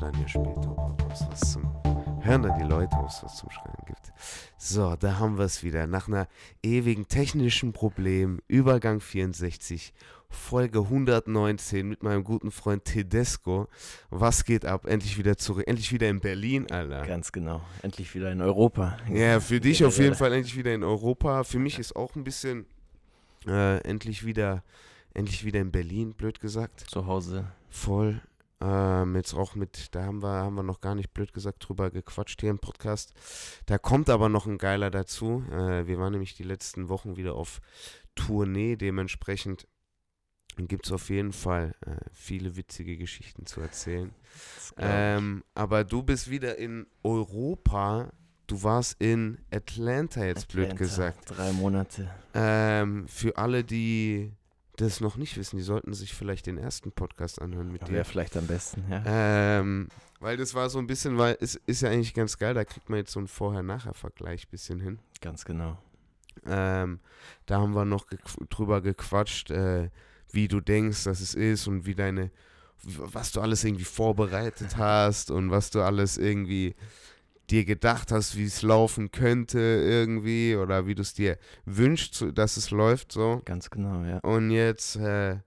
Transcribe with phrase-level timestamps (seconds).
[0.00, 1.62] wir dann ja später, ob es was zum
[2.20, 4.12] hören dann die Leute, ob es was zum Schreien gibt.
[4.58, 5.86] So, da haben wir es wieder.
[5.86, 6.26] Nach einer
[6.62, 9.94] ewigen technischen Problem, Übergang 64,
[10.28, 13.68] Folge 119 mit meinem guten Freund Tedesco.
[14.10, 14.86] Was geht ab?
[14.86, 15.64] Endlich wieder zurück.
[15.66, 17.06] Endlich wieder in Berlin, Alter.
[17.06, 17.62] Ganz genau.
[17.82, 18.98] Endlich wieder in Europa.
[19.10, 21.44] Ja, für dich auf jeden Fall endlich wieder in Europa.
[21.44, 22.66] Für mich ist auch ein bisschen
[23.46, 24.64] äh, endlich wieder
[25.14, 26.80] endlich wieder in Berlin, blöd gesagt.
[26.90, 27.46] Zu Hause.
[27.70, 28.20] Voll.
[28.60, 31.90] Ähm, jetzt auch mit, da haben wir, haben wir noch gar nicht blöd gesagt drüber
[31.90, 33.12] gequatscht hier im Podcast.
[33.66, 35.44] Da kommt aber noch ein geiler dazu.
[35.50, 37.60] Äh, wir waren nämlich die letzten Wochen wieder auf
[38.14, 39.68] Tournee, dementsprechend
[40.56, 44.14] gibt es auf jeden Fall äh, viele witzige Geschichten zu erzählen.
[44.78, 48.10] Ähm, aber du bist wieder in Europa.
[48.46, 51.18] Du warst in Atlanta jetzt Atlanta, blöd gesagt.
[51.26, 52.10] Drei Monate.
[52.32, 54.32] Ähm, für alle, die
[54.76, 57.94] das noch nicht wissen, die sollten sich vielleicht den ersten Podcast anhören mit ja, dir.
[57.94, 59.02] Wäre vielleicht am besten, ja.
[59.06, 59.88] Ähm,
[60.20, 62.88] weil das war so ein bisschen, weil es ist ja eigentlich ganz geil, da kriegt
[62.88, 64.98] man jetzt so einen Vorher-Nachher-Vergleich ein bisschen hin.
[65.20, 65.78] Ganz genau.
[66.46, 67.00] Ähm,
[67.46, 68.18] da haben wir noch ge
[68.50, 69.90] drüber gequatscht, äh,
[70.30, 72.30] wie du denkst, dass es ist und wie deine,
[72.82, 76.74] was du alles irgendwie vorbereitet hast und was du alles irgendwie
[77.50, 82.56] dir gedacht hast, wie es laufen könnte irgendwie oder wie du es dir wünschst, dass
[82.56, 83.42] es läuft so.
[83.44, 84.18] Ganz genau, ja.
[84.18, 85.38] Und jetzt, äh,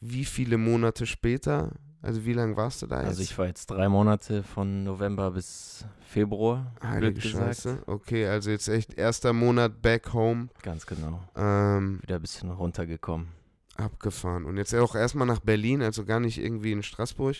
[0.00, 1.72] wie viele Monate später?
[2.02, 3.18] Also wie lange warst du da also jetzt?
[3.18, 6.74] Also ich war jetzt drei Monate von November bis Februar.
[6.82, 7.84] Heilige Scheiße.
[7.86, 10.48] Okay, also jetzt echt erster Monat back home.
[10.62, 11.22] Ganz genau.
[11.36, 13.28] Ähm, Wieder ein bisschen runtergekommen.
[13.76, 14.44] Abgefahren.
[14.44, 17.36] Und jetzt auch erstmal nach Berlin, also gar nicht irgendwie in Straßburg.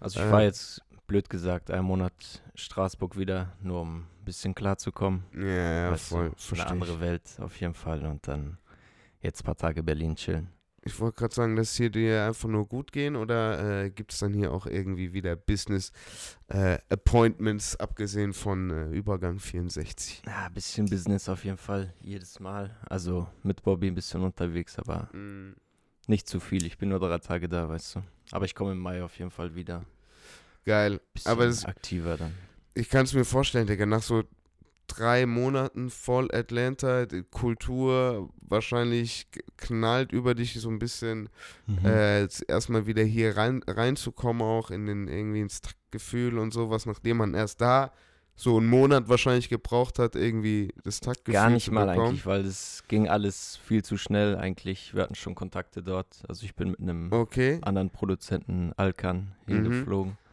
[0.00, 4.54] Also ich äh, war jetzt blöd gesagt, einen Monat Straßburg wieder, nur um ein bisschen
[4.54, 5.24] klarzukommen.
[5.34, 6.30] Ja, ja, weißt voll.
[6.30, 8.58] Du, eine andere Welt auf jeden Fall und dann
[9.20, 10.48] jetzt ein paar Tage Berlin chillen.
[10.86, 14.18] Ich wollte gerade sagen, dass hier dir einfach nur gut gehen oder äh, gibt es
[14.18, 15.92] dann hier auch irgendwie wieder Business
[16.48, 20.22] äh, Appointments, abgesehen von äh, Übergang 64?
[20.26, 22.76] Ja, ein bisschen Business auf jeden Fall, jedes Mal.
[22.86, 25.56] Also mit Bobby ein bisschen unterwegs, aber mm.
[26.06, 26.66] nicht zu viel.
[26.66, 28.02] Ich bin nur drei Tage da, weißt du.
[28.32, 29.86] Aber ich komme im Mai auf jeden Fall wieder.
[30.64, 31.00] Geil.
[31.12, 32.32] Bisschen Aber das, aktiver dann.
[32.74, 34.24] Ich kann es mir vorstellen, Digga, nach so
[34.86, 39.26] drei Monaten voll Atlanta, die Kultur wahrscheinlich
[39.56, 41.28] knallt über dich so ein bisschen,
[41.66, 41.84] mhm.
[41.84, 47.18] äh, erstmal wieder hier rein, reinzukommen, auch in den irgendwie ins Taktgefühl und sowas, nachdem
[47.18, 47.92] man erst da
[48.36, 52.82] so einen Monat wahrscheinlich gebraucht hat, irgendwie das Taktgefühl Gar nicht mal eigentlich, weil es
[52.88, 54.92] ging alles viel zu schnell eigentlich.
[54.92, 56.22] Wir hatten schon Kontakte dort.
[56.26, 57.60] Also ich bin mit einem okay.
[57.62, 60.12] anderen Produzenten Alkan hingeflogen.
[60.12, 60.23] Mhm.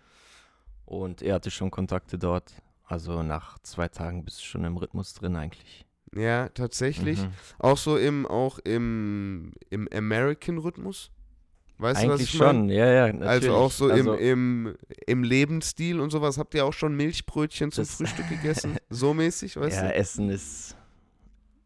[0.91, 2.51] Und er hatte schon Kontakte dort.
[2.83, 5.85] Also nach zwei Tagen bist du schon im Rhythmus drin eigentlich.
[6.13, 7.21] Ja, tatsächlich.
[7.21, 7.29] Mhm.
[7.59, 11.09] Auch so im, auch im, im American-Rhythmus.
[11.77, 12.69] Weißt Eigentlich du, was ich schon, mein?
[12.69, 13.03] ja, ja.
[13.05, 13.49] Also natürlich.
[13.49, 14.75] Also auch so also im, im,
[15.07, 16.37] im Lebensstil und sowas.
[16.37, 18.75] Habt ihr auch schon Milchbrötchen zum Frühstück gegessen?
[18.89, 19.87] so mäßig, weißt ja, du?
[19.87, 20.75] Ja, Essen ist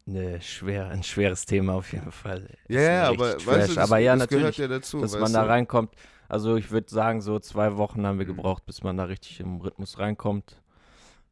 [0.06, 2.48] eine schwer, ein schweres Thema auf jeden Fall.
[2.68, 5.00] Ja, ja aber weißt du, das, aber ja, das natürlich, gehört ja dazu.
[5.00, 5.90] Dass man da reinkommt.
[6.28, 8.36] Also ich würde sagen, so zwei Wochen haben wir mhm.
[8.36, 10.60] gebraucht, bis man da richtig im Rhythmus reinkommt.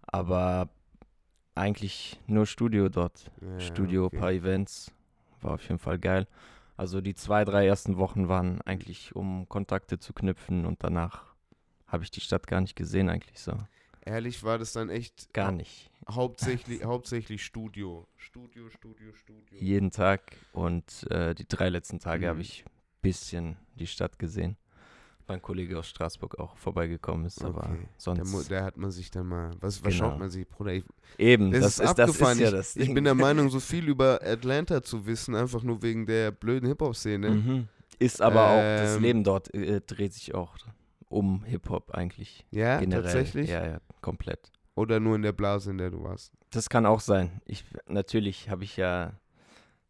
[0.03, 0.69] Aber
[1.55, 3.31] eigentlich nur Studio dort.
[3.41, 4.19] Ja, Studio, okay.
[4.19, 4.93] paar Events.
[5.41, 6.27] War auf jeden Fall geil.
[6.77, 11.34] Also die zwei, drei ersten Wochen waren eigentlich, um Kontakte zu knüpfen und danach
[11.87, 13.53] habe ich die Stadt gar nicht gesehen eigentlich so.
[14.00, 15.91] Ehrlich war das dann echt gar nicht.
[16.11, 18.06] Hauptsächlich, hauptsächlich Studio.
[18.16, 19.59] Studio, Studio, Studio.
[19.59, 22.31] Jeden Tag und äh, die drei letzten Tage mhm.
[22.31, 24.56] habe ich ein bisschen die Stadt gesehen
[25.27, 27.49] mein Kollege aus Straßburg auch vorbeigekommen ist, okay.
[27.49, 28.51] aber sonst.
[28.51, 29.51] Da, hat man sich dann mal.
[29.61, 30.11] Was, was genau.
[30.11, 30.73] schaut man sich, Bruder?
[30.73, 30.85] Ich,
[31.19, 32.83] Eben, das, das, ist, ist, das ist ja das Ding.
[32.83, 36.69] Ich bin der Meinung, so viel über Atlanta zu wissen, einfach nur wegen der blöden
[36.69, 37.31] Hip-Hop-Szene.
[37.31, 37.69] Mhm.
[37.99, 40.57] Ist aber ähm, auch, das ähm, Leben dort äh, dreht sich auch
[41.09, 42.45] um Hip-Hop eigentlich.
[42.51, 43.03] Ja, generell.
[43.03, 43.51] tatsächlich?
[43.51, 44.51] Ja, ja, komplett.
[44.75, 46.33] Oder nur in der Blase, in der du warst?
[46.51, 47.41] Das kann auch sein.
[47.45, 49.12] Ich, natürlich habe ich ja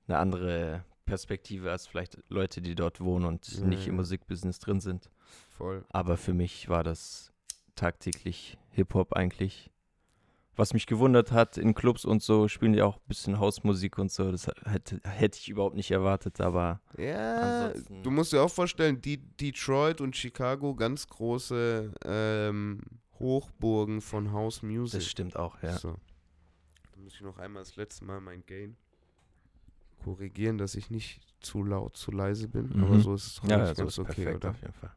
[0.07, 4.81] eine andere Perspektive als vielleicht Leute, die dort wohnen und ja, nicht im Musikbusiness drin
[4.81, 5.11] sind.
[5.51, 5.85] Voll.
[5.91, 7.33] Aber für mich war das
[7.75, 9.71] tagtäglich Hip-Hop eigentlich.
[10.57, 14.13] Was mich gewundert hat, in Clubs und so spielen die auch ein bisschen Hausmusik und
[14.13, 14.31] so.
[14.31, 16.81] Das hätte, hätte ich überhaupt nicht erwartet, aber.
[16.97, 17.73] Ja,
[18.03, 22.83] du musst dir auch vorstellen, die Detroit und Chicago ganz große ähm,
[23.19, 25.01] Hochburgen von House Music.
[25.01, 25.77] Das stimmt auch, ja.
[25.77, 25.97] So.
[26.93, 28.77] Da muss ich noch einmal das letzte Mal mein Gain
[30.05, 32.71] korrigieren, dass ich nicht zu laut, zu leise bin.
[32.75, 32.85] Mhm.
[32.85, 34.51] Aber so ist es ja, ja, so ganz okay, oder?
[34.51, 34.91] Auf jeden Fall.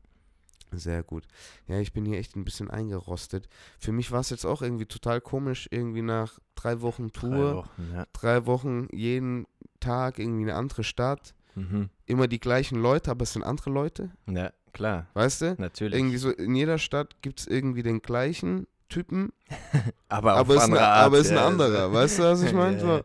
[0.74, 1.24] Sehr gut.
[1.68, 3.48] Ja, ich bin hier echt ein bisschen eingerostet.
[3.80, 7.56] Für mich war es jetzt auch irgendwie total komisch, irgendwie nach drei Wochen Tour, drei
[7.56, 8.08] Wochen, ja.
[8.12, 9.48] drei Wochen jeden
[9.80, 11.34] Tag irgendwie eine andere Stadt.
[11.56, 11.90] Mhm.
[12.06, 14.12] Immer die gleichen Leute, aber es sind andere Leute.
[14.30, 15.08] Ja, klar.
[15.14, 15.56] Weißt du?
[15.58, 15.98] Natürlich.
[15.98, 19.32] Irgendwie so, in jeder Stadt gibt es irgendwie den gleichen Typen,
[20.10, 21.92] aber aber ist, eine, Art, aber ist ein anderer.
[21.92, 22.78] Weißt du, was ich meine?
[22.78, 23.04] Ja, So,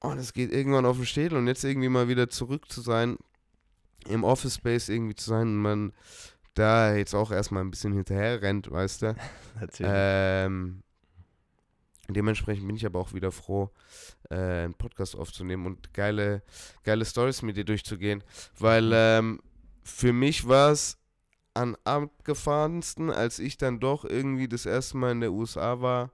[0.00, 3.18] oh, das geht irgendwann auf den Schädel und jetzt irgendwie mal wieder zurück zu sein,
[4.06, 5.92] im Office Space irgendwie zu sein und man
[6.54, 9.16] da jetzt auch erstmal ein bisschen hinterher rennt, weißt du?
[9.60, 9.92] Natürlich.
[9.94, 10.82] Ähm,
[12.08, 13.70] dementsprechend bin ich aber auch wieder froh,
[14.30, 16.42] äh, einen Podcast aufzunehmen und geile,
[16.84, 18.24] geile Stories mit dir durchzugehen,
[18.58, 19.40] weil ähm,
[19.84, 20.98] für mich war es
[21.54, 26.12] am abgefahrensten, als ich dann doch irgendwie das erste Mal in der USA war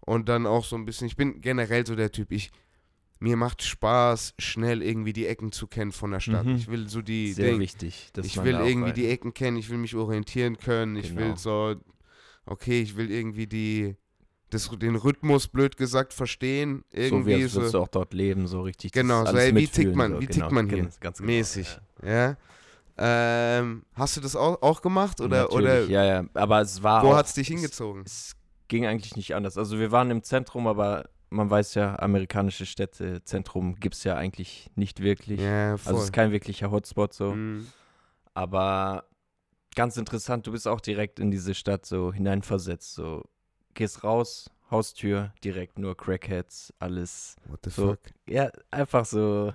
[0.00, 2.52] und dann auch so ein bisschen, ich bin generell so der Typ, ich,
[3.20, 6.44] mir macht Spaß, schnell irgendwie die Ecken zu kennen von der Stadt.
[6.46, 6.56] Mhm.
[6.56, 8.10] Ich will so die, Sehr Ding- wichtig.
[8.22, 8.94] Ich will irgendwie weiß.
[8.94, 11.36] die Ecken kennen, ich will mich orientieren können, ich will Genau.
[11.36, 11.74] so,
[12.46, 13.96] okay, ich will irgendwie die,
[14.50, 16.84] das, den Rhythmus, blöd gesagt, verstehen.
[16.92, 18.92] so wie Irgendwie als so, du auch dort leben, so richtig.
[18.92, 20.78] Genau, so, ey, wie tickt man- so, wie genau, tickt man hier?
[20.82, 21.78] ganz- Ganz genau, mäßig.
[22.02, 22.08] ja.
[22.10, 22.36] ja.
[22.96, 26.24] Ähm, hast du das auch, auch gemacht oder, oder ja, ja.
[26.34, 28.02] Aber es war wo hat es dich es- hingezogen?
[28.06, 28.36] Es
[28.68, 29.58] ging eigentlich nicht anders.
[29.58, 34.16] Also wir waren im Zentrum, aber man weiß ja, amerikanische Städte, Zentrum gibt es ja
[34.16, 35.40] eigentlich nicht wirklich.
[35.40, 35.88] Ja, voll.
[35.90, 37.32] also es ist kein wirklicher Hotspot so.
[37.34, 37.66] Mhm.
[38.34, 39.04] Aber
[39.74, 42.94] ganz interessant, du bist auch direkt in diese Stadt so hineinversetzt.
[42.94, 43.24] So
[43.74, 47.36] gehst raus, Haustür, direkt nur Crackheads, alles.
[47.46, 47.88] What the So.
[47.90, 48.00] fuck?
[48.28, 49.52] Ja, einfach so,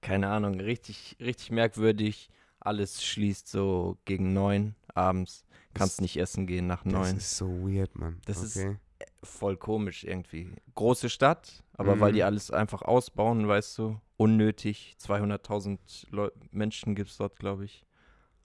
[0.00, 2.28] keine Ahnung, richtig, richtig merkwürdig.
[2.60, 5.44] Alles schließt so gegen neun abends.
[5.74, 7.16] Kannst Das- nicht essen gehen nach Das neun.
[7.16, 8.20] ist so weird, Mann.
[8.26, 8.76] Das ist- okay.
[9.24, 10.50] Voll komisch irgendwie.
[10.74, 12.14] Große Stadt, aber weil Mhm.
[12.16, 14.96] die alles einfach ausbauen, weißt du, unnötig.
[14.98, 17.84] 200.000 Leu Menschen gibt es dort, glaube ich.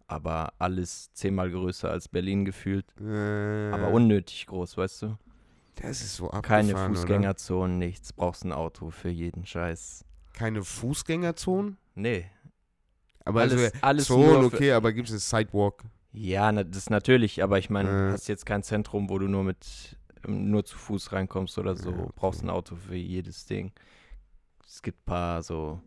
[0.07, 2.85] Aber alles zehnmal größer als Berlin gefühlt.
[2.99, 5.17] Äh, Aber unnötig groß, weißt du?
[5.75, 6.87] das ist so abgefahren, Keine Oder?
[6.87, 8.11] Fußgängerzonen, nichts.
[8.11, 10.03] Brauchst ein Auto für jeden Scheiß.
[10.33, 11.77] Keine Fußgängerzonen?
[11.95, 12.25] Nee.
[13.23, 15.83] Aber alles, also, alles Zonen, okay, aber gibt es Sidewalk?
[16.11, 18.11] Ja, das natürlich, aber ich meine, Äh.
[18.11, 19.95] hast jetzt kein Zentrum, wo du nur mit
[20.27, 21.92] nur zu Fuß reinkommst oder so.
[21.92, 22.12] Ja, okay.
[22.16, 23.71] Brauchst ein Auto für jedes Ding.
[24.66, 25.81] Es gibt ein paar so,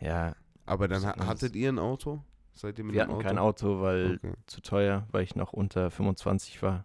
[0.00, 0.34] ja,
[0.66, 2.22] Aber dann ha hattet ihr ein Auto?
[2.54, 3.22] Seid ihr mit wir hatten Auto?
[3.22, 4.32] kein Auto, weil Okay.
[4.46, 6.84] zu teuer, weil ich noch unter 25 war.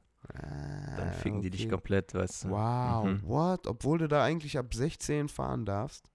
[0.96, 1.72] Dann Ah, ficken die dich okay.
[1.72, 2.50] komplett, weißt du.
[2.50, 3.22] Wow, Mhm.
[3.28, 3.68] what?
[3.68, 6.10] Obwohl du da eigentlich ab 16 fahren darfst?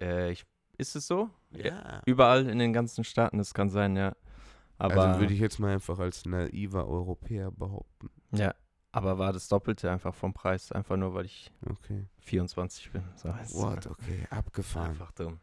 [0.00, 0.44] Äh, ich,
[0.78, 1.30] ist es so?
[2.06, 4.16] Überall in den ganzen Staaten, das kann sein, ja.
[4.78, 8.10] Aber, also würde ich jetzt mal einfach als naiver Europäer behaupten.
[8.32, 8.54] ja,
[8.94, 12.04] aber war das Doppelte einfach vom Preis, einfach nur, weil ich Okay.
[12.20, 13.02] 24 bin.
[13.16, 13.28] So.
[13.52, 13.86] What?
[13.86, 14.90] Okay, abgefahren.
[14.90, 15.38] Einfach dumm.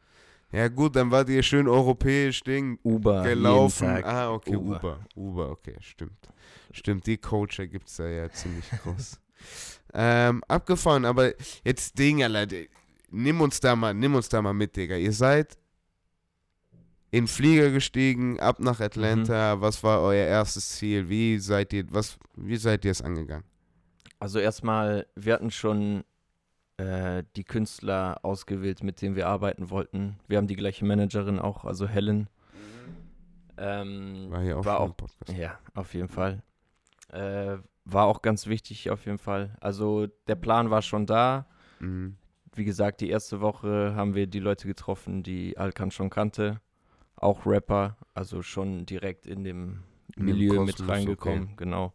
[0.51, 3.87] Ja gut, dann wart ihr schön europäisch Ding Uber, gelaufen.
[4.03, 4.75] Ah, okay, Uber.
[4.77, 4.99] Uber.
[5.15, 6.29] Uber, okay, stimmt.
[6.73, 9.19] Stimmt, die Culture gibt es da ja ziemlich groß.
[9.93, 11.33] ähm, abgefahren, aber
[11.63, 12.57] jetzt Ding, Alter,
[13.09, 14.95] nimm uns da mal, nimm uns da mal mit, Digga.
[14.97, 15.57] Ihr seid
[17.11, 19.57] in den Flieger gestiegen, ab nach Atlanta.
[19.57, 19.61] Mhm.
[19.61, 21.09] Was war euer erstes Ziel?
[21.09, 23.45] Wie seid ihr, was, wie seid ihr es angegangen?
[24.19, 26.03] Also erstmal, wir hatten schon
[26.77, 30.17] äh, die Künstler ausgewählt, mit denen wir arbeiten wollten.
[30.27, 32.29] Wir haben die gleiche Managerin auch, also Helen.
[33.57, 35.37] Ähm, War hier auch war schon auch, im Podcast.
[35.37, 36.41] ja, auf jeden Fall.
[37.09, 39.55] Äh, war auch ganz wichtig, auf jeden Fall.
[39.59, 41.45] Also der Plan war schon da.
[41.79, 42.15] Mhm.
[42.53, 46.61] Wie gesagt, die erste Woche haben wir die Leute getroffen, die Alkan schon kannte.
[47.21, 49.83] Auch Rapper, also schon direkt in dem
[50.15, 51.93] In dem Milieu mit reingekommen, genau.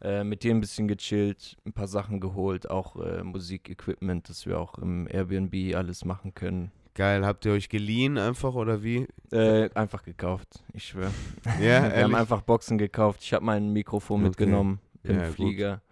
[0.00, 4.60] Äh, mit denen ein bisschen gechillt, ein paar Sachen geholt, auch äh, Musikequipment, dass wir
[4.60, 6.70] auch im Airbnb alles machen können.
[6.94, 9.06] Geil, habt ihr euch geliehen einfach oder wie?
[9.32, 11.10] Äh, einfach gekauft, ich schwöre.
[11.46, 12.16] Ja, wir haben ehrlich?
[12.16, 13.22] einfach Boxen gekauft.
[13.22, 14.28] Ich habe mein Mikrofon Okay.
[14.28, 15.24] mitgenommen im Ja.
[15.24, 15.82] Flieger.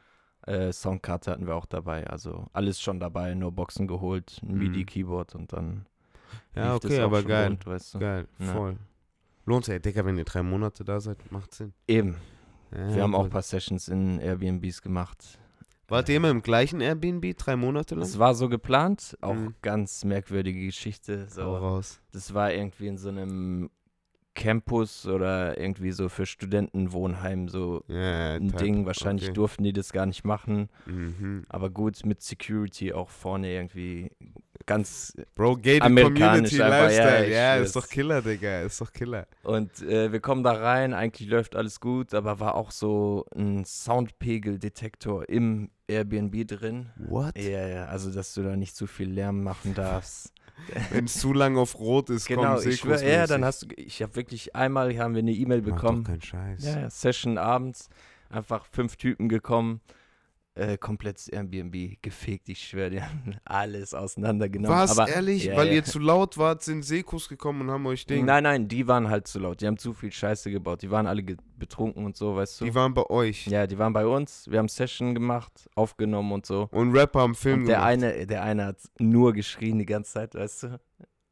[0.46, 4.58] Äh, Soundkarte hatten wir auch dabei, also alles schon dabei, nur Boxen geholt, ein Mhm.
[4.58, 5.86] MIDI-Keyboard und dann
[6.54, 7.48] Ja, das okay, aber geil.
[7.48, 7.98] rund, weißt du.
[7.98, 8.46] Geil, Ja.
[8.52, 8.76] voll.
[9.46, 11.72] Lohnt sich, Digga, wenn ihr drei Monate da seid, macht Sinn.
[11.86, 12.16] Eben,
[12.72, 15.38] Ja, wir haben auch ein paar Sessions in Airbnbs gemacht.
[15.86, 18.04] Wart ihr immer im gleichen Airbnb drei Monate lang?
[18.04, 19.54] Es war so geplant, auch Mhm.
[19.60, 21.26] ganz merkwürdige Geschichte.
[21.28, 22.00] So, raus.
[22.12, 23.68] das war irgendwie in so einem
[24.34, 28.64] Campus oder irgendwie so für Studentenwohnheim so Ja, ein type.
[28.64, 28.86] Ding.
[28.86, 29.34] Wahrscheinlich okay.
[29.34, 30.68] durften die das gar nicht machen.
[30.86, 31.44] Mhm.
[31.48, 34.10] Aber gut, mit Security auch vorne irgendwie
[34.66, 35.14] ganz.
[35.34, 37.30] Bro, gated Amerikanisch Community einfach, ja, Lifestyle.
[37.30, 37.66] Ja, schwör's.
[37.66, 38.60] ist doch Killer, Digga.
[38.62, 39.26] Ist doch Killer.
[39.42, 43.64] Und äh, wir kommen da rein, eigentlich läuft alles gut, aber war auch so ein
[43.64, 46.90] Soundpegeldetektor im Airbnb drin.
[46.96, 47.36] What?
[47.38, 50.32] Ja, ja, also dass du da nicht zu viel Lärm machen darfst.
[50.90, 53.66] Wenn es zu lang auf Rot ist, Genau, kommen ich schwör, ja, dann hast du,
[53.76, 56.04] ich habe wirklich einmal haben wir eine E-Mail Mach bekommen.
[56.04, 56.64] doch keinen Scheiß.
[56.64, 57.88] Ja, ja, Session abends,
[58.30, 59.80] einfach fünf Typen gekommen.
[60.56, 64.76] Äh, komplettes Airbnb gefegt, ich schwöre, die haben alles auseinandergenommen.
[64.76, 65.44] Was, aber, ehrlich?
[65.44, 65.74] ja, Weil ja.
[65.74, 68.24] ihr zu laut wart, sind Sekus gekommen und haben euch Ding.
[68.24, 69.60] Nein, nein, die waren halt zu laut.
[69.60, 70.82] Die haben zu viel Scheiße gebaut.
[70.82, 71.22] Die waren alle
[71.56, 72.64] betrunken und so, weißt du.
[72.66, 73.46] Die waren bei euch.
[73.46, 74.48] ja, die waren bei uns.
[74.50, 76.68] Wir haben Session gemacht, aufgenommen und so.
[76.70, 77.88] Und Rapper haben Film Und der gemacht.
[77.90, 80.80] eine, der eine hat nur geschrien die ganze Zeit, weißt du.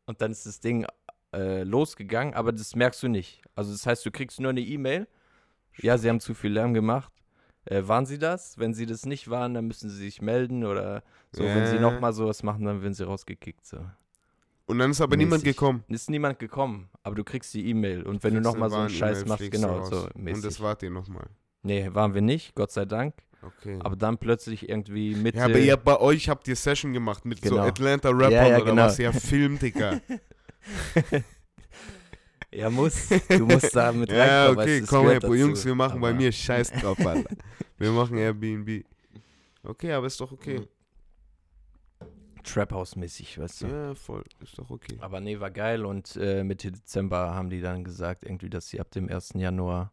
[0.06, 0.84] Und dann ist das Ding
[1.32, 3.42] äh, losgegangen, aber das merkst du nicht.
[3.54, 5.06] Also das heißt, du kriegst nur eine E-Mail.
[5.78, 7.11] Ja, sie haben zu viel Lärm gemacht.
[7.64, 8.58] Äh, waren sie das?
[8.58, 11.44] Wenn sie das nicht waren, dann müssen sie sich melden oder so.
[11.44, 13.64] Wenn sie nochmal sowas machen, dann werden sie rausgekickt.
[13.64, 13.78] So.
[14.66, 15.56] Und dann ist aber niemand Mäßig.
[15.56, 15.84] gekommen.
[15.88, 18.02] Ist niemand gekommen, aber du kriegst die E-Mail.
[18.02, 20.44] Und wenn du nochmal so einen Scheiß machst, genau, so Und mäßig.
[20.44, 21.26] das wart ihr nochmal.
[21.62, 23.14] nee, waren wir nicht, Gott sei Dank.
[23.42, 23.78] Okay.
[23.82, 25.38] Aber dann plötzlich irgendwie Mitte.
[25.38, 27.62] ja, aber ihr, bei euch habt ihr Session gemacht mit so Genau.
[27.66, 28.82] Atlanta Rappern Ja, ja, oder genau.
[28.84, 28.98] was?
[28.98, 30.00] Ja, Film, Digga.
[32.54, 33.08] Ja, muss.
[33.28, 34.58] Du musst da mit ja, reinkommen.
[34.68, 37.34] okay, komm Bro, Jungs, wir machen bei Aber- mir Scheiß drauf, Alter.
[37.78, 38.84] Wir machen Airbnb.
[39.62, 40.60] Okay, aber ist doch okay.
[40.60, 40.66] Mhm.
[42.44, 43.66] Trap House-mäßig, weißt du.
[43.68, 44.24] Ja, voll.
[44.40, 44.96] Ist doch okay.
[45.00, 48.80] Aber nee, war geil und äh, Mitte Dezember haben die dann gesagt, irgendwie, dass sie
[48.80, 49.34] ab dem 1.
[49.34, 49.92] Januar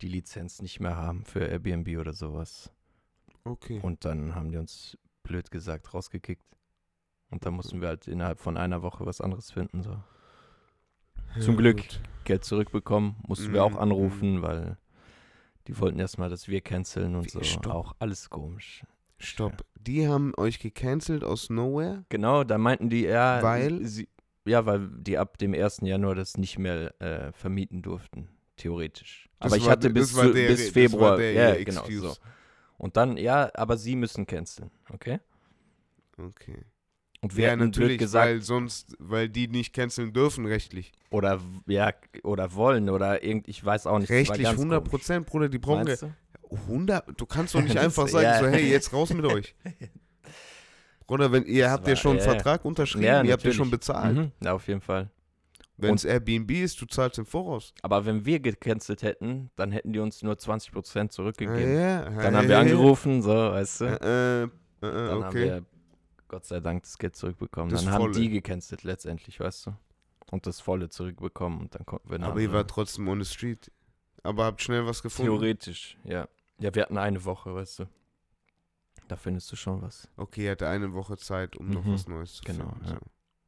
[0.00, 2.70] die Lizenz nicht mehr haben für Airbnb oder sowas.
[3.44, 3.78] Okay.
[3.82, 6.42] Und dann haben die uns blöd gesagt rausgekickt.
[7.30, 9.82] Und dann mussten wir halt innerhalb von einer Woche was anderes finden.
[9.82, 9.96] So.
[11.40, 11.76] Zum Ja, Glück.
[11.78, 12.00] gut.
[12.24, 14.76] Geld zurückbekommen, mussten wir Mhm, auch anrufen, weil
[15.68, 17.42] die wollten erstmal, dass wir canceln und Wie- so.
[17.42, 17.72] stopp.
[17.74, 18.82] Auch alles komisch.
[19.18, 19.64] Stopp.
[19.80, 22.04] Die haben euch gecancelt aus Nowhere?
[22.08, 23.84] Genau, da meinten die, ja, Weil?
[23.86, 24.08] sie,
[24.44, 25.86] ja, weil die ab dem 1.
[25.86, 29.28] Januar das nicht mehr äh, vermieten durften, theoretisch.
[29.40, 32.14] Das aber ich hatte der- bis, zu, der- bis Februar, der ja, genau, so.
[32.78, 35.20] Und dann, ja, aber sie müssen canceln, okay?
[36.18, 36.64] Okay.
[37.22, 40.92] Und wir Ja, natürlich, gesagt, weil sonst, weil die nicht canceln dürfen rechtlich.
[41.10, 41.92] oder ja,
[42.22, 44.10] oder wollen, oder irgend, ich weiß auch nicht.
[44.10, 44.90] Rechtlich ganz 100 komisch.
[44.90, 46.12] Prozent, Bruder, die brauchen Meinst du?
[46.68, 48.38] 100, du kannst doch nicht einfach sagen, ja.
[48.38, 49.54] so, hey, jetzt raus mit euch.
[51.06, 52.32] Bruder, wenn, ihr Das habt ja war- schon einen ja, ja.
[52.32, 54.16] Vertrag unterschrieben, Ja, ihr habt ja schon bezahlt.
[54.16, 55.10] Mhm, ja, auf jeden Fall.
[55.78, 57.74] Wenn es Airbnb ist, du zahlst im Voraus.
[57.82, 61.74] Aber wenn wir gecancelt hätten, dann hätten die uns nur 20% zurückgegeben.
[61.78, 63.84] Ja, Dann haben wir angerufen, so, weißt du.
[63.84, 64.48] Äh, äh, äh,
[64.80, 65.44] Dann haben okay.
[65.44, 65.64] wir
[66.28, 67.70] Gott sei Dank das Geld zurückbekommen.
[67.70, 68.14] Das dann haben Volle.
[68.20, 69.74] die gecancelt letztendlich, weißt du.
[70.30, 73.70] Und das Volle zurückbekommen und dann konnten wir Aber ihr wart trotzdem on the street.
[74.24, 75.30] Aber habt schnell was gefunden.
[75.30, 76.26] Theoretisch, ja.
[76.58, 77.84] Ja, wir hatten eine Woche, weißt du.
[79.08, 80.08] Da findest du schon was.
[80.16, 81.92] Okay, ihr hatte eine Woche Zeit, um noch Mhm.
[81.92, 82.84] was Neues zu Genau, finden.
[82.86, 82.90] ja.
[82.94, 82.98] So.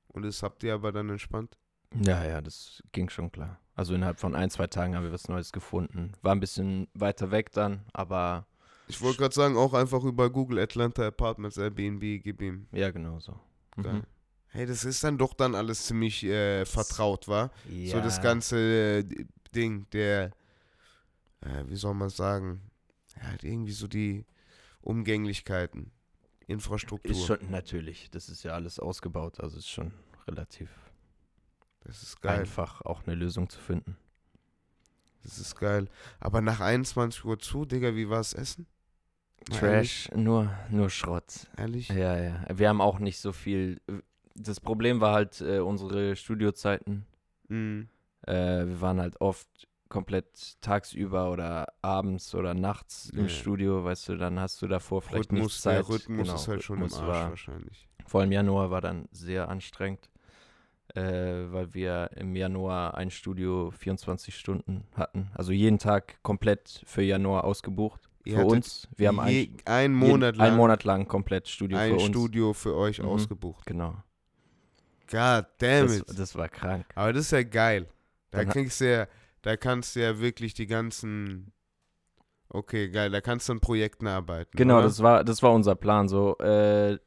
[0.08, 1.58] Und das habt ihr aber dann entspannt?
[2.00, 3.58] Ja, ja, das ging schon klar.
[3.74, 6.12] Also innerhalb von ein, zwei Tagen haben wir was Neues gefunden.
[6.22, 8.46] War ein bisschen weiter weg dann, aber
[8.88, 12.66] Ich wollte gerade sagen, auch einfach über Google Atlanta Apartments, Airbnb, gib ihm.
[12.72, 13.38] ja, genau so.
[13.76, 14.02] Mhm.
[14.48, 17.50] Hey, das ist dann doch dann alles ziemlich äh, vertraut, war?
[17.68, 17.92] Ja.
[17.92, 18.56] So das ganze
[19.00, 19.04] äh,
[19.54, 20.32] Ding, der,
[21.42, 22.62] äh, wie soll man sagen,
[23.14, 24.24] ja, halt irgendwie so die
[24.80, 25.92] Umgänglichkeiten,
[26.46, 27.12] Infrastruktur.
[27.12, 29.92] Ist schon, natürlich, das ist ja alles ausgebaut, also ist schon
[30.26, 30.70] relativ
[31.80, 32.40] das ist geil.
[32.40, 33.96] einfach, auch eine Lösung zu finden.
[35.22, 35.88] Das ist geil.
[36.20, 38.66] Aber nach 21 Uhr zu, Digga, wie war es Essen?
[39.50, 40.04] Ehrlich?
[40.04, 41.46] Trash, nur, nur Schrott.
[41.56, 41.88] Ehrlich?
[41.88, 42.44] Ja, ja.
[42.52, 43.80] Wir haben auch nicht so viel.
[44.34, 47.06] Das Problem war halt äh, unsere Studiozeiten.
[47.48, 47.88] Mhm.
[48.26, 49.48] Äh, wir waren halt oft
[49.88, 53.28] komplett tagsüber oder abends oder nachts im Ja.
[53.30, 55.76] Studio, weißt du, dann hast du davor vielleicht nicht Rhythmus, Zeit.
[55.76, 57.88] der Rhythmus Genau, ist halt schon im Rhythmus Arsch war, wahrscheinlich.
[58.06, 60.10] Vor allem Januar war dann sehr anstrengend,
[60.94, 65.30] äh, weil wir im Januar ein Studio 24 Stunden hatten.
[65.34, 68.07] Also jeden Tag komplett für Januar ausgebucht.
[68.26, 68.88] Für uns.
[68.96, 72.04] Wir haben Je, ein, einen Monat lang einen Monat lang komplett Studio ein für uns.
[72.08, 73.08] Studio für euch Mhm.
[73.08, 73.64] ausgebucht.
[73.66, 73.96] Genau.
[75.10, 76.18] God damn Das, it.
[76.18, 76.86] das war krank.
[76.94, 77.86] Aber das ist ja geil.
[78.30, 79.06] Da Dann kriegst du ja,
[79.42, 81.52] da kannst du ja wirklich die ganzen.
[82.50, 84.50] Okay, geil, da kannst du an Projekten arbeiten.
[84.56, 84.84] Genau, oder?
[84.84, 86.08] das war, das war unser Plan.
[86.08, 86.98] So, äh,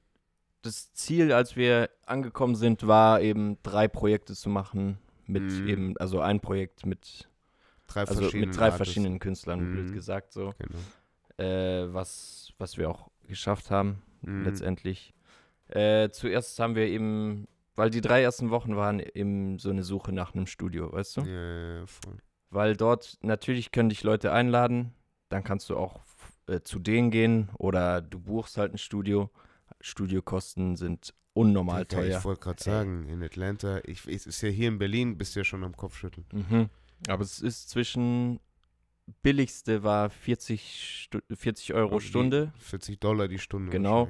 [0.62, 4.98] das Ziel, als wir angekommen sind, war eben drei Projekte zu machen.
[5.28, 5.68] Mit Mhm.
[5.68, 7.28] eben, also ein Projekt mit,
[7.88, 8.78] drei also mit drei Artists.
[8.78, 9.72] verschiedenen Künstlern, Mhm.
[9.74, 10.54] blöd gesagt, so.
[10.58, 10.80] Genau.
[11.42, 14.44] Äh, was, was wir auch geschafft haben, Mhm.
[14.44, 15.14] letztendlich.
[15.70, 20.12] Äh, zuerst haben wir eben, weil die drei ersten Wochen waren eben so eine Suche
[20.12, 21.22] nach einem Studio, weißt du?
[21.22, 22.18] Ja, ja, ja, voll.
[22.50, 24.94] Weil dort natürlich können dich Leute einladen,
[25.30, 26.02] dann kannst du auch
[26.48, 29.30] äh, zu denen gehen oder du buchst halt ein Studio.
[29.80, 32.18] Studiokosten sind unnormal Digga, teuer.
[32.20, 35.40] Ich wollte gerade sagen, in Atlanta, ich, es ist ja hier in Berlin, bist du
[35.40, 36.26] ja schon am Kopfschütteln.
[36.32, 36.70] Mhm.
[37.08, 38.40] Aber es ist zwischen
[39.24, 43.72] billigste war 40, Stu 40 Euro Die Stunde 40 Dollar die Stunde.
[43.72, 44.08] Genau.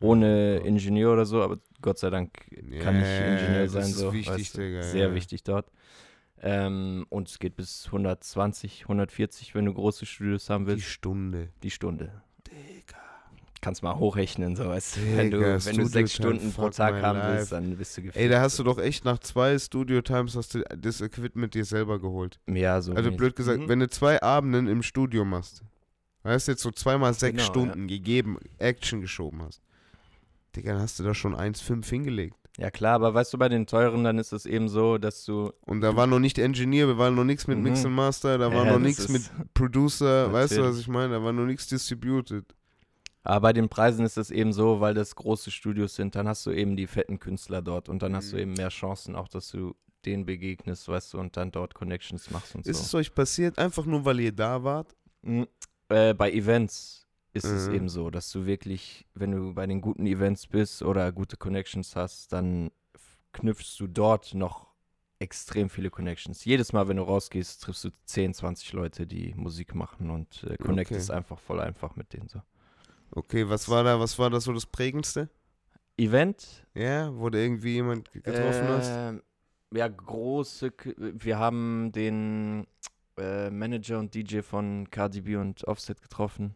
[0.00, 0.64] ohne Ja.
[0.64, 2.32] Ingenieur oder so, aber Gott sei Dank
[2.80, 3.82] kann ich Ja, Ingenieur das sein.
[3.84, 5.14] ist so, wichtig, weißt du, Digga, Sehr ja.
[5.14, 5.70] wichtig dort.
[6.42, 10.86] Ähm, und es geht bis 120, 140, wenn du große Studios haben Die willst.
[10.86, 11.48] Stunde.
[11.62, 12.22] Die Stunde.
[12.46, 12.98] Digga.
[13.64, 15.00] Kannst mal hochrechnen, so weißt du.
[15.16, 17.38] Wenn du, Digga, wenn du sechs Stunden pro Tag haben life.
[17.38, 18.16] willst, dann bist du gefickt.
[18.22, 21.98] Ey, da hast du doch echt nach zwei Studio-Times hast du das Equipment dir selber
[21.98, 22.38] geholt.
[22.46, 22.92] Ja, so.
[22.92, 23.68] Also blöd gesagt, Mhm.
[23.68, 25.62] wenn du zwei Abenden im Studio machst,
[26.22, 29.62] weißt du, jetzt so zweimal sechs Genau, Stunden gegeben, Action geschoben hast,
[30.54, 32.36] Digga, dann hast du da schon 1,5 hingelegt.
[32.56, 35.50] Ja, klar, aber weißt du, bei den teuren, dann ist es eben so, dass du.
[35.62, 37.64] Und da war noch nicht Engineer, wir waren noch nichts mit Mhm.
[37.64, 39.22] Mix and Master, da war Ja, noch nichts mit
[39.54, 41.14] Producer, weißt du, was ich meine?
[41.14, 42.44] Da war noch nichts distributed.
[43.24, 46.44] Aber bei den Preisen ist es eben so, weil das große Studios sind, dann hast
[46.46, 48.42] du eben die fetten Künstler dort und dann hast du Mhm.
[48.42, 52.54] eben mehr Chancen, auch dass du denen begegnest, weißt du, und dann dort Connections machst
[52.54, 52.84] und Ist so.
[52.84, 54.94] es euch passiert, einfach nur weil ihr da wart?
[55.22, 55.46] Mhm.
[55.88, 57.74] Äh, bei Events ist es Mhm.
[57.74, 61.96] eben so, dass du wirklich, wenn du bei den guten Events bist oder gute Connections
[61.96, 62.70] hast, dann
[63.32, 64.68] knüpfst du dort noch
[65.18, 66.44] extrem viele Connections.
[66.44, 70.58] Jedes Mal, wenn du rausgehst, triffst du 10, 20 Leute, die Musik machen und äh,
[70.58, 72.42] connectest einfach voll einfach mit denen so.
[73.14, 75.28] Okay, was war da, was war da so das Prägendste?
[75.96, 76.66] Event?
[76.74, 78.90] Ja, wo du irgendwie jemand ge- getroffen hast?
[78.92, 79.22] Ähm,
[79.72, 82.66] Ja, große, K- wir haben den
[83.16, 86.54] äh, Manager und DJ von Cardi B und Offset getroffen,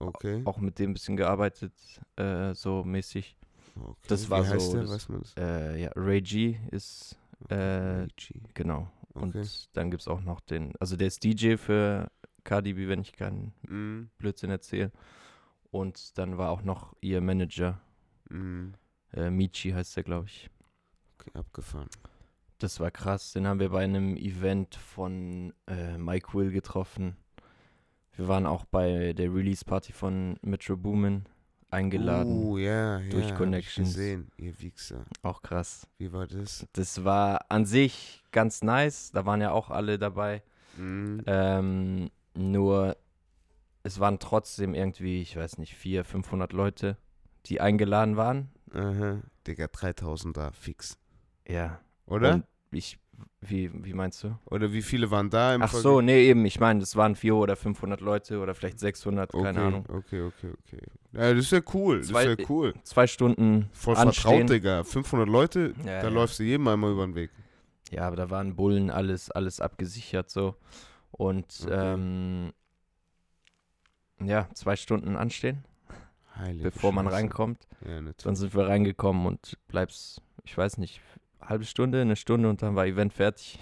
[0.00, 0.42] Okay.
[0.44, 1.72] auch mit dem ein bisschen gearbeitet,
[2.16, 3.36] äh, so mäßig.
[3.76, 3.94] okay.
[4.08, 4.82] das war Wie heißt so Der?
[4.82, 5.34] das- Weiß man das?
[5.38, 7.16] Äh, ja, Ray G ist,
[7.48, 8.42] äh, Richie.
[8.54, 8.90] genau.
[9.14, 9.46] Und Okay.
[9.72, 12.10] dann gibt es auch noch den, also der ist DJ für
[12.44, 14.10] Cardi B, wenn ich keinen Mhm.
[14.18, 14.90] Blödsinn erzähle.
[15.70, 17.80] Und dann war auch noch ihr Manager,
[18.28, 18.74] Mhm.
[19.12, 20.50] äh, Michi heißt der, glaube ich.
[21.18, 21.88] Okay, abgefahren.
[22.58, 23.32] Das war krass.
[23.32, 27.16] Den haben wir bei einem Event von äh, Mike Will getroffen.
[28.14, 31.24] Wir waren auch bei der Release-Party von Metro Boomin
[31.70, 32.32] eingeladen.
[32.32, 33.10] Uh, ja, ja.
[33.10, 33.88] durch Connections.
[33.90, 35.04] gesehen, ihr Wichser.
[35.22, 35.86] Auch krass.
[35.98, 36.66] Wie war das?
[36.72, 39.10] Das war an sich ganz nice.
[39.12, 40.42] Da waren ja auch alle dabei.
[40.78, 41.22] Mhm.
[41.26, 42.96] Ähm, nur
[43.86, 46.96] es waren trotzdem irgendwie, ich weiß nicht, 400, 500 Leute,
[47.46, 48.50] die eingeladen waren.
[48.74, 49.20] Aha.
[49.46, 50.98] Digga, 3000 da, fix.
[51.48, 51.80] Ja.
[52.06, 52.34] Oder?
[52.34, 52.98] Und ich,
[53.40, 54.36] wie, wie meinst du?
[54.46, 55.82] Oder wie viele waren da im Ach Vergleich?
[55.82, 56.44] so, nee, eben.
[56.44, 59.86] Ich meine, das waren 400 oder 500 Leute oder vielleicht 600, okay, keine Ahnung.
[59.88, 60.82] Okay, okay, okay.
[61.12, 61.98] Ja, das ist ja cool.
[62.00, 62.74] Das Zwei- ist ja cool.
[62.82, 64.46] Zwei Stunden Voll vertraut, anstehen.
[64.48, 64.82] Digga.
[64.84, 66.08] 500 Leute, Ja, da ja.
[66.08, 67.30] läufst du jedem einmal über den Weg.
[67.92, 70.56] Ja, aber da waren Bullen, alles, alles abgesichert so.
[71.12, 71.94] Und Okay.
[71.94, 72.52] ähm,
[74.22, 75.64] ja, zwei Stunden anstehen,
[76.36, 77.16] Heilige bevor man Scheiße.
[77.16, 77.66] reinkommt.
[77.86, 78.00] Ja.
[78.22, 81.00] Dann sind wir reingekommen und bleibst, ich weiß nicht,
[81.40, 83.58] halbe Stunde, eine Stunde und dann war Event fertig.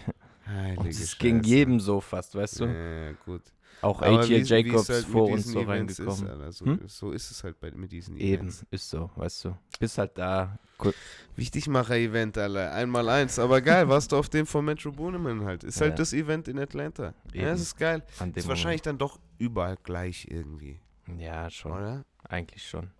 [0.46, 2.64] Heilige Und es ging jedem so fast, weißt du?
[2.66, 3.42] Ja, ja, gut.
[3.82, 6.26] Auch Aber es Jacobs halt vor uns so Events reingekommen.
[6.26, 6.52] Ist, Alter.
[6.52, 6.80] so, Hm?
[6.86, 8.64] so ist es halt bei, mit diesen Eben, Events.
[8.70, 9.56] ist so, weißt du.
[9.78, 10.58] Bist halt da.
[10.82, 10.94] Cool.
[11.36, 12.72] Wichtigmacher-Event, Alter.
[12.72, 13.38] Einmal eins.
[13.38, 15.64] Aber geil, warst du auf dem von Metro Booneman halt.
[15.64, 15.86] Ist Ja.
[15.86, 17.12] halt das Event in Atlanta.
[17.32, 17.50] Ja, Eben.
[17.52, 18.02] es ist geil.
[18.34, 20.80] Ist wahrscheinlich dann doch überall gleich irgendwie.
[21.18, 21.72] Ja, schon.
[21.72, 22.04] oder?
[22.28, 22.90] Eigentlich schon.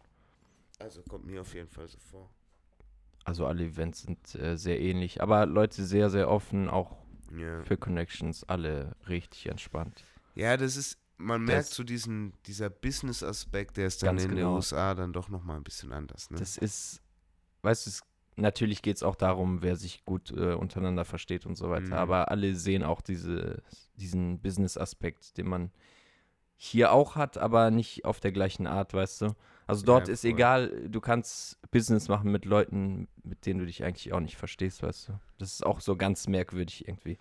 [0.79, 2.31] Also kommt mir auf jeden Fall so vor.
[3.25, 5.23] Also alle Events sind äh, sehr ähnlich.
[5.23, 6.97] Aber Leute sehr, sehr offen, auch
[7.37, 7.63] Ja.
[7.63, 10.05] für Connections, alle richtig entspannt.
[10.35, 14.37] Ja, das ist, man merkt Das- so diesen, dieser Business-Aspekt, der ist dann in den
[14.39, 14.57] genau.
[14.57, 16.39] USA dann doch nochmal ein bisschen anders, ne?
[16.39, 17.01] Das ist,
[17.63, 18.03] weißt du, es,
[18.37, 21.87] natürlich geht es auch darum, wer sich gut äh, untereinander versteht und so weiter.
[21.87, 21.93] Mhm.
[21.95, 23.63] Aber alle sehen auch diese,
[23.97, 25.71] diesen Business-Aspekt, den man
[26.65, 29.35] hier auch hat, aber nicht auf der gleichen Art, weißt du.
[29.67, 30.31] Also dort Ja, ist voll.
[30.31, 34.83] egal, du kannst Business machen mit Leuten, mit denen du dich eigentlich auch nicht verstehst,
[34.83, 35.13] weißt du.
[35.39, 37.19] Das ist auch so ganz merkwürdig irgendwie.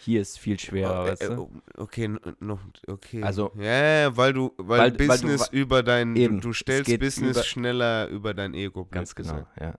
[0.00, 1.42] Hier ist viel schwerer, Oh, äh, weißt äh, du.
[1.42, 1.50] oh,
[1.82, 3.22] Okay, noch, okay.
[3.22, 6.98] Also- ja, weil du, weil, Weil- weil du Business über dein, Eben, du, du stellst
[7.00, 8.84] Business über- schneller über dein Ego.
[8.90, 9.60] Ganz genau, gesagt.
[9.60, 9.74] ja.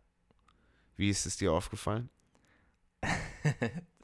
[0.98, 2.10] Wie ist es dir aufgefallen?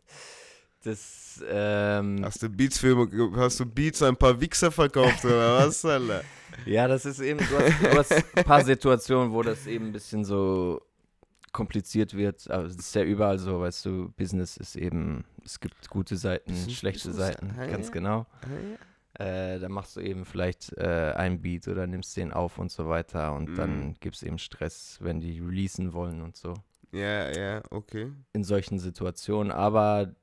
[0.83, 5.83] Das, ähm, Hast du Beats für, hast du Beats ein paar Wichser verkauft oder was,
[5.85, 6.23] Alter?
[6.65, 9.91] Ja, das ist eben, du hast, du hast ein paar Situationen, wo das eben ein
[9.93, 10.81] bisschen so
[11.51, 12.49] kompliziert wird.
[12.51, 16.53] Aber es ist ja überall so, weißt du, Business ist eben, es gibt gute Seiten,
[16.69, 17.93] schlechte Business, Seiten, ah, ganz ja.
[17.93, 18.25] genau.
[19.13, 22.89] Äh, dann machst du eben vielleicht äh, einen Beat oder nimmst den auf und so
[22.89, 23.55] weiter und Mhm.
[23.55, 26.55] dann gibt es eben Stress, wenn die releasen wollen und so.
[26.91, 28.11] Ja, ja, okay.
[28.33, 30.13] In solchen Situationen, aber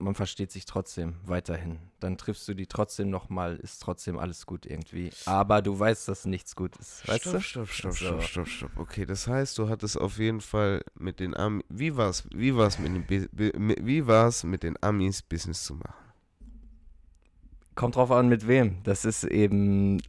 [0.00, 1.78] man versteht sich trotzdem weiterhin.
[2.00, 5.10] Dann triffst du die trotzdem nochmal, ist trotzdem alles gut irgendwie.
[5.26, 7.06] Aber du weißt, dass nichts gut ist.
[7.06, 7.40] Weißt stopp, du?
[7.40, 8.04] stopp, stopp, So.
[8.06, 8.70] stopp, stopp, stopp.
[8.78, 12.78] Okay, das heißt, du hattest auf jeden Fall mit den Amis, wie war's, wie war's
[12.78, 15.94] mit den, mit- wie war's mit den Amis Business zu machen?
[17.74, 18.82] Kommt drauf an, mit wem.
[18.82, 20.02] Das ist eben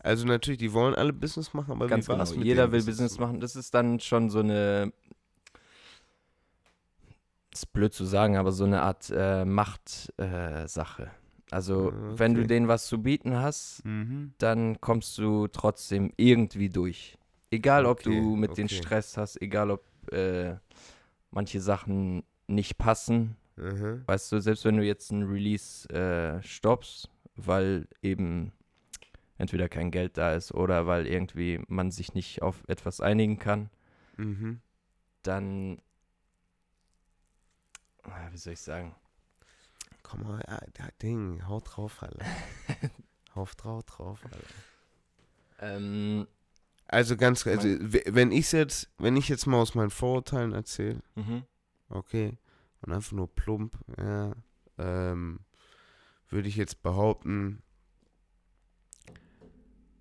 [0.00, 2.24] Also natürlich, die wollen alle Business machen, aber ganz wie genau.
[2.36, 3.40] mit Jeder will Business machen.
[3.40, 4.92] Das ist dann schon so eine.
[7.54, 11.02] Ist blöd zu sagen, aber so eine Art äh, Machtsache.
[11.04, 11.08] Äh.
[11.50, 12.48] Also, Ah, wenn du okay.
[12.48, 14.32] denen was zu bieten hast, Mhm.
[14.38, 17.16] dann kommst du trotzdem irgendwie durch.
[17.50, 18.74] Egal, ob Okay, du mit den okay.
[18.74, 20.56] Stress hast, egal, ob äh,
[21.30, 23.36] manche Sachen nicht passen.
[23.56, 23.98] Aha.
[24.06, 28.52] Weißt du, selbst wenn du jetzt ein Release äh, stoppst, weil eben
[29.38, 33.70] entweder kein Geld da ist oder weil irgendwie man sich nicht auf etwas einigen kann,
[34.16, 34.60] Mhm.
[35.22, 35.78] dann,
[38.32, 38.94] wie soll ich sagen,
[40.04, 42.24] Komm mal, ja, Ding, haut drauf, Alter.
[43.34, 44.38] Haut drauf, drauf, Alter.
[45.58, 46.28] ähm,
[46.86, 51.42] Also ganz, also, wenn ich jetzt, wenn ich jetzt mal aus meinen Vorurteilen erzähle, mhm.
[51.88, 52.38] okay,
[52.82, 54.36] und einfach nur plump, ja,
[54.78, 55.40] ähm,
[56.28, 57.62] würde ich jetzt behaupten,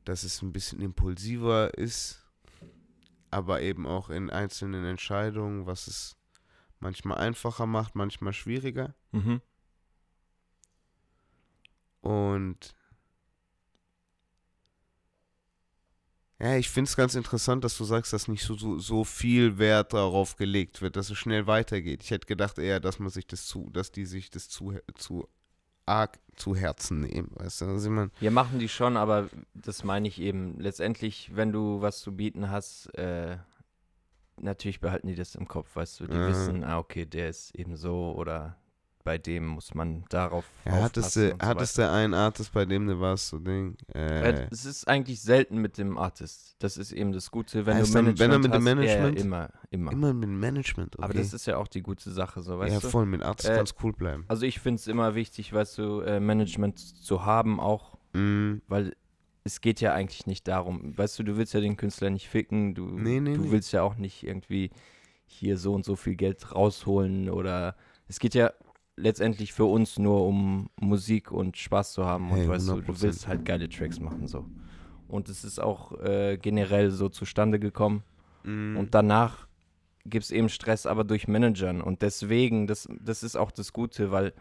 [0.03, 2.23] dass es ein bisschen impulsiver ist,
[3.31, 6.17] aber eben auch in einzelnen Entscheidungen, was es
[6.83, 8.93] manchmal einfacher macht, manchmal schwieriger.
[9.11, 9.41] Mhm.
[12.01, 12.75] Und
[16.39, 19.57] ja, ich finde es ganz interessant, dass du sagst, dass nicht so, so, so viel
[19.57, 22.03] Wert darauf gelegt wird, dass es schnell weitergeht.
[22.03, 25.27] Ich hätte gedacht eher, dass man sich das zu, dass die sich das zu, zu
[25.85, 27.65] arg zu Herzen nehmen, weißt du?
[27.65, 30.59] Also ich mein, Ja, machen die schon, aber das meine ich eben.
[30.59, 33.37] Letztendlich, wenn du was zu bieten hast, äh,
[34.39, 36.07] natürlich behalten die das im Kopf, weißt du.
[36.07, 36.27] Die Ja.
[36.27, 38.57] wissen, ah, okay, der ist eben so oder
[39.05, 42.53] bei dem muss man darauf ja, hattest aufpassen du, und so hattest du einen Artist,
[42.53, 46.55] bei dem du warst, so Ding, äh, Äh, Es ist eigentlich selten mit dem Artist.
[46.59, 48.65] Das ist eben das Gute, wenn Heißt du dann, Management wenn er mit dem hast,
[48.65, 49.17] ja, Management?
[49.17, 49.91] Ja, immer, immer.
[49.91, 51.03] immer mit Management, okay.
[51.03, 52.89] Aber das ist ja auch die gute Sache, so, weißt ja, du.
[52.89, 54.23] voll, mit Artist Äh, ganz cool bleiben.
[54.29, 58.95] Also ich finde es immer wichtig, weißt du, äh, Management zu haben auch, Mm, weil
[59.43, 62.75] es geht ja eigentlich nicht darum, weißt du, du willst ja den Künstler nicht ficken,
[62.75, 63.51] du, Nee, nee, du nee.
[63.51, 64.71] willst ja auch nicht irgendwie
[65.25, 67.75] hier so und so viel Geld rausholen oder
[68.07, 68.51] es geht ja
[68.95, 72.91] letztendlich für uns nur um Musik und Spaß zu haben Hey, und weißt du, du
[72.93, 73.01] 100%.
[73.01, 74.45] willst halt geile Tracks machen so.
[75.07, 78.03] Und es ist auch äh, generell so zustande gekommen
[78.43, 79.47] mm, und danach
[80.05, 81.81] gibt es eben Stress, aber durch Managern.
[81.81, 84.33] Und deswegen, das, das ist auch das Gute, weil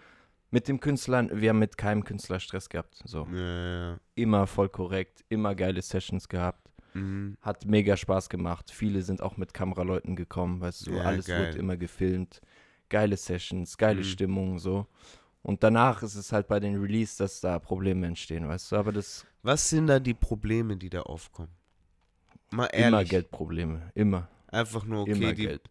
[0.52, 3.02] mit dem Künstlern, wir haben mit keinem Künstler Stress gehabt.
[3.04, 3.26] So.
[3.32, 6.70] ja, ja, Immer voll korrekt, immer geile Sessions gehabt.
[6.94, 8.70] mm, Hat mega Spaß gemacht.
[8.70, 11.40] Viele sind auch mit Kameraleuten gekommen, weißt du, Ja, alles geil.
[11.46, 12.40] wird immer gefilmt.
[12.88, 14.04] Geile Sessions, geile Mhm.
[14.04, 14.86] Stimmung, so.
[15.42, 18.76] Und danach ist es halt bei den Release, dass da Probleme entstehen, weißt du.
[18.76, 21.50] Aber das Was sind da die Probleme, die da aufkommen?
[22.50, 22.88] Mal ehrlich.
[22.88, 25.62] immer Geldprobleme, immer, Einfach nur, okay, immer die, Geld.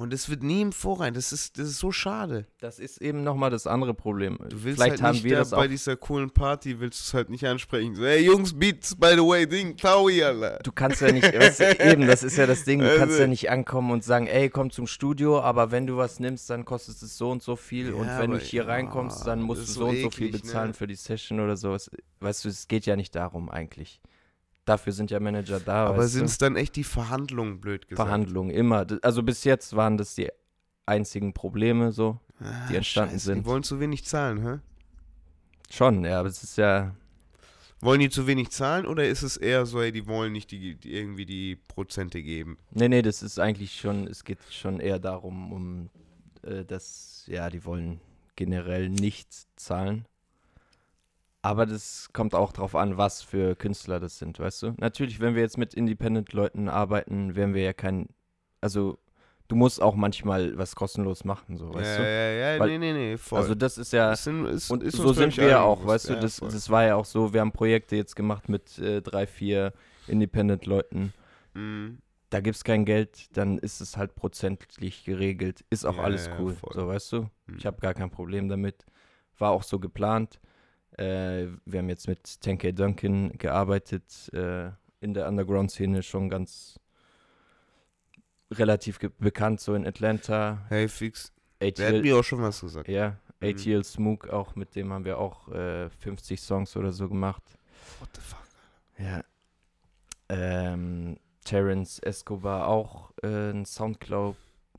[0.00, 1.14] Und es wird nie im Vorrein.
[1.14, 2.46] Das ist, das ist so schade.
[2.60, 4.38] Das ist eben nochmal das andere Problem.
[4.48, 7.02] Du willst Vielleicht halt haben nicht wir da das bei dieser coolen Party, willst du
[7.04, 7.94] es halt nicht ansprechen.
[7.94, 10.58] So, hey Jungs, Beats, by the way, Ding, Taui, Alter.
[10.62, 13.20] Du kannst ja nicht, weißt du, eben, das ist ja das Ding, du kannst Also-
[13.22, 16.64] ja nicht ankommen und sagen, ey, komm zum Studio, aber wenn du was nimmst, dann
[16.64, 19.66] kostet es so und so viel und Ja, wenn du hier reinkommst, dann musst du
[19.66, 20.74] so so und so viel eklig, bezahlen ne?
[20.74, 21.90] für die Session oder sowas.
[22.20, 24.00] Weißt du, es geht ja nicht darum eigentlich.
[24.64, 28.06] Dafür sind ja Manager da, Aber sind es dann echt die Verhandlungen, blöd gesagt?
[28.06, 28.86] Verhandlungen, immer.
[29.02, 30.28] Also bis jetzt waren das die
[30.86, 32.20] einzigen Probleme so.
[32.40, 33.38] Ah, die entstanden Scheiße, sind.
[33.40, 34.58] Die wollen zu wenig zahlen, hä?
[35.70, 36.94] Schon, ja, aber es ist ja,
[37.82, 40.74] Wollen die zu wenig zahlen oder ist es eher so, ey, die wollen nicht die,
[40.74, 42.58] die irgendwie die Prozente geben?
[42.72, 45.90] nee, nee, das ist eigentlich schon, es geht schon eher darum, um,
[46.42, 48.00] äh, dass, ja, die wollen
[48.36, 50.04] generell nichts zahlen.
[51.42, 54.74] Aber das kommt auch drauf an, was für Künstler das sind, weißt du?
[54.78, 58.08] Natürlich, wenn wir jetzt mit Independent-Leuten arbeiten, werden wir ja kein,
[58.60, 58.98] also
[59.48, 62.10] du musst auch manchmal was kostenlos machen, so, weißt ja, du?
[62.10, 63.38] ja, ja, Weil- nee, nee, nee, voll.
[63.40, 66.10] Also das ist ja, Das sind, ist, und ist so sind wir allen auch, weißt
[66.10, 66.50] du, Ja, das, voll.
[66.50, 69.72] das war ja auch so, wir haben Projekte jetzt gemacht mit äh, drei, vier
[70.08, 71.12] Independent-Leuten.
[71.54, 71.98] Mhm.
[72.28, 75.64] Da gibt es kein Geld, dann ist es halt prozentlich geregelt.
[75.70, 77.22] Ist auch Ja, alles ja, cool, so weißt du.
[77.46, 77.56] Mhm.
[77.56, 78.84] Ich habe gar kein Problem damit.
[79.38, 80.38] War auch so geplant.
[81.00, 86.78] Äh, wir haben jetzt mit 10K Duncan gearbeitet, äh, in der Underground-Szene schon ganz
[88.52, 90.66] relativ bekannt, so in Atlanta.
[90.68, 91.32] Hey, fix.
[91.60, 92.88] Der hat ATL, mir auch schon was gesagt.
[92.88, 93.48] ja, Mhm.
[93.48, 97.42] ATL Smook auch, mit dem haben wir auch äh, 50 Songs oder so gemacht.
[97.98, 98.44] What the fuck?
[98.98, 99.24] Ja.
[100.28, 104.36] Ähm, Terence Escobar auch äh, ein Soundcloud,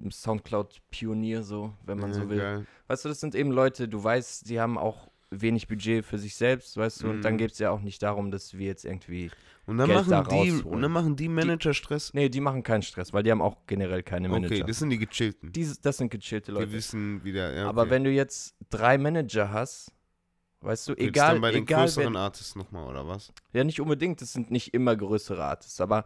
[0.10, 2.38] Soundcloud-Pionier, so, wenn man ja, so will.
[2.38, 2.66] Geil.
[2.88, 6.36] Weißt du, das sind eben Leute, du weißt, die haben auch wenig Budget für sich
[6.36, 7.38] selbst, weißt du, und dann Mhm.
[7.38, 9.32] geht es ja auch nicht darum, dass wir jetzt irgendwie.
[9.66, 10.64] Und dann, Geld da machen die, rausholen.
[10.76, 12.14] und dann machen die Manager Stress.
[12.14, 14.56] Nee, die machen keinen Stress, weil die haben auch generell keine Manager.
[14.56, 15.52] Okay, das sind die gechillten.
[15.54, 16.72] Diese, das sind gechillte Die Leute.
[16.74, 17.54] wissen wieder.
[17.54, 17.92] Ja, Aber okay.
[17.92, 19.94] wenn du jetzt drei Manager hast,
[20.60, 23.32] weißt du, Willst egal, dann bei den egal größeren wer, Artists nochmal, oder was?
[23.54, 26.06] Ja, nicht unbedingt, das sind nicht immer größere Artists, aber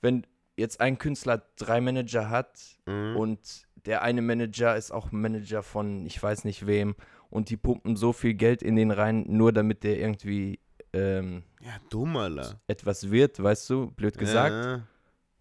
[0.00, 3.16] wenn jetzt ein Künstler drei Manager hat Mhm.
[3.16, 6.94] und der eine Manager ist auch Manager von ich weiß nicht wem
[7.34, 10.60] und die pumpen so viel Geld in den rein, nur damit der irgendwie
[10.92, 12.60] ähm, Ja, dumm, Alter.
[12.68, 14.64] etwas wird, weißt du, blöd gesagt.
[14.64, 14.86] Ja,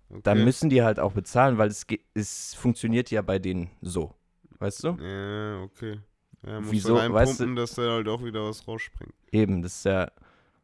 [0.10, 0.21] okay.
[0.23, 4.15] Dann müssen die halt auch bezahlen, weil es, es funktioniert ja bei denen so.
[4.58, 4.97] Weißt du?
[4.99, 5.99] Ja, okay.
[6.43, 9.13] Ja, musst Wieso, du weißt reinpumpen, dass da halt auch wieder was rausspringt.
[9.32, 10.12] Eben, das ist ja,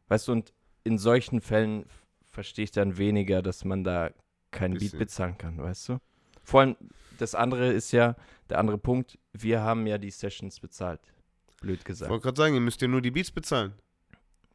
[0.08, 1.86] weißt du, und in solchen Fällen
[2.24, 4.10] verstehe ich dann weniger, dass man da
[4.50, 5.98] kein Beat bezahlen kann, weißt du?
[6.42, 6.76] Vor allem,
[7.18, 8.16] das andere ist ja,
[8.48, 11.00] der andere Punkt, wir haben ja die Sessions bezahlt.
[11.60, 12.10] Blöd Ich gesagt.
[12.10, 13.72] wollte gerade sagen, ihr müsst ja nur die Beats bezahlen.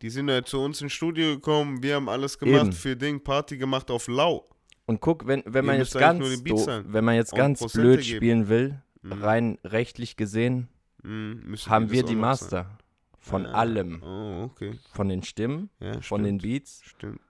[0.01, 2.71] Die sind ja zu uns ins Studio gekommen, wir haben alles gemacht Eben.
[2.73, 4.45] für Ding, Party gemacht auf lau.
[4.87, 7.81] Und guck, wenn, wenn Ihr man jetzt ganz, den do- wenn man jetzt ganz Prozente
[7.87, 8.17] blöd geben.
[8.17, 9.11] spielen will, Mhm.
[9.13, 10.67] rein rechtlich gesehen,
[11.03, 12.77] Mhm, haben wir die Master
[13.19, 13.55] von zahlen.
[13.55, 14.03] allem.
[14.03, 14.77] Oh, okay.
[14.93, 16.41] Von den Stimmen, Ja, von den stimmt.
[16.53, 16.81] Beats.
[16.83, 17.21] Stimmt.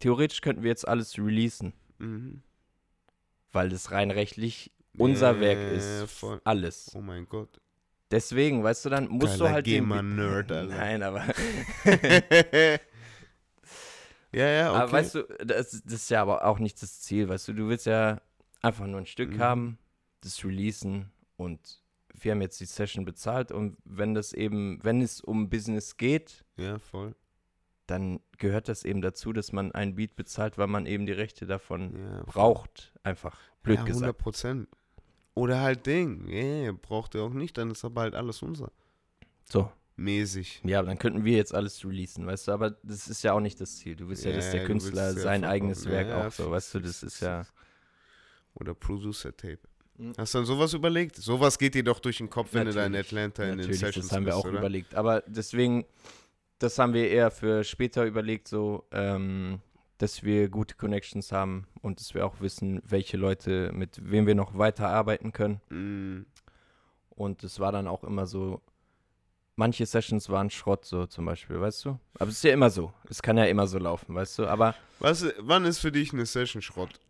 [0.00, 2.42] Theoretisch könnten wir jetzt alles releasen, Mhm.
[3.52, 6.10] weil das rein rechtlich unser Ja, Werk ist.
[6.10, 6.40] voll.
[6.44, 6.90] Alles.
[6.94, 7.60] Oh mein Gott.
[8.10, 10.74] Deswegen, weißt du, dann musst Geiler du halt den GEMA-Nerd, Alter.
[10.74, 11.24] Nein, aber,
[14.32, 14.80] ja, ja, okay.
[14.82, 17.68] aber weißt du, das, das ist ja aber auch nicht das Ziel, weißt du, du
[17.68, 18.20] willst ja
[18.62, 19.38] einfach nur ein Stück Mhm.
[19.40, 19.78] haben,
[20.20, 21.82] das releasen und
[22.20, 26.44] wir haben jetzt die Session bezahlt und wenn das eben, wenn es um Business geht,
[26.56, 27.14] ja, voll.
[27.86, 31.46] dann gehört das eben dazu, dass man ein Beat bezahlt, weil man eben die Rechte
[31.46, 33.38] davon Ja, braucht, einfach.
[33.62, 34.02] Blöd ja, gesagt.
[34.02, 34.68] 100 Prozent.
[35.38, 36.28] Oder halt Ding.
[36.28, 38.72] Ja, braucht ihr auch nicht, dann ist aber halt alles unser.
[39.50, 39.70] So.
[39.96, 40.60] Mäßig.
[40.64, 43.60] Ja, dann könnten wir jetzt alles releasen, weißt du, aber das ist ja auch nicht
[43.60, 43.96] das Ziel.
[43.96, 45.44] Du willst ja, dass Ja, der du Künstler ja sein verkaufen.
[45.44, 47.44] eigenes Ja, Werk ja, auch so, weißt du, das ist ja.
[48.54, 49.58] Oder Producer-Tape.
[49.96, 50.12] Mhm.
[50.16, 51.16] Hast du an sowas überlegt?
[51.16, 53.56] Sowas geht dir doch durch den Kopf, wenn du da in Natürlich, Atlanta in den
[53.58, 54.58] Natürlich, Sessions das haben wir bist, auch oder?
[54.60, 54.94] überlegt.
[54.94, 55.84] Aber deswegen,
[56.60, 59.60] das haben wir eher für später überlegt, so, ähm,
[59.98, 64.34] dass wir gute Connections haben und dass wir auch wissen, welche Leute, mit wem wir
[64.34, 65.60] noch weiterarbeiten können.
[65.70, 66.26] Mm,
[67.10, 68.60] Und es war dann auch immer so,
[69.56, 71.98] manche Sessions waren Schrott, so zum Beispiel, weißt du?
[72.18, 72.92] Aber es ist ja immer so.
[73.10, 74.46] Es kann ja immer so laufen, weißt du?
[74.46, 77.00] Aber Was, wann ist für dich eine Session Schrott?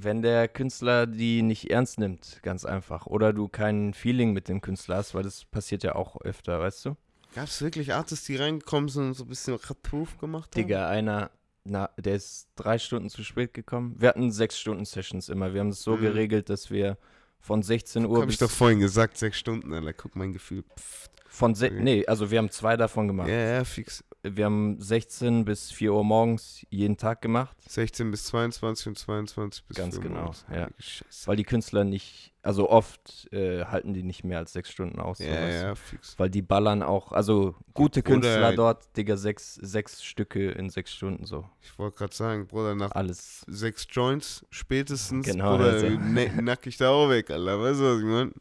[0.00, 4.60] wenn der Künstler die nicht ernst nimmt, ganz einfach, oder du kein Feeling mit dem
[4.60, 6.96] Künstler hast, weil das passiert ja auch öfter, weißt du?
[7.34, 10.62] Gab es wirklich Artists, die reingekommen sind und so ein bisschen Reproof gemacht haben?
[10.62, 11.32] Digga, einer,
[11.64, 13.94] na, der ist drei Stunden zu spät gekommen.
[13.98, 15.52] Wir hatten sechs Stunden Sessions immer.
[15.52, 16.00] Wir haben es so Mhm.
[16.02, 16.96] geregelt, dass wir
[17.40, 19.92] von 16 Uhr Hab ich doch vorhin gesagt, sechs Stunden, Alter.
[19.92, 20.64] Guck mein Gefühl.
[20.78, 21.08] Pff.
[21.30, 21.80] von se Okay.
[21.82, 23.28] nee, also wir haben zwei davon gemacht.
[23.28, 24.02] Ja, ja, fix.
[24.36, 29.64] Wir haben 16 bis 4 Uhr morgens jeden Tag gemacht, 16 bis 22 und 22
[29.64, 30.44] bis Ganz 4 Uhr genau, morgens.
[30.52, 30.68] ja.
[30.78, 31.26] Scheiße.
[31.28, 35.18] weil die Künstler nicht, also oft äh, halten die nicht mehr als sechs Stunden aus.
[35.18, 35.52] Ja, du?
[35.52, 36.18] ja, fix.
[36.18, 40.92] Weil die ballern auch, also gute Bruder, Künstler dort, Digga, sechs, sechs Stücke in sechs
[40.92, 41.48] Stunden so.
[41.62, 43.44] Ich wollte gerade sagen, Bruder, nach Alles.
[43.46, 45.88] sechs Joints spätestens, Genau, Bruder, also.
[46.42, 47.60] nack ich da auch weg, Alter.
[47.60, 48.32] Weißt du, was ich meine?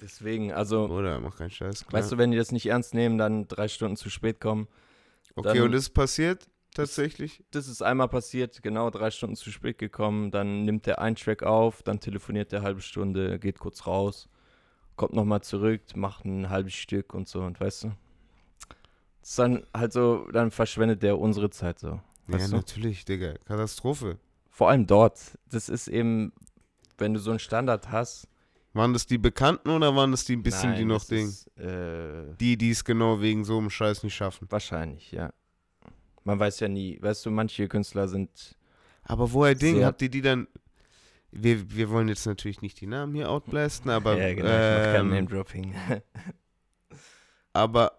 [0.00, 2.00] Deswegen, also, Bruder, mach keinen Scheiß, klar.
[2.00, 4.68] weißt du, wenn die das nicht ernst nehmen, dann drei Stunden zu spät kommen.
[5.34, 7.42] Okay, dann- und das ist passiert tatsächlich?
[7.50, 10.30] Das ist einmal passiert, genau drei Stunden zu spät gekommen.
[10.30, 14.28] Dann nimmt er einen Track auf, dann telefoniert er eine halbe Stunde, geht kurz raus,
[14.96, 17.40] kommt nochmal zurück, macht ein halbes Stück und so.
[17.40, 17.88] Und weißt du,
[19.20, 22.00] das ist dann halt so, dann verschwendet der unsere Zeit so.
[22.28, 22.56] Ja, du?
[22.56, 23.34] natürlich, Digga.
[23.44, 24.18] Katastrophe.
[24.50, 25.38] Vor allem dort.
[25.50, 26.32] Das ist eben,
[26.98, 28.28] wenn du so einen Standard hast.
[28.76, 31.28] Waren das die Bekannten oder waren das die ein bisschen, nein, die noch Ding?
[31.28, 34.46] ist, Äh, Die, die es genau wegen so einem Scheiß nicht schaffen.
[34.50, 35.32] wahrscheinlich, ja.
[36.24, 36.98] Man weiß ja nie.
[37.00, 38.56] Weißt du, manche Künstler sind.
[39.04, 40.46] Aber woher Ding, habt ihr die dann.
[41.30, 44.16] Wir, wir wollen jetzt natürlich nicht die Namen hier outblasten, aber.
[44.18, 45.74] ja, genau, ich mach kein ähm, Name-Dropping.
[47.52, 47.92] Aber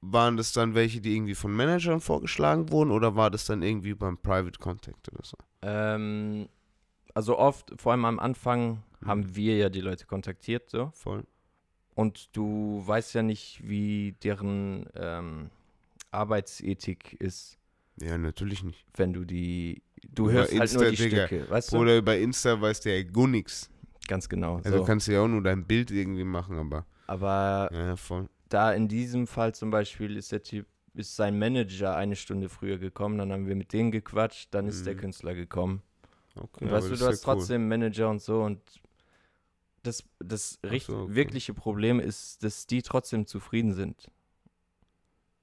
[0.00, 3.94] waren das dann welche, die irgendwie von Managern vorgeschlagen wurden oder war das dann irgendwie
[3.94, 5.36] beim Private Contact oder so?
[5.62, 6.48] Ähm,
[7.14, 10.90] also oft, vor allem am Anfang, haben wir ja die Leute kontaktiert, so.
[10.94, 11.24] Voll.
[11.94, 15.50] Und du weißt ja nicht, wie deren ähm,
[16.10, 17.58] Arbeitsethik ist,
[18.00, 18.84] Ja, natürlich nicht.
[18.96, 19.82] wenn du die.
[20.14, 21.26] Du Über hörst halt nur Insta, die Digga.
[21.26, 21.76] Stücke, weißt du?
[21.78, 23.70] Oder bei Insta weiß der ja gar nichts.
[24.06, 24.56] Ganz genau.
[24.64, 24.84] Also so.
[24.84, 26.84] kannst du ja auch nur dein Bild irgendwie machen, aber.
[27.06, 28.28] Aber Ja, voll.
[28.48, 32.78] da in diesem Fall zum Beispiel ist der Typ, ist sein Manager eine Stunde früher
[32.78, 34.98] gekommen, dann haben wir mit denen gequatscht, dann ist der Mhm.
[34.98, 35.82] Künstler gekommen.
[36.36, 37.34] Okay, Und weißt du, du hast cool.
[37.34, 38.60] trotzdem Manager und so und
[39.84, 41.14] das, das richt- so, okay.
[41.14, 44.10] wirkliche Problem ist, dass die trotzdem zufrieden sind.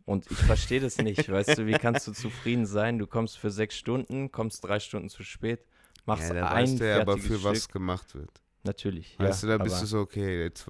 [0.05, 2.97] Und ich verstehe das nicht, weißt du, wie kannst du zufrieden sein?
[2.99, 5.63] Du kommst für sechs Stunden, kommst drei Stunden zu spät,
[6.05, 7.73] machst Ja, da ein weißt du ja aber für was Stück.
[7.73, 8.41] gemacht wird.
[8.63, 10.65] Natürlich, Weißt ja, du, da bist du so, okay, jetzt.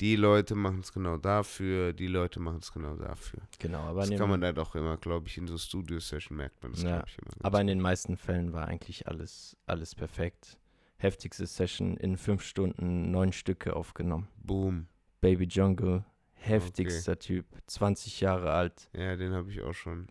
[0.00, 3.40] Die Leute machen es genau dafür, die Leute machen es genau dafür.
[3.58, 6.60] Genau, aber Das in, kann man da doch immer, glaube ich, in so Studio-Session merkt
[6.62, 7.44] man das, Ja, glaube ich, immer.
[7.44, 10.58] aber in den meisten Fällen war eigentlich alles, alles perfekt.
[11.02, 14.28] Heftigste Session in fünf Stunden neun Stücke aufgenommen.
[14.36, 14.86] Boom.
[15.20, 17.44] Baby Jungle, Heftigster Typ.
[17.66, 18.88] 20 Jahre alt.
[18.96, 20.06] Ja, den habe ich auch schon.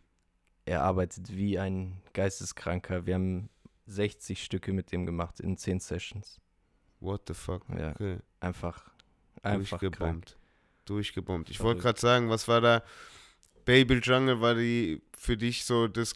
[0.65, 3.05] Er arbeitet wie ein Geisteskranker.
[3.05, 3.49] Wir haben
[3.87, 6.41] 60 Stücke mit dem gemacht in 10 Sessions.
[6.99, 7.63] What the fuck?
[7.69, 8.19] Ja, Okay.
[8.41, 8.91] einfach,
[9.43, 9.91] einfach krank.
[9.91, 10.37] Durchgebombt.
[10.85, 11.49] Durchgebombt.
[11.49, 12.83] Ich wollte gerade sagen, was war da?
[13.63, 16.15] Baby Jungle war die für dich so das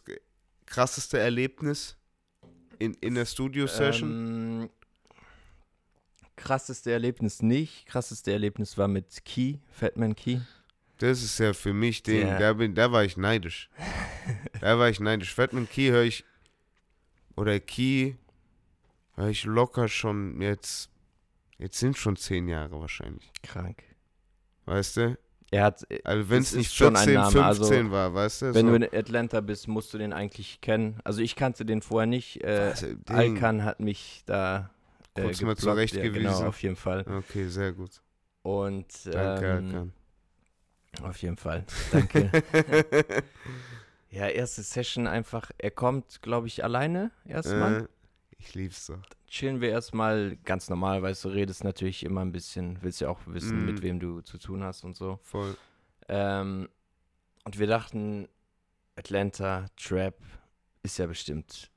[0.66, 1.96] krasseste Erlebnis
[2.78, 4.10] in, in der Studio-Session?
[4.10, 4.45] Ähm,
[6.46, 7.86] krasseste Erlebnis nicht.
[7.86, 10.38] Krasseste Erlebnis war mit Key, Fatman Key.
[10.98, 13.68] Das ist ja für mich den, Der- da, bin, da war ich neidisch.
[14.60, 15.34] da war ich neidisch.
[15.34, 16.24] Fatman Key höre ich,
[17.36, 18.14] oder Key
[19.16, 20.88] höre ich locker schon jetzt,
[21.58, 23.30] jetzt sind schon zehn Jahre wahrscheinlich.
[23.42, 23.82] Krank.
[24.64, 25.18] Weißt du?
[25.50, 27.44] Er hat, äh, Also wenn Es nicht schon ein 14, Name, 15
[27.78, 28.54] also, war, weißt du?
[28.54, 28.78] wenn so.
[28.78, 30.98] du in Atlanta bist, musst du den eigentlich kennen.
[31.04, 32.42] Also ich kannte den vorher nicht.
[32.42, 32.86] Äh, Also.
[33.06, 34.70] Alkan hat mich da
[35.16, 35.60] äh, Kurz mal geblockt.
[35.60, 36.24] zurechtgewiesen.
[36.24, 37.04] Ja, genau, auf jeden Fall.
[37.08, 38.02] Okay, sehr gut.
[38.42, 39.92] Und Danke, ähm, Alkan.
[41.02, 41.64] auf jeden Fall.
[41.92, 42.30] Danke.
[44.10, 45.50] ja, erste Session einfach.
[45.58, 47.82] Er kommt, glaube ich, alleine erstmal.
[47.82, 47.86] äh,
[48.38, 48.98] ich lieb's doch.
[49.28, 53.20] chillen wir erstmal ganz normal, weil du redest natürlich immer ein bisschen, willst ja auch
[53.26, 53.66] wissen, Mm.
[53.66, 55.18] mit wem du zu tun hast und so.
[55.22, 55.56] Voll.
[56.08, 56.68] Ähm,
[57.44, 58.28] und wir dachten,
[58.94, 60.14] Atlanta, Trap
[60.82, 61.70] ist ja bestimmt.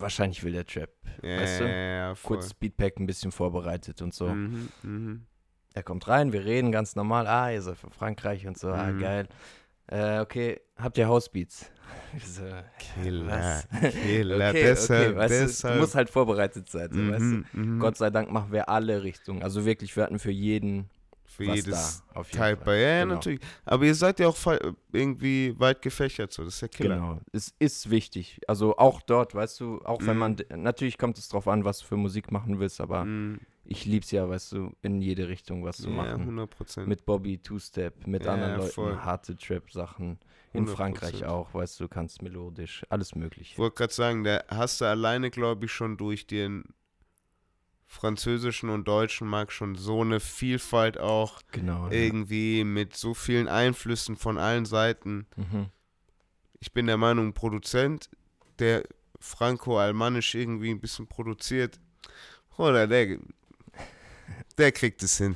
[0.00, 0.90] Wahrscheinlich will der Trap.
[1.22, 1.64] Ja, weißt du?
[1.64, 1.70] ja,
[2.08, 2.14] ja.
[2.22, 4.26] Kurz Speedpack ein bisschen vorbereitet und so.
[4.28, 5.26] Mhm, mhm.
[5.74, 7.26] Er kommt rein, wir reden ganz normal.
[7.26, 8.70] Ah, ihr seid von Frankreich und so.
[8.70, 8.98] Ah, Mhm.
[8.98, 9.28] geil.
[9.86, 11.70] Äh, okay, habt ihr Housebeats?
[12.24, 12.42] So,
[13.02, 13.68] Killer, was?
[13.92, 14.36] Killer.
[14.48, 15.74] okay, deshalb, okay, weißt du, deshalb.
[15.74, 17.24] du musst halt vorbereitet sein, so, weißt du?
[17.24, 17.78] Mhm, mhm.
[17.80, 19.42] Gott sei Dank machen wir alle Richtungen.
[19.44, 20.88] Also wirklich, wir hatten für jeden
[21.40, 22.20] Für was jedes da.
[22.20, 22.64] Auf jeden Type.
[22.64, 22.76] Fall.
[22.76, 23.14] Ja, ja, Genau.
[23.14, 23.40] natürlich.
[23.64, 24.36] Aber ihr seid ja auch
[24.92, 26.44] irgendwie weit gefächert, so.
[26.44, 26.94] Das ist ja Killer.
[26.96, 28.40] Genau, es ist wichtig.
[28.46, 30.18] Also auch dort, weißt du, auch wenn Mhm.
[30.18, 33.40] man, natürlich kommt es drauf an, was du für Musik machen willst, aber Mhm.
[33.64, 36.24] ich lieb's ja, weißt du, in jede Richtung was zu Ja, machen.
[36.24, 36.88] 100 Prozent.
[36.88, 38.96] Mit Bobby, Two-Step, mit Ja, anderen Leuten, voll.
[38.98, 40.18] harte Trap-Sachen.
[40.52, 40.76] In 100%.
[40.76, 43.56] Frankreich auch, weißt du, kannst melodisch, alles Ich mögliche.
[43.58, 46.64] wollte gerade sagen, da hast du alleine, glaube ich, schon durch den
[47.90, 51.86] französischen und deutschen Markt schon so eine Vielfalt auch Genau.
[51.86, 51.92] ja.
[51.92, 55.26] irgendwie mit so vielen Einflüssen von allen Seiten.
[55.36, 55.66] Mhm.
[56.60, 58.08] Ich bin der Meinung, ein Produzent,
[58.60, 58.84] der
[59.18, 61.80] franco-almanisch irgendwie ein bisschen produziert,
[62.56, 63.18] oder der,
[64.56, 65.34] der kriegt es hin.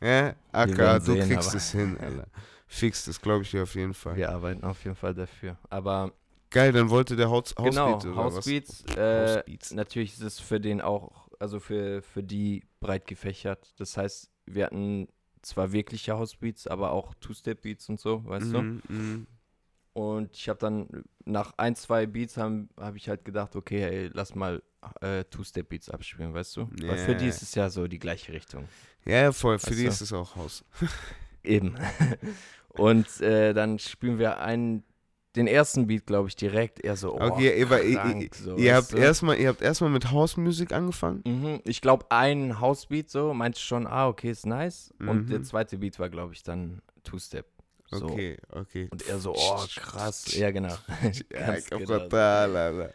[0.00, 2.26] Ja, Akka, werden du sehen, kriegst es hin, Alter.
[2.66, 4.16] Fix das, glaube ich dir auf jeden Fall.
[4.16, 5.58] Wir arbeiten auf jeden Fall dafür.
[5.68, 6.12] Aber
[6.48, 8.34] Geil, dann wollte der Haus genau, Hausbeat oder was?
[8.36, 9.72] Housebeats, äh, Housebeats.
[9.72, 13.74] natürlich ist es für den auch, also für, für die breit gefächert.
[13.78, 15.08] Das heißt, wir hatten
[15.42, 18.62] zwar wirkliche Housebeats, aber auch Two-Step-Beats und so, weißt du?
[18.62, 19.26] Mhm, mhm.
[19.92, 24.10] Und ich habe dann nach ein, zwei Beats habe hab ich halt gedacht, okay, ey,
[24.12, 24.62] lass mal
[25.00, 26.68] äh, Two-Step-Beats abspielen, weißt du?
[26.82, 28.68] Weil für die ist es ja so die gleiche Richtung.
[29.04, 29.58] Ja, ja, voll.
[29.58, 29.88] Für Weißt die du?
[29.88, 30.64] ist es auch Haus.
[31.42, 31.74] Eben.
[32.68, 34.84] und äh, dann spielen wir einen,
[35.36, 38.74] den ersten Beat, glaube ich, direkt eher so, oh, Okay, ihr, krank, ihr, so, ihr
[38.74, 41.22] habt erstmal, ihr habt erstmal mit Hausmusik angefangen.
[41.24, 44.92] Mhm, ich glaube, ein Housebeat so, meinte schon, ah, okay, ist nice.
[44.98, 45.26] Und Mhm.
[45.28, 47.46] der zweite Beat war, glaube ich, dann Two-Step.
[47.92, 48.06] So.
[48.06, 48.88] Okay, okay.
[48.90, 50.36] Und er so, oh, krass.
[50.36, 50.74] Ja, genau.
[51.32, 51.98] Ja, genau.
[52.00, 52.94] brutal, Alter.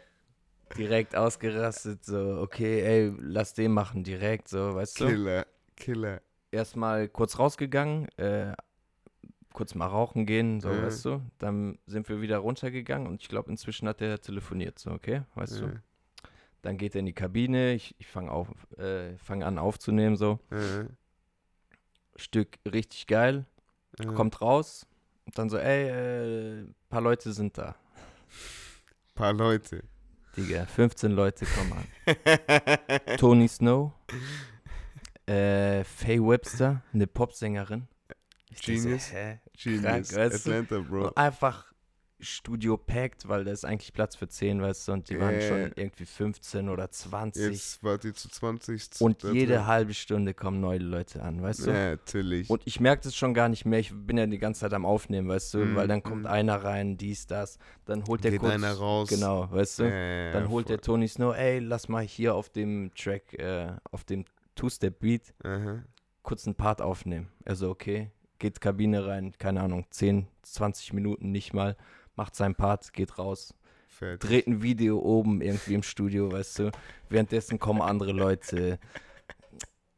[0.76, 5.06] Direkt ausgerastet, so, okay, ey, lass den machen, direkt, so, weißt du?
[5.06, 5.46] Killer,
[5.76, 6.20] Killer.
[6.50, 8.52] Erstmal kurz rausgegangen, äh,
[9.56, 10.82] kurz mal rauchen gehen, so, Ja.
[10.82, 11.22] weißt du?
[11.38, 15.60] Dann sind wir wieder runtergegangen und ich glaube, inzwischen hat er telefoniert, so, okay, weißt
[15.60, 15.64] du?
[15.66, 15.72] Ja,
[16.62, 20.38] Dann geht er in die Kabine, ich, ich fange äh, fang an aufzunehmen, so.
[20.50, 20.86] ja,
[22.16, 23.44] Stück richtig geil,
[23.98, 24.12] ja.
[24.12, 24.86] kommt raus
[25.24, 25.88] und dann so, ey,
[26.60, 27.74] äh, paar Leute sind da.
[29.14, 29.82] Paar Leute.
[30.36, 33.16] Digga, 15 Leute kommen an.
[33.18, 33.92] Tony Snow,
[35.26, 37.88] äh, Faye Webster, eine Popsängerin.
[38.62, 39.08] Genius.
[39.08, 39.40] So, hä?
[39.56, 40.08] Genius.
[40.08, 40.32] Krank?
[40.34, 41.08] Atlanta, Bro.
[41.08, 41.72] Und einfach
[42.18, 45.40] Studio packt, weil da ist eigentlich Platz für 10, weißt du, und die waren Ja.
[45.42, 47.52] schon irgendwie 15 oder 20.
[47.52, 49.02] Jetzt wart ihr zu 20.
[49.02, 49.66] und da jede drin.
[49.66, 51.70] halbe Stunde kommen neue Leute an, weißt du?
[51.72, 52.48] Ja, natürlich.
[52.48, 53.80] Und ich merke das schon gar nicht mehr.
[53.80, 56.26] Ich bin ja die ganze Zeit am Aufnehmen, weißt du, Mhm, weil dann kommt mhm.
[56.28, 59.10] einer rein, dies, das, dann holt der Geht kurz, einer raus.
[59.10, 60.76] genau, weißt du, ja, dann holt voll.
[60.76, 65.84] der Tony Snow, ey, lass mal hier auf dem Track, äh, auf dem Two-Step-Beat Aha.
[66.22, 67.28] kurz einen Part aufnehmen.
[67.44, 71.76] Also okay, geht Kabine rein, keine Ahnung, 10, 20 Minuten nicht mal,
[72.14, 73.54] macht seinen Part, geht raus,
[73.88, 74.28] Fertig.
[74.28, 76.70] dreht ein Video oben irgendwie im Studio, weißt du.
[77.08, 78.78] Währenddessen kommen andere Leute.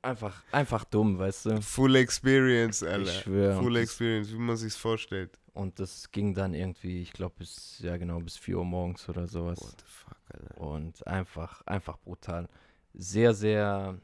[0.03, 1.63] Einfach, einfach dumm, weißt du.
[1.63, 3.11] Full Experience, Alter.
[3.11, 3.61] Ich schwöre.
[3.61, 5.39] Full Experience, wie man sich's vorstellt.
[5.53, 9.27] Und das ging dann irgendwie, ich glaube, bis, ja genau, bis 4 Uhr morgens oder
[9.27, 9.61] sowas.
[9.61, 10.61] What the fuck, Alter.
[10.61, 12.49] Und einfach, einfach brutal.
[12.95, 13.99] Sehr, sehr,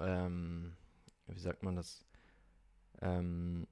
[0.00, 0.74] ähm,
[1.26, 2.05] wie sagt man das?
[3.02, 3.66] Ähm,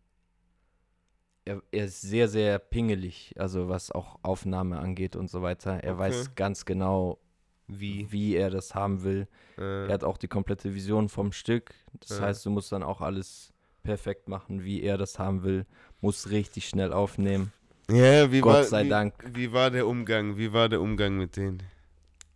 [1.45, 5.83] er, er ist sehr, sehr pingelig, also was auch Aufnahme angeht und so weiter.
[5.85, 6.01] Er Okay.
[6.01, 7.19] weiß ganz genau,
[7.67, 8.11] Wie?
[8.11, 9.29] wie er das haben will.
[9.59, 11.75] Äh, Er hat auch die komplette Vision vom Stück.
[12.01, 12.21] Das Ja.
[12.27, 13.53] heißt, du musst dann auch alles
[13.83, 15.67] perfekt machen, wie er das haben will.
[16.01, 17.53] Muss richtig schnell aufnehmen.
[17.91, 19.15] ja, wie Gott war, sei wie, Dank.
[19.35, 20.39] Wie war der Umgang?
[20.39, 21.63] Wie war der Umgang mit denen?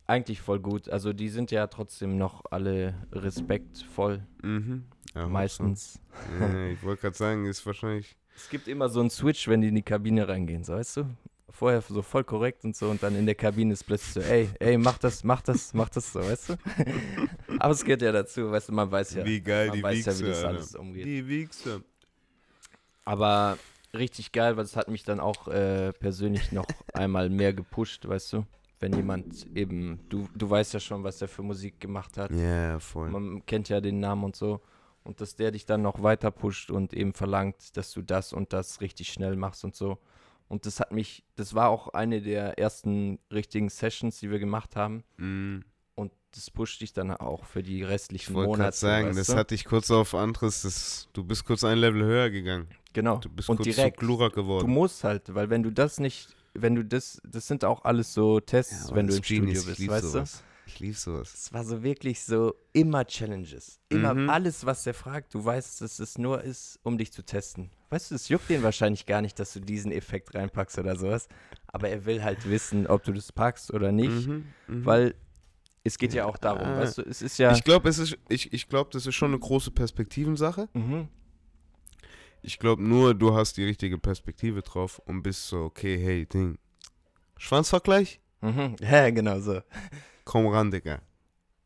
[0.06, 0.88] Eigentlich voll gut.
[0.90, 4.84] Also die sind ja trotzdem noch alle respektvoll, Mhm.
[5.14, 5.94] Ja, meistens.
[6.38, 6.44] so.
[6.44, 8.16] Ja, ich wollte gerade sagen, ist wahrscheinlich.
[8.36, 11.04] Es gibt immer so einen Switch, wenn die in die Kabine reingehen, so weißt du?
[11.50, 14.48] Vorher so voll korrekt und so und dann in der Kabine ist plötzlich so, ey,
[14.60, 16.56] ey, mach das, mach das, mach das so, weißt du?
[17.58, 20.04] Aber es gehört ja dazu, weißt du, man weiß ja, wie geil man die weiß
[20.04, 20.48] ja, Wichser, wie das Alter.
[20.50, 21.04] alles umgeht.
[21.06, 21.80] Die Wichser.
[23.04, 23.58] Aber
[23.94, 28.34] richtig geil, weil es hat mich dann auch äh, persönlich noch einmal mehr gepusht, weißt
[28.34, 28.46] du?
[28.80, 32.30] Wenn jemand eben, du, du weißt ja schon, was er für Musik gemacht hat.
[32.30, 33.10] Ja, voll.
[33.10, 34.60] Man kennt ja den Namen und so.
[35.08, 38.52] Und dass der dich dann noch weiter pusht und eben verlangt, dass du das und
[38.52, 39.96] das richtig schnell machst und so.
[40.48, 44.76] Und das hat mich, das war auch eine der ersten richtigen Sessions, die wir gemacht
[44.76, 45.04] haben.
[45.16, 45.64] Mhm.
[45.94, 48.76] Und das pusht dich dann auch für die Ich restlichen gerade Monate.
[48.76, 49.36] sagen, weißt das du?
[49.36, 52.68] hat dich kurz auf anderes, das, du bist kurz ein Level höher gegangen.
[52.92, 53.16] genau.
[53.16, 53.98] Du bist und kurz direkt.
[53.98, 54.70] zu Glurak Du geworden.
[54.70, 58.40] musst halt, weil wenn du das nicht, wenn du das, das sind auch alles so
[58.40, 60.44] Tests, aber wenn du im Studio Genius, bist, ich lieb weißt sowas.
[60.68, 61.32] Ich lieb sowas.
[61.32, 63.80] Es war so wirklich so immer Challenges.
[63.88, 64.28] Immer Mhm.
[64.28, 67.70] alles, was der fragt, du weißt, dass es nur ist, um dich zu testen.
[67.88, 71.26] Weißt du, es juckt den wahrscheinlich gar nicht, dass du diesen Effekt reinpackst oder sowas.
[71.68, 74.26] Aber er will halt wissen, ob du das packst oder nicht.
[74.26, 74.84] Mhm, mhm.
[74.84, 75.14] Weil
[75.84, 76.80] es geht ja auch darum, Ah.
[76.80, 77.52] weißt du, es ist ja.
[77.52, 80.68] Ich glaube, es ist, ich, ich glaube, das ist schon eine große Perspektivensache.
[80.74, 81.08] Mhm.
[82.42, 86.58] Ich glaube nur, du hast die richtige Perspektive drauf und bist so, okay, hey, Ding.
[87.38, 88.20] Schwanzvergleich?
[88.42, 88.76] Mhm.
[88.80, 89.62] Ja, genau so.
[90.28, 91.00] Komm ran, Digga.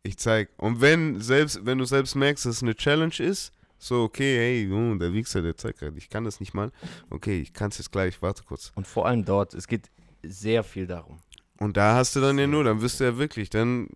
[0.05, 0.51] Ich zeig.
[0.57, 4.73] Und wenn selbst, wenn du selbst merkst, dass es eine Challenge ist, so, okay, hey,
[4.73, 6.71] oh, der Wichser, der zeigt gerade, ich kann das nicht mal.
[7.11, 8.71] Okay, ich kann es jetzt gleich, warte kurz.
[8.77, 9.91] Und vor allem dort, es geht
[10.23, 11.19] sehr viel darum.
[11.59, 13.89] Und da hast du dann ja nur, dann wirst du ja wirklich, dann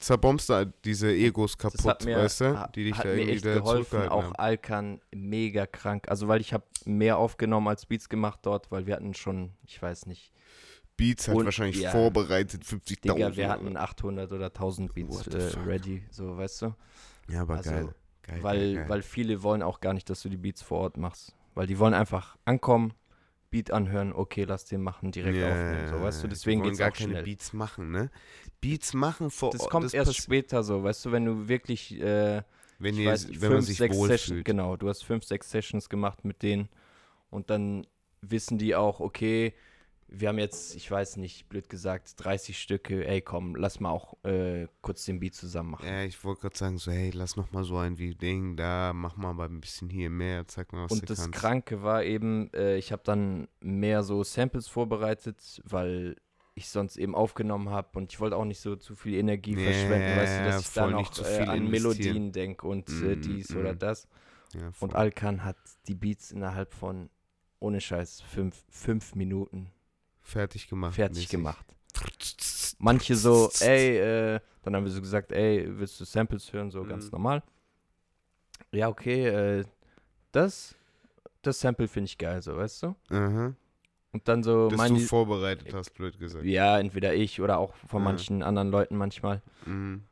[0.00, 3.46] zerbombst du diese Egos kaputt, mir, weißt du, die dich hat da mir irgendwie echt
[3.46, 4.08] da geholfen.
[4.08, 4.34] Auch haben.
[4.34, 6.08] Alkan mega krank.
[6.08, 9.80] Also weil ich habe mehr aufgenommen als Beats gemacht dort, weil wir hatten schon, ich
[9.80, 10.32] weiß nicht,
[10.96, 11.90] Beats hat und- wahrscheinlich ja.
[11.90, 13.00] vorbereitet, 50.000.
[13.14, 16.74] Digga, wir hatten 800 oder 1000 Beats äh, ready, so weißt du.
[17.28, 17.94] Ja, aber also, geil.
[18.22, 18.38] geil.
[18.42, 21.34] Weil, geil, weil viele wollen auch gar nicht, dass du die Beats vor Ort machst.
[21.54, 22.92] Weil die wollen einfach ankommen,
[23.50, 26.28] Beat anhören, okay, lass den machen, direkt Ja, aufnehmen, so weißt du.
[26.28, 27.22] Deswegen geht's gar auch keine schnell.
[27.22, 28.10] Beats machen, ne?
[28.60, 32.00] Beats machen vor Das Ort, kommt erst pass- später so, weißt du, wenn du wirklich
[32.00, 32.42] äh,
[32.80, 34.20] wenn, ihr, weiß wenn man fünf, sich sechs wohlfühlt.
[34.20, 36.68] Sessions, genau, du hast fünf, sechs Sessions gemacht mit denen
[37.30, 37.86] und dann
[38.20, 39.54] wissen die auch, okay,
[40.16, 44.16] wir haben jetzt, ich weiß nicht, blöd gesagt, 30 Stücke, ey komm, lass mal auch
[44.24, 45.86] äh, kurz den Beat zusammen machen.
[45.86, 48.92] Ja, ich wollte gerade sagen, so, hey, lass noch mal so ein wie Ding, da,
[48.94, 51.38] mach mal ein bisschen hier mehr, zeig mal, was Und du das kannst.
[51.38, 56.16] Kranke war eben, äh, ich habe dann mehr so Samples vorbereitet, weil
[56.54, 59.64] ich sonst eben aufgenommen habe und ich wollte auch nicht so zu viel Energie Ja,
[59.70, 61.70] verschwenden, weißt du, dass ich auch zu äh, viel an.
[61.70, 63.56] Melodien denke und äh, Mm, dies mm.
[63.58, 64.06] oder das.
[64.54, 64.70] Ja.
[64.78, 65.56] Und Alkan hat
[65.88, 67.10] die Beats innerhalb von,
[67.58, 69.72] ohne Scheiß, fünf, fünf Minuten
[70.24, 70.94] fertig gemacht.
[70.96, 71.30] fertig mäßig.
[71.30, 71.64] gemacht.
[72.78, 76.82] Manche so, ey, äh, dann haben wir so gesagt, ey, willst du Samples hören, so
[76.84, 77.10] ganz Mhm.
[77.12, 77.42] normal.
[78.72, 79.64] Ja, okay, äh,
[80.32, 80.74] das,
[81.42, 82.96] das Sample finde ich geil, so, weißt du?
[83.10, 83.54] Aha.
[84.12, 86.44] Und dann so, Dass du vorbereitet hast, blöd gesagt.
[86.44, 88.04] ja, entweder ich oder auch von Ja.
[88.10, 89.42] manchen anderen Leuten manchmal.
[89.66, 90.02] Mhm.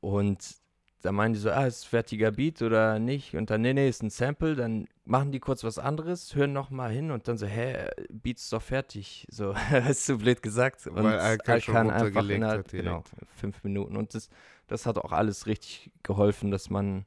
[0.00, 0.56] Und
[1.02, 3.34] da meinen die so, ah, ist fertiger Beat oder nicht?
[3.36, 4.54] Und dann, nee, nee, ist ein Sample.
[4.56, 8.52] Dann machen die kurz was anderes, hören nochmal hin und dann so, hä, Beat ist
[8.52, 9.26] doch fertig.
[9.30, 10.86] So, hast du blöd gesagt.
[10.86, 12.84] Und Weil Alkan runtergelegt hat direkt.
[12.84, 13.04] genau,
[13.36, 13.96] fünf Minuten.
[13.96, 14.28] Und das,
[14.66, 17.06] das hat auch alles richtig geholfen, dass man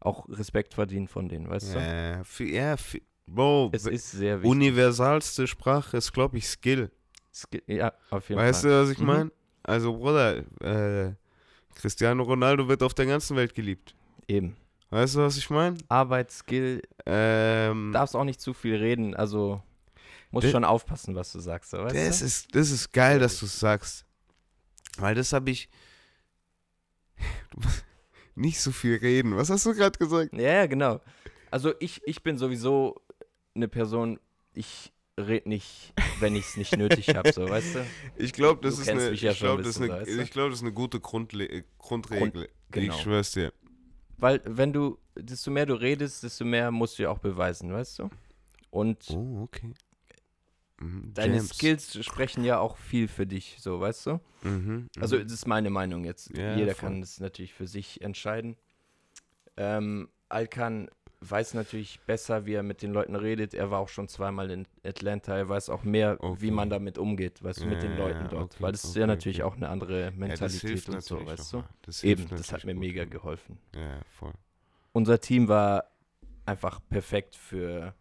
[0.00, 1.78] auch Respekt verdient von denen, weißt du?
[1.78, 4.50] Ja, für, ja für, Bro, Es ist sehr wichtig.
[4.50, 6.90] universalste Sprache ist, glaube ich, Skill.
[7.32, 8.70] Ski- ja, auf jeden Weißt Fall.
[8.70, 9.06] du, was ich Mhm.
[9.06, 9.32] meine?
[9.62, 11.14] Also, Bruder, äh,
[11.74, 13.94] Cristiano Ronaldo wird auf der ganzen Welt geliebt.
[14.26, 14.56] Eben.
[14.90, 15.76] Weißt du, was ich meine?
[15.88, 19.62] Arbeit, Skill, Ähm, darfst auch nicht zu viel reden, also
[20.32, 22.24] musst Das- schon aufpassen, was du sagst, weißt das, du?
[22.24, 24.04] ist, das ist geil, dass du es sagst.
[24.98, 25.68] Weil das habe ich.
[27.50, 27.84] Du musst
[28.34, 29.36] nicht so viel reden.
[29.36, 30.32] Was hast du gerade gesagt?
[30.34, 31.00] Ja, ja, genau.
[31.50, 33.00] Also ich, ich bin sowieso
[33.54, 34.18] eine Person,
[34.54, 37.86] ich rede nicht, wenn ich es nicht nötig habe, so, weißt du?
[38.16, 39.02] Ich glaube, das Du ist eine.
[39.12, 40.22] ja ich ein das, eine- weißt du?
[40.22, 42.48] ich glaub, das ist eine gute Grundle Grundregel.
[42.70, 42.94] genau.
[42.94, 43.52] Ich schwör's dir.
[44.20, 48.00] Weil wenn du, desto mehr du redest, desto mehr musst du ja auch beweisen, weißt
[48.00, 48.10] du?
[48.70, 49.72] Und Oh, okay.
[50.80, 51.50] Mhm, deine Jams.
[51.50, 54.20] Skills sprechen ja auch viel für dich, so, weißt du?
[54.42, 55.24] Mhm, Also mhm.
[55.24, 56.36] das ist meine Meinung jetzt.
[56.36, 56.90] Ja, Jeder voll.
[56.90, 58.56] kann das natürlich für sich entscheiden.
[59.56, 60.88] Ähm, Alkan
[61.22, 63.52] weiß natürlich besser, wie er mit den Leuten redet.
[63.52, 65.36] Er war auch schon zweimal in Atlanta.
[65.36, 66.40] Er weiß auch mehr, Okay.
[66.40, 68.54] wie man damit umgeht, weißt du, mit den Ja, Leuten ja, dort.
[68.54, 71.24] okay, Weil das ist okay, ja natürlich auch eine andere Ja, Mentalität hilft und so,
[71.26, 71.64] weißt du?
[71.82, 73.58] Das Eben, das hat mir mega gut, geholfen.
[73.74, 74.32] Ja, Ja, voll.
[74.92, 75.84] Unser Team war
[76.46, 77.94] einfach perfekt für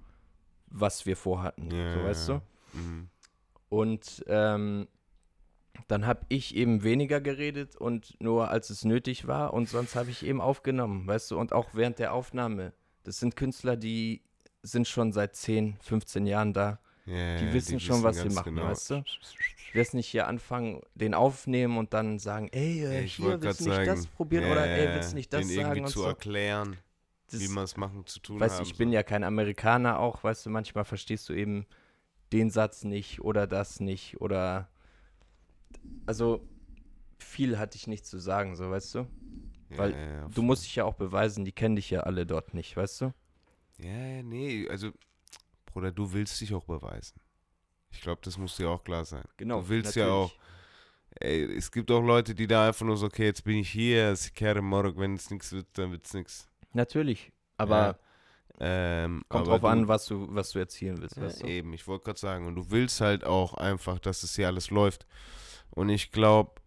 [0.67, 2.33] was wir vorhatten, Ja, so weißt du?
[2.33, 2.41] ja.
[2.73, 3.09] Mhm.
[3.69, 4.87] Und ähm,
[5.87, 10.09] dann habe ich eben weniger geredet und nur als es nötig war und sonst habe
[10.09, 12.73] ich eben aufgenommen, weißt du, und auch während der Aufnahme.
[13.03, 14.21] Das sind Künstler, die
[14.61, 16.79] sind schon seit 10, 15 Jahren da.
[17.05, 18.67] Ja, Die wissen schon, was sie machen, genau.
[18.67, 19.03] weißt du?
[19.67, 23.61] Ich werde nicht hier anfangen, den aufnehmen und dann sagen, ey, äh, ich hier willst
[23.61, 25.81] du nicht sagen, das probieren ja, oder ey, willst du nicht das den sagen irgendwie
[25.81, 26.05] und zu so.
[26.07, 26.77] erklären,
[27.31, 28.63] Das, wie man es machen zu tun weißt, haben.
[28.65, 31.65] ich bin ja kein Amerikaner auch, weißt du, manchmal verstehst du eben
[32.31, 34.69] den Satz nicht oder das nicht oder
[36.05, 36.47] also
[37.17, 39.07] viel hatte ich nicht zu sagen, so weißt du.
[39.69, 42.25] Ja, weil ja, ja, Du musst dich ja auch beweisen, die kennen dich ja alle
[42.25, 43.13] dort nicht, weißt du?
[43.77, 44.91] Ja, ja, nee, also,
[45.65, 47.19] Bruder, du willst dich auch beweisen.
[47.91, 49.25] Ich glaube, das muss dir auch klar sein.
[49.37, 49.61] Genau.
[49.61, 50.31] Du willst ja auch,
[51.19, 54.13] ey, es gibt auch Leute, die da einfach nur so, okay, jetzt bin ich hier,
[54.13, 56.49] ich kehre morgen, wenn es nichts wird, dann wird es nichts.
[56.73, 57.31] Natürlich.
[57.57, 57.99] Aber
[58.59, 61.47] Ähm, kommt drauf du, an, was du, was du erzielen willst, Ja, weißt du?
[61.47, 64.69] eben, ich wollte gerade sagen, und du willst halt auch einfach, dass es hier alles
[64.69, 65.05] läuft.
[65.71, 66.58] Und ich glaube,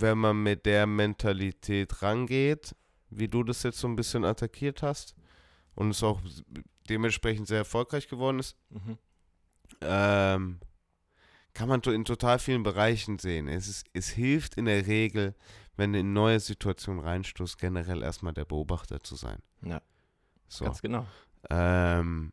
[0.00, 2.74] wenn man mit der Mentalität rangeht,
[3.10, 5.14] wie du das jetzt so ein bisschen attackiert hast,
[5.74, 6.20] und es auch
[6.88, 8.98] dementsprechend sehr erfolgreich geworden ist, Mhm.
[9.80, 10.60] ähm,
[11.54, 13.48] kann man in total vielen Bereichen sehen.
[13.48, 15.34] Es, ist, es hilft in der Regel,
[15.76, 19.40] wenn du in neue Situationen reinstoßt, generell erstmal der Beobachter zu sein.
[19.62, 19.80] Ja,
[20.48, 20.64] So.
[20.64, 21.06] ganz genau.
[21.50, 22.32] Ähm,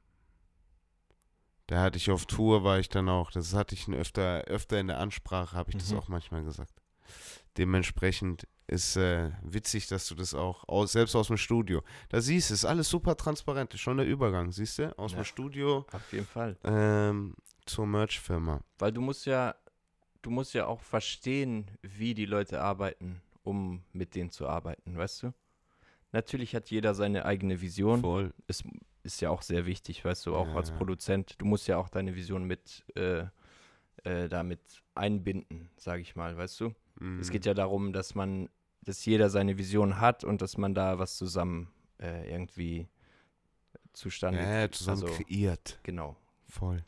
[1.67, 4.87] da hatte ich auf Tour, war ich dann auch, das hatte ich öfter, öfter in
[4.87, 5.97] der Ansprache, habe ich das Mhm.
[5.97, 6.73] auch manchmal gesagt.
[7.57, 12.49] Dementsprechend ist äh, witzig, dass du das auch, aus, selbst aus dem Studio, da siehst
[12.49, 15.19] du, ist alles super transparent, ist schon der Übergang, siehst du, aus Ja.
[15.19, 16.57] dem Studio Auf jeden Fall.
[16.63, 17.35] ähm,
[17.65, 18.61] zur Merch-Firma.
[18.79, 19.55] Weil du musst ja,
[20.21, 25.23] du musst ja auch verstehen, wie die Leute arbeiten, um mit denen zu arbeiten, weißt
[25.23, 25.33] du?
[26.11, 28.01] Natürlich hat jeder seine eigene Vision.
[28.01, 28.33] Voll.
[28.47, 28.63] Ist,
[29.03, 30.75] ist ja auch sehr wichtig, weißt du, auch Ja, als ja.
[30.77, 31.35] Produzent.
[31.39, 33.25] Du musst ja auch deine Vision mit äh,
[34.03, 34.59] äh, damit
[34.95, 36.73] einbinden, sage ich mal, weißt du?
[36.95, 37.31] Es Mhm.
[37.31, 38.49] geht ja darum, dass man,
[38.83, 41.69] dass jeder seine Vision hat und dass man da was zusammen
[41.99, 42.87] äh, irgendwie
[43.93, 45.79] zustande ja, ja, zusammen also- kreiert.
[45.83, 46.15] Genau.
[46.47, 46.83] Voll.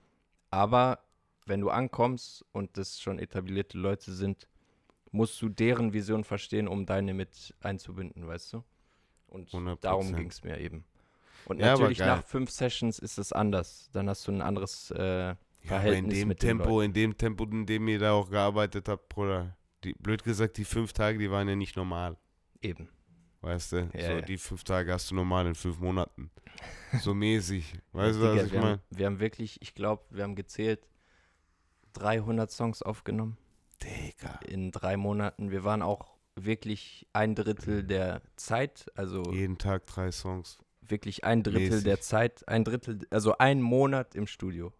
[0.49, 0.99] Aber
[1.45, 4.47] wenn du ankommst und das schon etablierte Leute sind,
[5.11, 8.63] musst du deren Vision verstehen, um deine mit einzubinden, weißt du?
[9.27, 9.77] Und 100%.
[9.83, 10.83] darum ging es mir eben.
[11.45, 13.89] Und Ja, natürlich nach fünf Sessions ist es anders.
[13.93, 17.17] Dann hast du ein anderes äh, Ja, aber in Verhältnis dem mit Tempo, in dem
[17.17, 21.17] Tempo, in dem ihr da auch gearbeitet habt, Bruder, die, blöd gesagt, die fünf Tage,
[21.19, 22.17] die waren ja nicht normal.
[22.61, 22.89] eben.
[23.41, 24.21] Weißt du, Ja, so ja.
[24.21, 26.31] die fünf Tage hast du normal in fünf Monaten.
[27.01, 27.73] So mäßig.
[27.91, 28.79] Weißt du, was ich meine?
[28.89, 30.87] wir haben wirklich, ich glaube, wir haben gezählt,
[31.93, 33.37] 300 Songs aufgenommen
[33.83, 34.39] Digga.
[34.47, 35.51] in drei Monaten.
[35.51, 40.57] Wir waren auch wirklich ein Drittel der Zeit, also Jeden Tag drei Songs.
[40.81, 41.83] wirklich ein Drittel Mäßig.
[41.83, 44.73] der Zeit, ein Drittel, also ein Monat im Studio.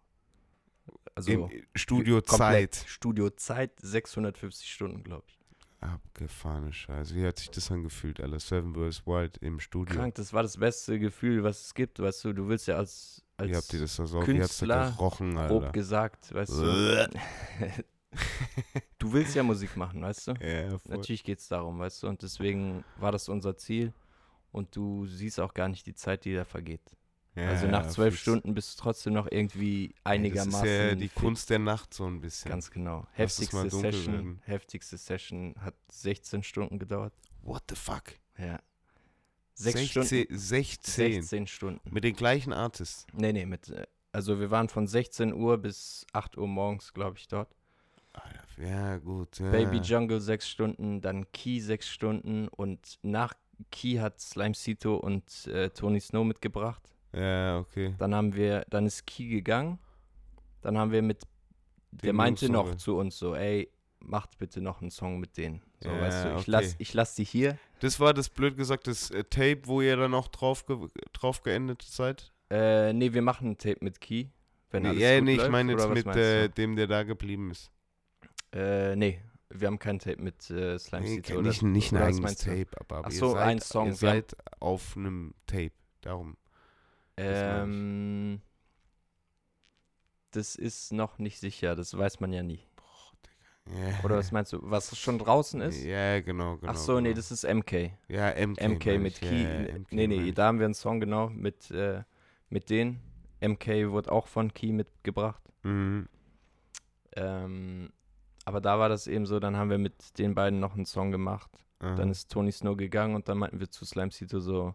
[1.18, 2.84] Also Im Studio Zeit.
[2.86, 5.36] Studiozeit 650 Stunden, glaube ich.
[5.80, 7.14] Abgefahrene Scheiße.
[7.16, 8.38] Wie hat sich das angefühlt, Alter?
[8.38, 9.04] Seven vs.
[9.06, 9.96] Wild im Studio.
[9.96, 13.24] Krank, das war das beste Gefühl, was es gibt, weißt du, du willst ja als,
[13.40, 14.26] Wie habt ihr als das also?
[14.26, 15.72] Wie hat's da Künstler gerochen, grob Alter?
[15.72, 17.10] gesagt, weißt du.
[18.98, 20.32] du willst ja Musik machen, weißt du?
[20.40, 20.96] ja, voll.
[20.96, 23.92] Natürlich geht es darum, weißt du, und deswegen war das unser Ziel
[24.52, 26.96] und du siehst auch gar nicht die Zeit, die da vergeht.
[27.38, 28.22] Ja, also nach zwölf fix.
[28.22, 30.52] Stunden bist du trotzdem noch irgendwie einigermaßen.
[30.52, 31.14] Das ist ja die fit.
[31.14, 32.50] Kunst der Nacht so ein bisschen.
[32.50, 33.06] Ganz genau.
[33.12, 34.42] Heftigste Session, werden.
[34.44, 37.12] heftigste Session hat 16 Stunden gedauert.
[37.42, 38.14] What the fuck?
[38.38, 38.58] Ja.
[39.54, 40.38] Sechs 16, Stunden.
[40.38, 41.12] 16.
[41.22, 41.90] 16 Stunden.
[41.92, 43.06] Mit den gleichen Artists.
[43.12, 43.68] Nee, nee, mit.
[43.70, 47.54] äh, Also wir waren von 16 Uhr bis 8 Uhr morgens, glaube ich, dort.
[48.56, 49.38] Ja, gut.
[49.38, 49.50] Ja.
[49.50, 53.34] Baby Jungle 6 Stunden, dann Key 6 Stunden und nach
[53.70, 56.82] Key hat Slime Cito und äh, Tony Snow mitgebracht.
[57.12, 57.94] Ja, okay.
[57.98, 59.78] Dann haben wir, dann ist Key gegangen.
[60.62, 61.22] Dann haben wir mit,
[61.90, 65.36] der Den meinte Jungs noch, zu uns so, ey, macht bitte noch einen Song mit
[65.36, 65.62] denen.
[65.80, 66.50] So, Ja, weißt du, ich okay.
[66.50, 67.58] lass, ich lass die hier.
[67.80, 70.76] Das war das blöd gesagt, das äh, Tape, wo ihr dann auch drauf, ge
[71.12, 72.32] drauf geendet seid?
[72.50, 74.26] Äh, nee, wir machen ein Tape mit Key.
[74.70, 77.70] Wenn Nee, alles ja, nee, ich meine jetzt mit äh, dem, der da geblieben ist.
[78.52, 82.36] Äh, nee, wir haben kein Tape mit äh, Slime Nee, oder nicht, nicht ein eigenes?
[82.36, 85.72] Tape, aber, aber Ach ihr so, seid, ein Song, ihr seid auf einem Tape.
[86.00, 86.36] Darum.
[87.18, 88.40] Ähm,
[90.30, 92.60] das ist noch nicht sicher, das weiß man ja nie.
[93.76, 94.04] Ja.
[94.04, 95.84] Oder was meinst du, was schon draußen ist?
[95.84, 96.72] Ja, genau, genau.
[96.72, 97.16] Ach so, nee, genau.
[97.16, 97.92] das ist MK.
[98.08, 98.68] Ja, MK.
[98.68, 99.42] MK mit Key.
[99.42, 102.02] ja, MK nee, nee, da haben wir einen Song genau mit, äh,
[102.48, 103.00] mit denen.
[103.40, 105.42] MK wurde auch von Key mitgebracht.
[105.64, 106.08] Mhm.
[107.14, 107.90] Ähm,
[108.44, 111.10] aber da war das eben so, dann haben wir mit den beiden noch einen Song
[111.10, 111.50] gemacht.
[111.80, 111.94] Aha.
[111.94, 114.74] Dann ist Tony Snow gegangen und dann meinten wir zu Slime Cito so,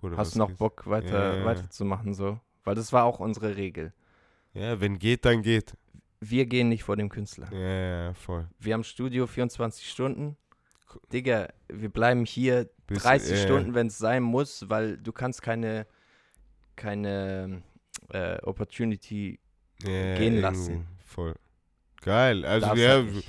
[0.00, 0.50] Bruder, hast du noch?
[0.52, 2.40] Bock weiter, Ja, ja, weiterzumachen so?
[2.64, 3.92] Weil das war auch unsere Regel.
[4.54, 5.74] Ja, wenn geht, dann geht.
[6.20, 7.50] Wir gehen nicht vor dem Künstler.
[7.52, 8.46] Ja, ja, voll.
[8.58, 10.36] Wir haben Studio 24 Stunden.
[11.12, 13.42] Digga, wir bleiben hier Bis- 30 ja, ja.
[13.44, 15.86] Stunden, wenn es sein muss, weil du kannst keine,
[16.76, 17.62] keine
[18.08, 19.38] äh, Opportunity
[19.82, 20.86] gehen lassen.
[21.06, 21.34] Voll.
[22.02, 22.44] Geil.
[22.44, 23.24] Also, darfst ja, halt.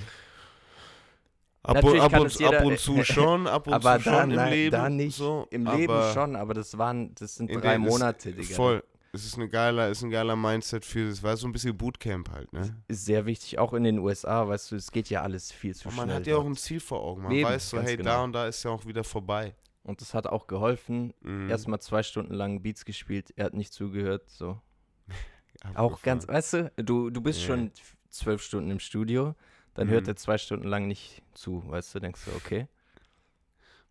[1.62, 3.98] Ab, und, Natürlich ab, kann und, es jeder- ab und zu schon, ab und aber
[3.98, 4.70] zu da, schon im nein, Leben.
[4.72, 5.16] da nicht.
[5.16, 8.54] So, Im Leben schon, aber das waren, das sind in drei Monate, Digga.
[8.54, 8.82] Voll.
[9.14, 12.30] Es ist, eine geiler, ist ein geiler Mindset für, es war so ein bisschen Bootcamp
[12.30, 12.74] halt, ne?
[12.88, 15.88] Ist sehr wichtig, auch in den USA, weißt du, es geht ja alles viel zu
[15.88, 16.06] Und schnell.
[16.06, 17.24] man hat ja auch ein Ziel vor Augen.
[17.24, 18.24] Man Eben, weiß so, hey, da genau.
[18.24, 19.54] und da ist ja auch wieder vorbei.
[19.82, 21.12] Und das hat auch geholfen.
[21.20, 21.50] Mhm.
[21.50, 24.58] Erstmal zwei Stunden lang Beats gespielt, er hat nicht zugehört, so.
[25.74, 27.48] Auch ganz, weißt du, du, du bist Ja.
[27.48, 27.70] schon
[28.08, 29.34] zwölf Stunden im Studio,
[29.74, 29.92] dann Mhm.
[29.92, 32.68] hört er zwei Stunden lang nicht zu, weißt du, denkst du, okay.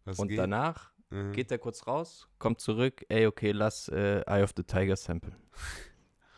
[0.05, 0.39] Was Und geht?
[0.39, 1.33] danach Mhm.
[1.33, 5.35] geht er kurz raus, kommt zurück, ey, okay, lass äh, Eye of the Tiger sample.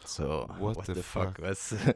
[0.06, 1.39] So, What the fuck?
[1.41, 1.78] weißt du.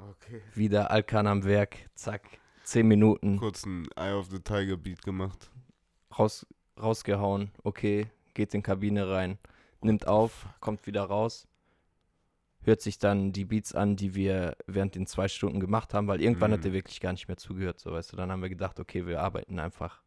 [0.00, 0.42] Okay.
[0.54, 2.22] Wieder Alkan am Werk, zack,
[2.62, 5.50] zehn Minuten, Kurz ein Eye of the Tiger Beat gemacht.
[6.16, 6.46] raus,
[6.80, 9.38] rausgehauen, okay, geht in Kabine rein,
[9.80, 11.47] nimmt auf, kommt wieder raus,
[12.68, 16.20] hört sich dann die Beats an, die wir während den zwei Stunden gemacht haben, weil
[16.22, 16.66] irgendwann hat Mhm.
[16.66, 18.16] er wirklich gar nicht mehr zugehört, so weißt du.
[18.16, 20.00] Dann haben wir gedacht, okay, wir arbeiten einfach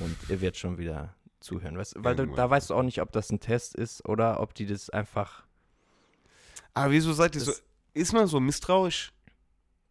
[0.00, 1.94] und er wird schon wieder zuhören, weißt.
[1.98, 4.66] Weil du, da weißt du auch nicht, ob das ein Test ist oder ob die
[4.66, 5.44] das einfach.
[6.74, 7.52] Aber wieso seid ihr so.
[7.94, 9.12] Ist man so misstrauisch?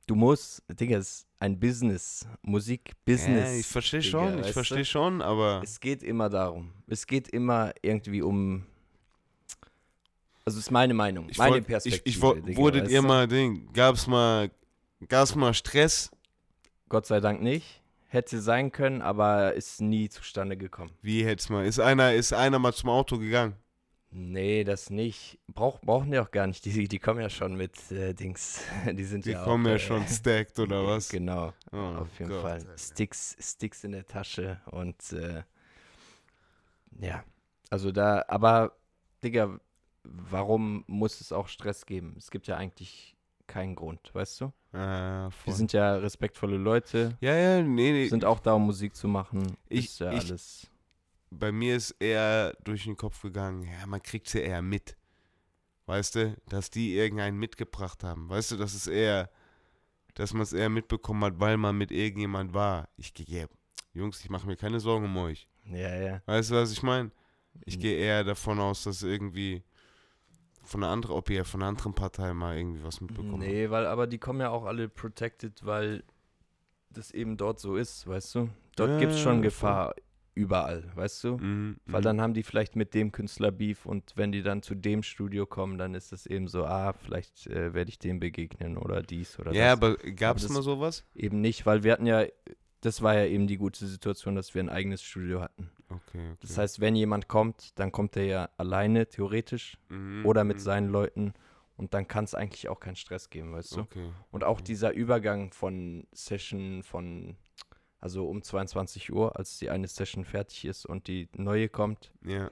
[0.05, 3.49] Du musst, Digga, es ist ein Business, Musik-Business.
[3.53, 5.61] Ja, ich verstehe Digga, schon, ich verstehe schon, aber.
[5.63, 6.71] Es geht immer darum.
[6.87, 8.65] Es geht immer irgendwie um.
[10.47, 12.03] Also ist meine Meinung, Ich meine wollt- Perspektive.
[12.07, 13.67] Ich, ich, wollt- Digga, wurdet ihr mal Ding?
[13.73, 14.49] Gab's mal.
[15.09, 16.09] Gab's mal Stress?
[16.87, 17.81] Gott sei Dank nicht.
[18.07, 20.91] Hätte sein können, aber ist nie zustande gekommen.
[21.01, 21.65] Wie hätt's mal?
[21.65, 23.55] Ist einer, ist einer mal zum Auto gegangen?
[24.09, 25.37] Nee, das nicht.
[25.53, 26.63] Brauch, brauchen die auch gar nicht.
[26.63, 28.61] Die, die kommen ja schon mit äh, Dings.
[28.93, 31.09] Die sind Die ja kommen auch, ja äh, schon stacked oder was?
[31.09, 32.65] Genau, Oh auf jeden Gott, Fall.
[32.77, 35.43] Sticks, Sticks in der Tasche und äh,
[37.01, 37.21] ja,
[37.69, 38.71] also da, aber
[39.21, 39.59] Digga,
[40.29, 42.15] warum muss es auch Stress geben?
[42.17, 43.15] Es gibt ja eigentlich
[43.47, 44.53] keinen Grund, weißt du?
[44.71, 45.31] Voll.
[45.45, 48.07] Wir sind ja respektvolle Leute, ja, ja, nee, nee.
[48.07, 49.55] sind auch da, um Musik zu machen.
[49.69, 50.67] Ich- ist ja ich- alles.
[51.31, 54.97] bei mir ist eher durch den Kopf gegangen, ja, man kriegt sie eher mit.
[55.85, 58.29] Weißt du, dass die irgendeinen mitgebracht haben.
[58.29, 59.29] Weißt du, das ist eher,
[60.15, 62.89] dass man es eher mitbekommen hat, weil man mit irgendjemand war.
[62.97, 63.47] Ich gehe,
[63.93, 65.47] Jungs, ich mache mir keine Sorgen um euch.
[65.65, 66.21] Ja, ja.
[66.25, 67.11] Weißt du, was ich meine?
[67.65, 67.81] Ich Mhm.
[67.81, 69.63] gehe eher davon aus, dass irgendwie
[70.67, 73.85] von einer anderen, ob ihr von einer anderen Partei mal irgendwie was mitbekommen Nee, weil,
[73.85, 76.03] aber die kommen ja auch alle protected, weil
[76.89, 78.49] das eben dort so ist, weißt du?
[78.75, 79.41] Dort Ja, gibt es schon voll.
[79.41, 79.95] Gefahr
[80.35, 81.37] überall, weißt du?
[81.37, 82.05] Mhm, Weil mhm.
[82.05, 85.45] dann haben die vielleicht mit dem Künstler Beef und wenn die dann zu dem Studio
[85.47, 89.39] kommen, dann ist es eben so, ah, vielleicht äh, werde ich dem begegnen oder dies
[89.39, 89.77] oder Ja, das.
[89.77, 91.03] aber gab es mal sowas?
[91.15, 92.25] Eben nicht, weil wir hatten ja,
[92.81, 95.71] das war ja eben die gute Situation, dass wir ein eigenes Studio hatten.
[95.89, 96.37] Okay, okay.
[96.41, 100.61] Das heißt, wenn jemand kommt, dann kommt er ja alleine theoretisch Mhm, oder mit mhm.
[100.61, 101.33] seinen Leuten
[101.77, 103.81] und dann kann es eigentlich auch keinen Stress geben, weißt du?
[103.81, 104.11] Okay.
[104.31, 107.37] Und auch dieser Übergang von Session von,
[107.99, 112.51] also um 22 Uhr, als die eine Session fertig ist und die neue kommt, Ja,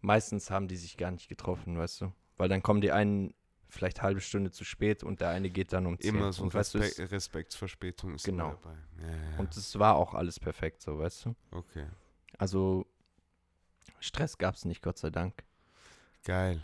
[0.00, 2.12] meistens haben die sich gar nicht getroffen, weißt du?
[2.36, 3.34] Weil dann kommen die einen
[3.68, 6.14] vielleicht halbe Stunde zu spät und der eine geht dann um 10.
[6.14, 8.50] immer so und, weißt du, Respekt, es, Respektsverspätung ist Genau.
[8.50, 8.76] dabei.
[9.00, 11.34] Ja, ja, und es war auch alles perfekt, so, weißt du?
[11.52, 11.86] okay.
[12.42, 12.86] Also
[14.00, 15.44] Stress gab es nicht, Gott sei Dank.
[16.24, 16.60] Geil.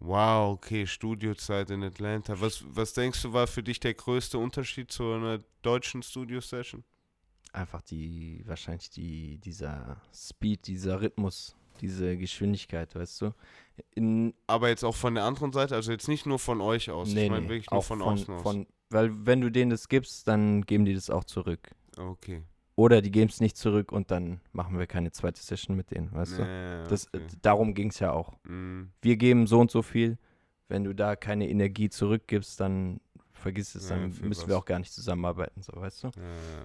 [0.00, 2.40] Wow, okay, Studiozeit in Atlanta.
[2.40, 6.82] Was, was denkst du, war für dich der größte Unterschied zu einer deutschen Studio-Session?
[7.52, 13.34] Einfach die, wahrscheinlich die, dieser Speed, dieser Rhythmus, diese Geschwindigkeit, weißt du?
[13.94, 17.06] In, Aber jetzt auch von der anderen Seite, also jetzt nicht nur von euch aus.
[17.12, 18.42] nee, ich meine nee, wirklich nur auch von, außen aus.
[18.42, 21.70] Von, weil wenn du denen das gibst, dann geben die das auch zurück.
[21.96, 22.42] okay.
[22.80, 26.10] Oder die geben es nicht zurück und dann machen wir keine zweite Session mit denen,
[26.14, 26.42] weißt du?
[26.42, 27.26] Ja, Das, okay.
[27.42, 28.32] darum ging es ja auch.
[28.44, 28.90] Mhm.
[29.02, 30.16] Wir geben so und so viel.
[30.66, 33.02] Wenn du da keine Energie zurückgibst, dann
[33.34, 36.06] vergiss es, Ja, dann für müssen wir auch gar nicht zusammenarbeiten, so weißt du.
[36.06, 36.62] Ja,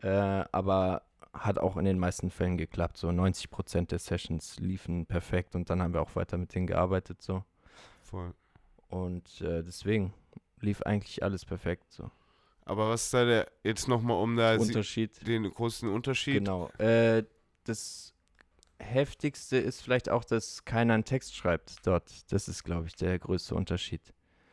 [0.00, 0.08] okay.
[0.08, 1.02] Äh, aber
[1.32, 2.96] hat auch in den meisten Fällen geklappt.
[2.96, 7.22] So 90% der Sessions liefen perfekt und dann haben wir auch weiter mit denen gearbeitet.
[7.22, 7.44] So.
[8.00, 8.34] Voll.
[8.88, 10.12] Und äh, deswegen
[10.58, 11.92] lief eigentlich alles perfekt.
[11.92, 12.10] So.
[12.64, 15.26] Aber was ist da der, jetzt nochmal um da Unterschied.
[15.26, 16.34] den großen Unterschied?
[16.34, 16.68] Genau.
[16.78, 17.24] Äh,
[17.64, 18.14] das
[18.78, 22.10] heftigste ist vielleicht auch, dass keiner einen Text schreibt dort.
[22.32, 24.00] Das ist, glaube ich, der größte Unterschied.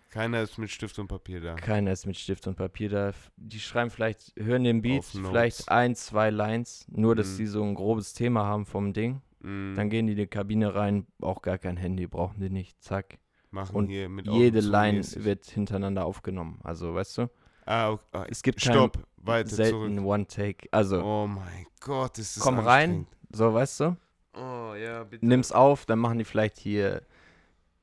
[0.10, 1.54] Keiner ist mit Stift und Papier da.
[1.56, 3.12] Keiner ist mit Stift und Papier da.
[3.38, 7.36] Die schreiben vielleicht, hören den Beat, vielleicht ein, zwei Lines, nur dass Mhm.
[7.36, 9.22] sie so ein grobes Thema haben vom Ding.
[9.42, 9.76] Mhm.
[9.76, 13.20] Dann gehen die in die Kabine rein, auch gar kein Handy, brauchen die nicht, zack.
[13.52, 14.62] Machen und hier mit Jede Augen
[15.04, 16.60] zu Line wird hintereinander aufgenommen.
[16.64, 17.30] Also, weißt du,
[17.72, 18.04] Ah, okay.
[18.14, 20.08] ah, es gibt kein Stopp, weiter selten zurück.
[20.08, 20.68] One-Take.
[20.72, 23.98] Also, Oh mein Gott, ist das komm rein, so, weißt du,
[24.34, 25.24] Oh ja, bitte.
[25.26, 27.04] nimm's auf, dann machen die vielleicht hier,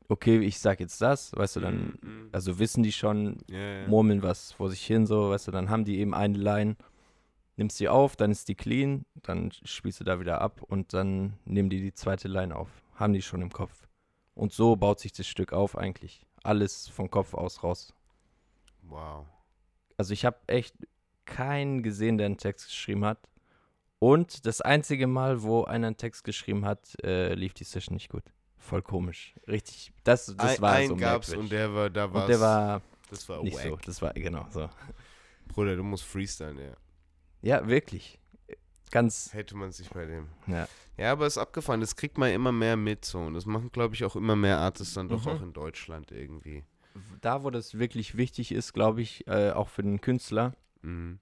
[0.09, 2.29] okay, ich sag jetzt das, weißt du, dann, Mhm, mhm.
[2.33, 3.87] also wissen die schon, Ja, ja.
[3.89, 6.75] murmeln was vor sich hin, so, weißt du, dann haben die eben eine Line,
[7.57, 11.35] nimmst die auf, dann ist die clean, dann spielst du da wieder ab und dann
[11.45, 12.71] nehmen die die zweite Line auf.
[12.97, 13.87] Haben die schon im Kopf.
[14.35, 16.27] Und so baut sich das Stück auf eigentlich.
[16.43, 17.95] Alles vom Kopf aus raus.
[18.83, 19.27] Wow.
[19.97, 20.75] Also ich habe echt
[21.25, 23.19] keinen gesehen, der einen Text geschrieben hat.
[23.99, 28.11] Und das einzige Mal, wo einer einen Text geschrieben hat, äh, lief die Session nicht
[28.11, 28.25] gut.
[28.59, 29.35] Voll komisch.
[29.49, 29.93] Richtig.
[30.05, 31.45] Das, das ein, war einen so gab's merkwürdig.
[31.53, 33.63] und der war, da Und war's, der war das war nicht wack.
[33.65, 33.77] so.
[33.87, 34.69] Das war, genau, so.
[35.49, 36.75] Bruder, du musst freestylen, ja.
[37.43, 38.19] Ja, wirklich.
[38.91, 40.29] Ganz, Hätte man sich bei dem.
[40.47, 40.69] ja.
[40.99, 41.81] Ja, aber ist abgefahren.
[41.81, 43.19] Das kriegt man immer mehr mit so.
[43.19, 45.31] Und das machen, glaube ich, auch immer mehr Artists dann doch Mhm.
[45.31, 46.65] auch in Deutschland irgendwie.
[47.21, 51.19] Da, wo das wirklich wichtig ist, glaube ich, äh, auch für den Künstler, Mhm.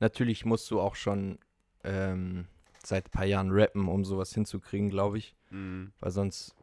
[0.00, 1.38] natürlich musst du auch schon
[1.84, 2.46] ähm,
[2.84, 5.36] seit ein paar Jahren rappen, um sowas hinzukriegen, glaube ich.
[5.50, 5.92] Mhm.
[6.00, 6.54] Weil sonst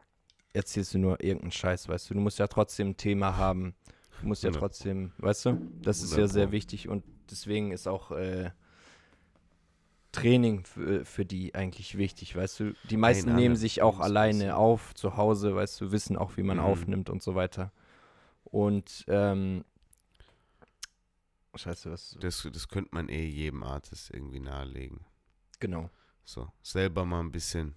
[0.53, 2.13] erzählst du nur irgendeinen Scheiß, weißt du.
[2.15, 3.75] Du musst ja trotzdem ein Thema haben.
[4.21, 4.67] Du musst ja 100 Pro.
[4.67, 8.51] trotzdem, weißt du, das ist 100 ja sehr wichtig und deswegen ist auch äh,
[10.11, 12.73] Training für, für die eigentlich wichtig, weißt du.
[12.83, 16.57] Die meisten nehmen sich auch alleine auf zu Hause, weißt du, wissen auch, wie man
[16.57, 16.63] Mhm.
[16.63, 17.71] aufnimmt und so weiter.
[18.51, 19.63] Und ähm,
[21.55, 22.17] Scheiße, was?
[22.21, 25.01] Das, das könnte man eh jedem Artist irgendwie nahelegen.
[25.59, 25.89] Genau.
[26.23, 27.75] So, selber mal ein bisschen.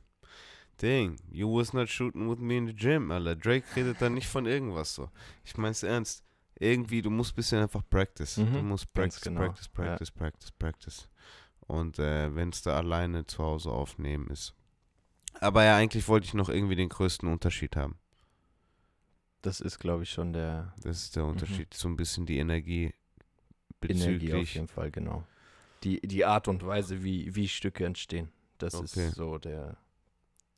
[0.83, 3.37] Ding, you was not shooting with me in the gym, Alter.
[3.37, 5.11] Drake redet da nicht von irgendwas so.
[5.45, 6.25] Ich mein's ernst.
[6.59, 8.37] Irgendwie, du musst ein bisschen einfach practice.
[8.37, 9.73] Du Mhm, musst ganz practice, genau, practice, ja.
[9.73, 11.09] practice, practice, practice.
[11.61, 14.55] Und äh, wenn es da alleine zu Hause aufnehmen ist.
[15.41, 17.99] Aber ja, eigentlich wollte ich noch irgendwie den größten Unterschied haben.
[19.45, 21.75] Das ist, glaube ich, schon der Das ist der Unterschied.
[21.75, 24.55] So ein bisschen die Energie Energie auf bezüglich.
[24.55, 25.25] jeden Fall, genau.
[25.83, 28.33] Die, die Art und Weise, wie, wie Stücke entstehen.
[28.57, 29.09] Das Okay.
[29.09, 29.77] ist so der,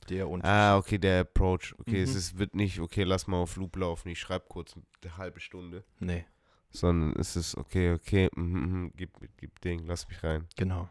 [0.08, 0.52] der Unterschied.
[0.54, 1.74] Ah, okay, der Approach.
[1.78, 2.16] Okay, es Mhm.
[2.18, 5.82] ist, wird nicht, okay, lass mal auf Loop laufen, ich schreibe kurz eine halbe Stunde.
[5.98, 6.24] Nee,
[6.70, 10.46] Sondern es ist, okay, okay, mhm, mhm, gib, gib Ding, lass mich rein.
[10.56, 10.88] genau.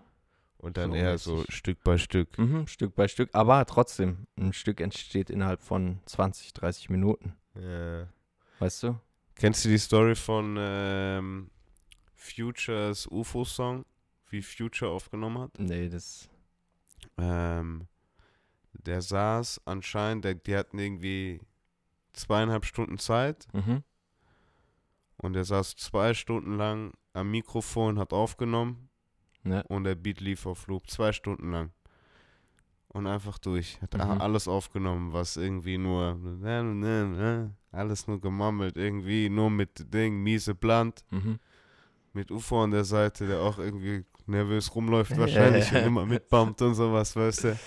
[0.66, 1.44] Und dann So eher so.
[1.50, 2.40] Stück bei Stück.
[2.40, 3.30] Mhm, Stück bei Stück.
[3.34, 7.36] Aber trotzdem, ein Stück entsteht innerhalb von 20, 30 Minuten.
[7.54, 8.08] Ja.
[8.58, 9.00] Weißt du?
[9.36, 11.52] Kennst du die Story von ähm,
[12.16, 13.86] Futures UFO-Song,
[14.32, 15.60] wie Future aufgenommen hat?
[15.60, 16.30] Nee, das.
[17.20, 17.88] Ähm,
[18.74, 21.42] der saß anscheinend, der, die hatten irgendwie
[22.14, 23.84] zweieinhalb Stunden Zeit Mhm.
[25.18, 28.90] und der saß zwei Stunden lang am Mikrofon, hat aufgenommen
[29.46, 29.62] Ja.
[29.68, 31.72] und der Beat lief auf Loop, zwei Stunden lang.
[32.90, 33.80] Und einfach durch.
[33.82, 34.22] Hat Mhm.
[34.22, 36.18] alles aufgenommen, was irgendwie nur,
[37.72, 41.40] alles nur gemummelt, irgendwie nur mit Ding, miese Blunt, Mhm.
[42.14, 46.76] mit UFO an der Seite, der auch irgendwie nervös rumläuft wahrscheinlich und immer mitbumpt und
[46.76, 47.60] sowas, weißt du.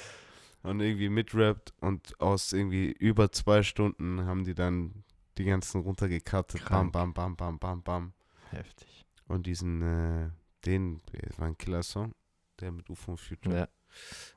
[0.63, 5.05] Und irgendwie mitrappt und aus irgendwie über zwei Stunden haben die dann
[5.37, 6.65] die ganzen runtergekattet.
[6.69, 8.13] Bam, bam, bam, bam, bam, bam.
[8.51, 9.07] Heftig.
[9.29, 10.31] Und diesen, äh,
[10.67, 12.13] den, es war ein Killer-Song,
[12.61, 13.69] der mit UFO und Future, Ja.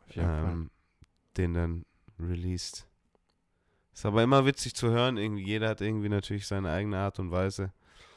[0.07, 0.51] Auf jeden Fall.
[0.51, 0.71] ähm,
[1.37, 1.85] den dann
[2.19, 2.87] released.
[3.93, 7.31] Ist aber immer witzig zu hören, irgendwie, jeder hat irgendwie natürlich seine eigene Art und
[7.31, 7.73] Weise.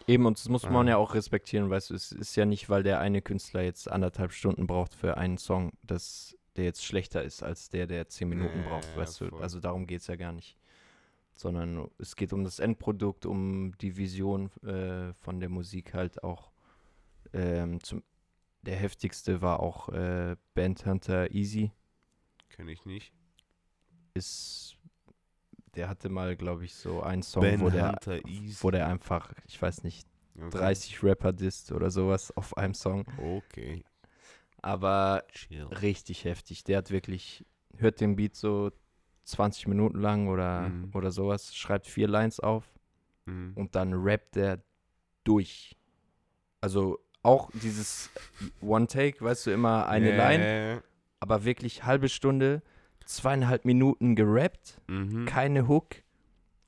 [0.07, 0.90] Eben, und das muss man Ah.
[0.90, 4.32] ja auch respektieren, weißt du, es ist ja nicht, weil der eine Künstler jetzt anderthalb
[4.32, 8.61] Stunden braucht für einen Song, dass der jetzt schlechter ist als der, der zehn Minuten
[8.62, 9.28] Ja, braucht, ja, weißt du.
[9.30, 9.42] voll.
[9.42, 10.57] Also darum geht es ja gar nicht.
[11.36, 16.52] Sondern es geht um das Endprodukt, um die Vision äh, von der Musik halt auch.
[17.35, 18.03] Ähm, zum,
[18.62, 21.72] der heftigste war auch äh, Bandhunter Easy.
[22.49, 23.12] Kenn ich nicht.
[24.14, 24.76] Ist,
[25.74, 28.20] der hatte mal, glaube ich, so einen Song, wo der, Hunter
[28.62, 30.07] wo der einfach, ich weiß nicht,
[30.37, 30.51] Okay.
[30.59, 33.07] 30 Rapper disst oder sowas auf einem Song.
[33.18, 33.85] Okay.
[34.62, 35.62] Aber Chill.
[35.66, 36.64] richtig heftig.
[36.64, 37.45] Der hat wirklich,
[37.76, 38.72] hört den Beat so
[39.24, 40.91] 20 Minuten lang oder, Mhm.
[40.93, 42.68] oder sowas, schreibt vier Lines auf
[43.26, 43.53] Mhm.
[43.55, 44.61] und dann rappt der
[45.22, 45.76] durch.
[46.61, 48.11] Also auch dieses
[48.61, 50.81] One-Take, weißt du, immer eine Ja, Line,
[51.20, 52.62] aber wirklich halbe Stunde,
[53.07, 55.25] zweieinhalb Minuten gerappt, Mhm.
[55.27, 55.97] keine Hook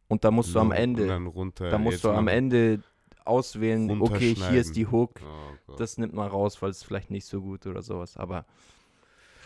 [0.09, 1.71] und da musst du am Ende, runter.
[1.71, 2.83] da musst du am Ende
[3.25, 5.21] auswählen, okay, hier ist die Hook.
[5.23, 8.17] Oh das nimmt man raus, weil es vielleicht nicht so gut oder sowas.
[8.17, 8.47] Aber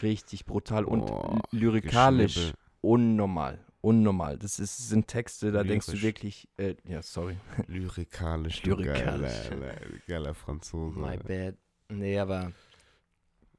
[0.03, 2.53] richtig brutal und Oh, lyrikalisch
[2.83, 3.59] unnormal.
[3.83, 4.39] Unnormal.
[4.39, 6.03] Das ist, sind Texte, da denkst du Lyrisch.
[6.05, 7.37] wirklich, äh, ja, sorry.
[7.67, 9.49] Lyrikalisch, Lyrikalisch.
[9.49, 9.75] Geiler,
[10.07, 10.99] geiler Franzose.
[10.99, 11.57] My bad.
[11.89, 12.53] Nee, aber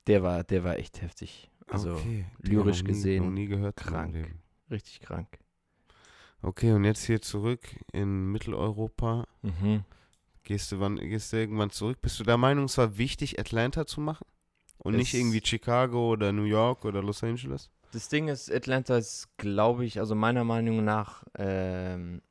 [0.08, 1.50] der war, der war echt heftig.
[1.68, 2.26] Also okay.
[2.40, 4.36] lyrisch noch nie, gesehen, Noch nie gehört krank.
[4.70, 5.40] Richtig krank.
[6.44, 7.62] Okay, und jetzt hier zurück
[7.94, 9.26] in Mitteleuropa.
[9.42, 9.84] Mhm.
[10.44, 12.02] Gehst du, wann, gehst du irgendwann zurück?
[12.02, 14.26] Bist du der Meinung, es war wichtig, Atlanta zu machen?
[14.80, 17.70] Und nicht Es- irgendwie Chicago oder New York oder Los Angeles?
[17.92, 22.22] Das Ding ist, Atlanta ist, glaube ich, also meiner Meinung nach ähm,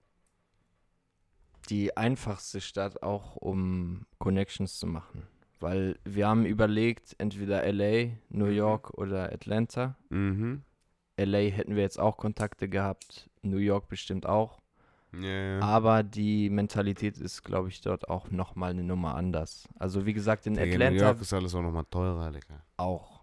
[1.68, 5.26] die einfachste Stadt auch, um Connections zu machen.
[5.60, 8.52] Weil wir haben überlegt, entweder LA, New Mhm.
[8.52, 9.96] York oder Atlanta.
[10.08, 10.62] Mhm.
[11.18, 14.60] LA hätten wir jetzt auch Kontakte gehabt, New York bestimmt auch.
[15.12, 15.58] Ja.
[15.60, 19.68] Aber die Mentalität ist, glaube ich, dort auch nochmal eine Nummer anders.
[19.78, 22.62] Also wie gesagt, in Digga, New Atlanta York ist alles auch nochmal teurer, Digga.
[22.78, 23.20] auch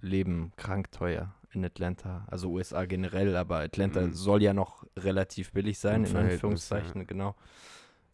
[0.00, 2.26] Leben krank teuer in Atlanta.
[2.30, 4.12] Also USA generell, aber Atlanta Mhm.
[4.14, 7.34] soll ja noch relativ billig sein, in Anführungszeichen, genau.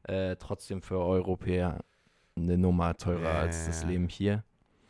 [0.05, 1.85] Äh, trotzdem für Europäer
[2.37, 3.89] eine Nummer teurer Ja, als ja, das ja.
[3.89, 4.45] Leben hier.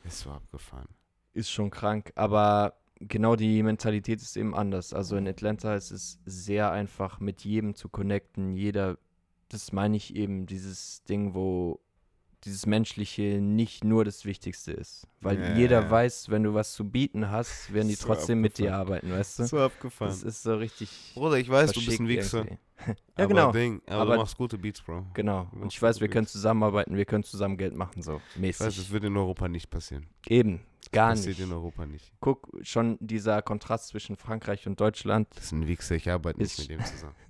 [0.05, 0.88] Ist so abgefahren.
[1.32, 4.92] Ist schon krank, aber genau die Mentalität ist eben anders.
[4.92, 8.55] Also in Atlanta ist es sehr einfach, mit jedem zu connecten.
[8.57, 8.99] Jeder,
[9.49, 11.80] das meine ich eben, dieses Ding, wo
[12.47, 15.07] dieses Menschliche nicht nur das Wichtigste ist.
[15.20, 15.90] Weil Ja, jeder ja.
[15.90, 18.86] weiß, wenn du was zu bieten hast, werden die So trotzdem mit dir abgefahren.
[19.03, 19.44] arbeiten, weißt du?
[19.47, 20.11] So abgefahren.
[20.11, 21.12] Das ist so richtig.
[21.14, 22.38] Bruder, ich weiß, du bist ein Wichser.
[22.38, 22.59] irgendwie.
[22.86, 23.53] ja, aber genau.
[23.53, 25.07] Ding, aber, Aber- du machst gute Beats, Bro.
[25.14, 25.49] Genau.
[25.53, 28.66] Und ich weiß, wir können zusammenarbeiten, wir können zusammen Geld machen, so Ich mäßig.
[28.66, 30.07] weiß, das wird in Europa nicht passieren.
[30.28, 30.61] Eben,
[30.92, 31.47] gar Passiert nicht.
[31.49, 32.12] in Europa nicht.
[32.20, 35.28] Guck, schon dieser Kontrast zwischen Frankreich und Deutschland.
[35.34, 37.14] Das ist ein Wichser, ich arbeite nicht mit dem zusammen.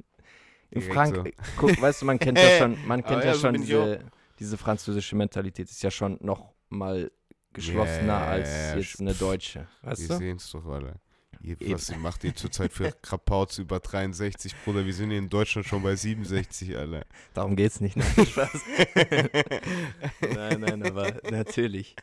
[0.71, 3.55] In Frank guck, weißt du, man kennt ja schon, man kennt ja, ja so schon
[3.55, 4.01] ich diese,
[4.39, 7.11] diese französische Mentalität ist ja schon noch mal
[7.53, 10.17] geschlossener Ja, als jetzt eine deutsche, Wir weißt du?
[10.19, 10.97] sehen es doch, Alter.
[11.43, 14.85] Ihr, was macht ihr zurzeit für Krapauts über 63, Bruder?
[14.85, 17.05] Wir sind in Deutschland schon bei 67, Alter.
[17.35, 18.61] Darum geht's nicht, nein, Spaß.
[20.35, 21.95] nein, nein, aber natürlich.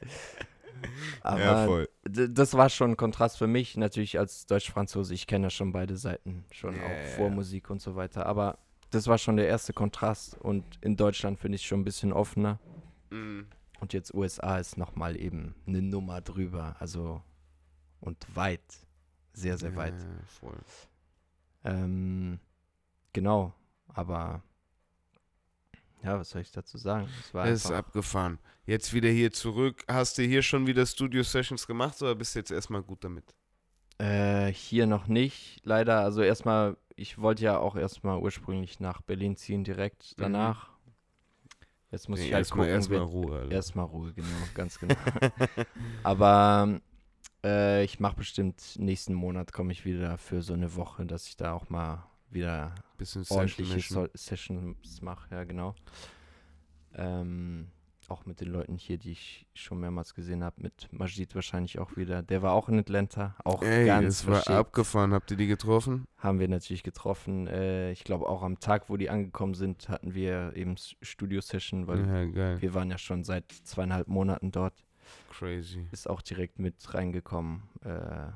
[1.21, 1.89] Aber ja, voll.
[2.03, 5.13] das war schon ein Kontrast für mich, natürlich als Deutsch-Franzose.
[5.13, 7.33] Ich kenne ja schon beide Seiten, schon Ja, auch ja, vor ja.
[7.33, 8.25] Musik und so weiter.
[8.25, 8.59] Aber
[8.93, 12.59] das war schon der erste Kontrast und in Deutschland finde ich schon ein bisschen offener.
[13.09, 13.47] Mhm.
[13.79, 16.75] Und jetzt USA ist nochmal eben eine Nummer drüber.
[16.79, 17.21] Also
[17.99, 18.61] und weit.
[19.33, 19.99] Sehr, sehr weit.
[19.99, 20.59] Ja, voll.
[21.63, 22.39] Ähm,
[23.13, 23.53] genau.
[23.87, 24.43] Aber
[26.03, 27.09] ja, was soll ich dazu sagen?
[27.33, 28.39] Es ist abgefahren.
[28.65, 29.83] Jetzt wieder hier zurück.
[29.87, 33.33] Hast du hier schon wieder Studio-Sessions gemacht oder bist du jetzt erstmal gut damit?
[33.99, 35.61] Äh, hier noch nicht.
[35.63, 40.21] Leider, also erstmal, ich wollte ja auch erstmal ursprünglich nach Berlin ziehen, direkt Mhm.
[40.21, 40.69] danach.
[41.91, 43.51] Jetzt muss Nee, ich halt erstmal wer- Ruhe, Alter.
[43.51, 44.95] Erstmal Ruhe, genau, ganz genau.
[46.03, 46.79] Aber
[47.43, 51.37] äh, ich mache bestimmt nächsten Monat komme ich wieder für so eine Woche, dass ich
[51.37, 55.75] da auch mal wieder Bisschen ordentliche Session so Sessions mache, ja genau.
[56.95, 57.67] Ähm,
[58.09, 61.95] auch mit den Leuten hier, die ich schon mehrmals gesehen habe, mit Majid wahrscheinlich auch
[61.97, 62.21] wieder.
[62.21, 65.13] Der war auch in Atlanta, auch Ey, ganz das war abgefahren.
[65.13, 66.05] Habt ihr die getroffen?
[66.17, 67.47] Haben wir natürlich getroffen.
[67.47, 72.33] Äh, ich glaube auch am Tag, wo die angekommen sind, hatten wir eben Studio-Session, weil
[72.35, 74.83] Ja, wir waren ja schon seit zweieinhalb Monaten dort.
[75.31, 75.87] Crazy.
[75.91, 77.63] Ist auch direkt mit reingekommen.
[77.83, 78.27] Äh,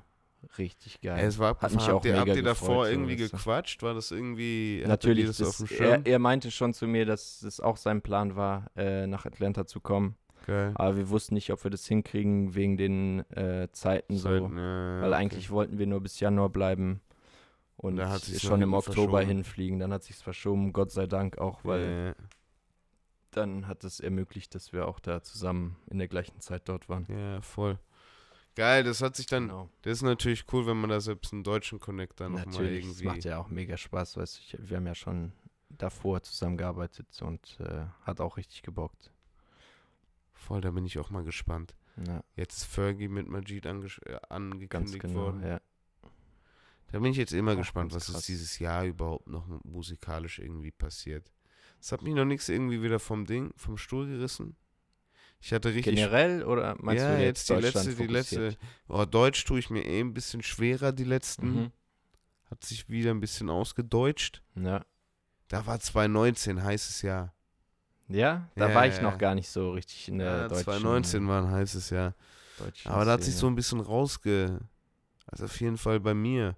[0.58, 1.20] richtig geil.
[1.20, 3.84] Ey, es war Hat mich auch Habt ihr, mega habt ihr davor so, irgendwie gequatscht?
[3.84, 4.84] War das irgendwie.
[4.86, 6.02] Natürlich, das, das, auf dem er, Schirm?
[6.06, 9.80] er meinte schon zu mir, dass es auch sein Plan war, äh, nach Atlanta zu
[9.80, 10.16] kommen.
[10.46, 10.72] Geil.
[10.76, 14.30] Aber wir wussten nicht, ob wir das hinkriegen wegen den äh, Zeiten so.
[14.30, 15.22] Zeiten, ja, Weil okay.
[15.22, 17.02] eigentlich wollten wir nur bis Januar bleiben
[17.76, 18.02] und
[18.40, 19.80] schon im Oktober hinfliegen.
[19.80, 22.26] Dann hat sich's verschoben, Gott sei Dank auch, weil Ja,
[23.32, 27.06] dann hat es ermöglicht, dass wir auch da zusammen in der gleichen Zeit dort waren.
[27.10, 27.78] ja, voll.
[28.58, 29.50] Geil, das hat sich dann.
[29.50, 29.70] Genau.
[29.84, 33.06] Das ist natürlich cool, wenn man da selbst einen deutschen Connector nochmal irgendwie.
[33.06, 35.32] macht ja auch mega Spaß, weißt du, wir haben ja schon
[35.70, 39.12] davor zusammengearbeitet und äh, hat auch richtig gebockt.
[40.34, 41.76] Voll, da bin ich auch mal gespannt.
[42.08, 45.44] Ja, Jetzt ist Fergie mit Majid angesch- äh, ganz angekündigt genau, worden.
[45.44, 45.62] ja.
[46.92, 48.16] Da bin ich jetzt immer Auch gespannt, was krass.
[48.16, 51.32] ist dieses Jahr überhaupt noch musikalisch irgendwie passiert.
[51.80, 54.56] Es hat mich noch nichts irgendwie wieder vom Ding, vom Stuhl gerissen.
[55.40, 55.96] Ich hatte richtig.
[55.96, 58.58] Generell oder meinst ja, du jetzt jetzt die letzte, die letzte.
[58.88, 61.54] Oh, Deutsch tue ich mir eh ein bisschen schwerer, die letzten.
[61.54, 61.72] Mhm.
[62.50, 64.42] Hat sich wieder ein bisschen ausgedeutscht.
[64.56, 64.84] Ja.
[65.48, 67.34] Da war 2019, heißes Jahr.
[68.10, 70.64] Ja, da Ja, war ich ja, noch gar nicht so richtig in der Ja, deutschen
[70.64, 72.16] 2019 war ein heißes Jahr.
[72.58, 74.60] deutschen Aber da hat sich so ein bisschen rausge.
[75.28, 76.56] Also auf jeden Fall bei mir.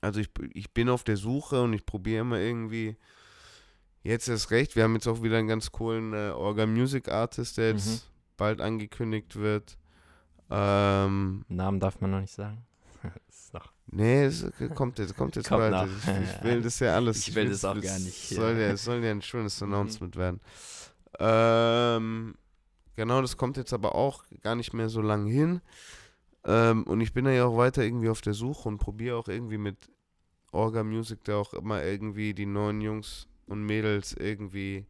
[0.00, 2.96] Also ich, ich bin auf der Suche und ich probiere immer irgendwie
[4.02, 7.58] Jetzt ist recht, wir haben jetzt auch wieder einen ganz coolen äh, Orga Music Artist,
[7.58, 8.00] der jetzt Mhm.
[8.36, 9.76] bald angekündigt wird.
[10.50, 12.64] Ähm, Namen darf man noch nicht sagen.
[13.02, 14.44] Das ist noch nee, es
[14.74, 15.88] kommt jetzt, kommt jetzt Kommt bald.
[15.90, 17.18] Ich, ich will das ja alles.
[17.28, 18.68] Ich will will das auch gar nicht, Soll ja.
[18.72, 19.66] es soll ja ein schönes Mhm.
[19.74, 20.40] Announcement werden.
[21.18, 22.34] Ähm,
[22.96, 25.60] genau, das kommt jetzt aber auch gar nicht mehr so lang hin.
[26.44, 29.58] Ähm, und ich bin ja auch weiter irgendwie auf der Suche und probiere auch irgendwie
[29.58, 29.76] mit
[30.52, 34.86] Orga Music da auch immer irgendwie die neuen Jungs und Mädels irgendwie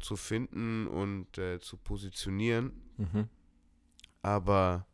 [0.00, 2.72] zu finden und äh, zu positionieren.
[2.96, 3.28] Mhm.
[4.22, 4.86] Aber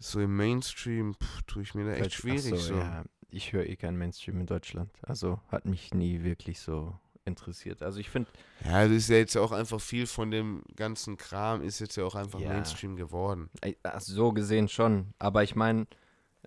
[0.00, 2.74] so im Mainstream pff, tue ich mir da echt schwierig so.
[2.74, 4.90] Ja, ich höre eh keinen Mainstream in Deutschland.
[5.02, 7.82] Also hat mich nie wirklich so interessiert.
[7.82, 8.30] Also ich finde,
[8.64, 12.04] Ja, das ist ja jetzt auch einfach viel von dem ganzen Kram, ist jetzt ja
[12.04, 12.50] auch einfach Ja.
[12.50, 13.50] Mainstream geworden.
[13.98, 15.14] so gesehen schon.
[15.18, 15.86] Aber ich meine,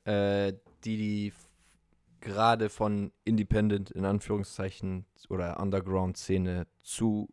[0.05, 1.33] äh, die, die
[2.21, 7.29] gerade von Independent in Anführungszeichen oder Underground-Szene zu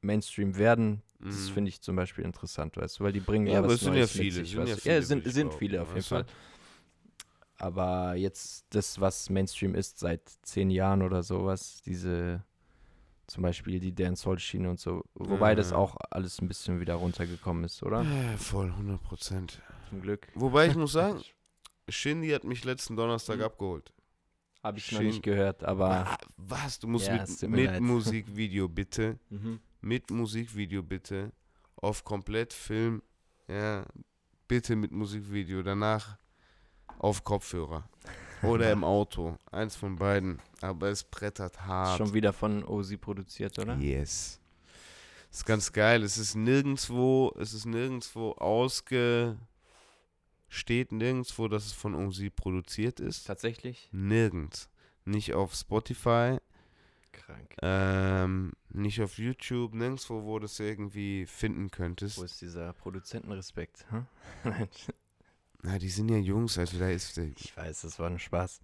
[0.00, 1.52] Mainstream werden, das Mhm.
[1.54, 3.88] finde ich zum Beispiel interessant, weißt du, weil die bringen Ja, ja, was es sind
[3.88, 6.02] ja Neues mit viele, sich, sind ja viele, ja, sind, sind viele auf jeden?
[6.02, 6.26] Fall.
[7.58, 12.42] Aber jetzt das, was Mainstream ist seit zehn Jahren oder sowas, diese
[13.26, 15.76] zum Beispiel die Dancehall-Schiene und so, wobei das Ja.
[15.78, 18.04] auch alles ein bisschen wieder runtergekommen ist, oder?
[18.04, 19.60] Ja, voll, 100 Prozent.
[19.88, 20.26] Zum Glück.
[20.34, 21.22] Wobei ich muss sagen,
[21.88, 23.44] Shindy hat mich letzten Donnerstag Mhm.
[23.44, 23.92] abgeholt.
[24.62, 25.06] Habe ich noch Schön.
[25.08, 26.78] nicht gehört, aber Was?
[26.78, 27.80] Du musst Ja, mit, mit.
[27.80, 29.60] Musikvideo bitte, mhm.
[29.80, 31.32] mit Musikvideo bitte,
[31.76, 33.02] auf komplett Film,
[33.48, 33.86] ja,
[34.46, 36.18] bitte mit Musikvideo, danach
[36.98, 37.88] auf Kopfhörer
[38.42, 41.96] oder im Auto, eins von beiden, aber es brettert hart.
[41.96, 43.76] schon wieder von OZ produziert, oder?
[43.76, 44.40] Yes.
[45.30, 46.02] Ist ganz geil.
[46.02, 49.36] Es ist nirgendwo, es ist nirgendwo ausge,
[50.50, 53.24] steht nirgendwo, dass es von OZ produziert ist.
[53.24, 53.88] Tatsächlich?
[53.92, 54.68] Nirgends.
[55.06, 56.36] Nicht auf Spotify,
[57.12, 57.56] Krank.
[57.62, 62.18] ähm, nicht auf YouTube, nirgendwo, wo du es irgendwie finden könntest.
[62.18, 63.86] Wo ist dieser Produzentenrespekt?
[63.90, 64.06] Hm?
[65.62, 67.16] Na, die sind ja Jungs, also da ist.
[67.18, 68.60] ich weiß, das war ein Spaß.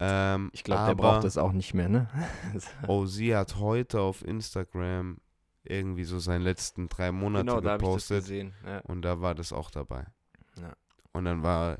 [0.00, 2.08] Ähm, Ich glaube, der braucht das auch nicht mehr, ne?
[2.88, 5.18] OZ hat heute auf Instagram
[5.62, 8.20] irgendwie so seine letzten drei Monate genau, da habe ich das gepostet.
[8.24, 8.54] gesehen.
[8.66, 8.80] Ja.
[8.80, 10.06] Und da war das auch dabei.
[10.60, 10.74] Ja.
[11.14, 11.78] Und dann war,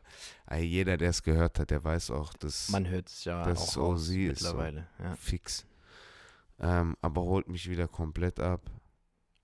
[0.57, 3.73] jeder, der es gehört hat, der weiß auch, dass Man hört es ja Das auch
[3.73, 4.47] so sie ist so.
[4.47, 4.87] mittlerweile.
[5.01, 5.67] Ja, fix.
[6.61, 8.63] Ähm, aber holt mich wieder komplett ab.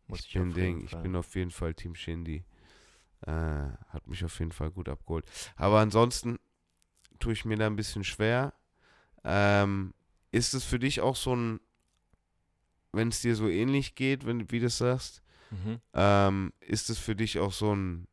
[0.07, 1.03] muss ich ich, bin auf jeden Ding, ich Fall.
[1.03, 2.45] bin auf jeden Fall Team Shindy.
[3.27, 5.29] Äh, hat mich auf jeden Fall gut abgeholt.
[5.57, 6.39] Aber ansonsten
[7.19, 8.55] tue ich mir da ein bisschen schwer.
[9.25, 9.93] Ähm,
[10.31, 11.61] ist es für dich auch so ein,
[12.93, 15.23] wenn es dir so ähnlich geht, wenn, wie du das sagst,
[15.53, 15.81] Mhm.
[15.95, 18.07] Ähm, ist es für dich auch so ein,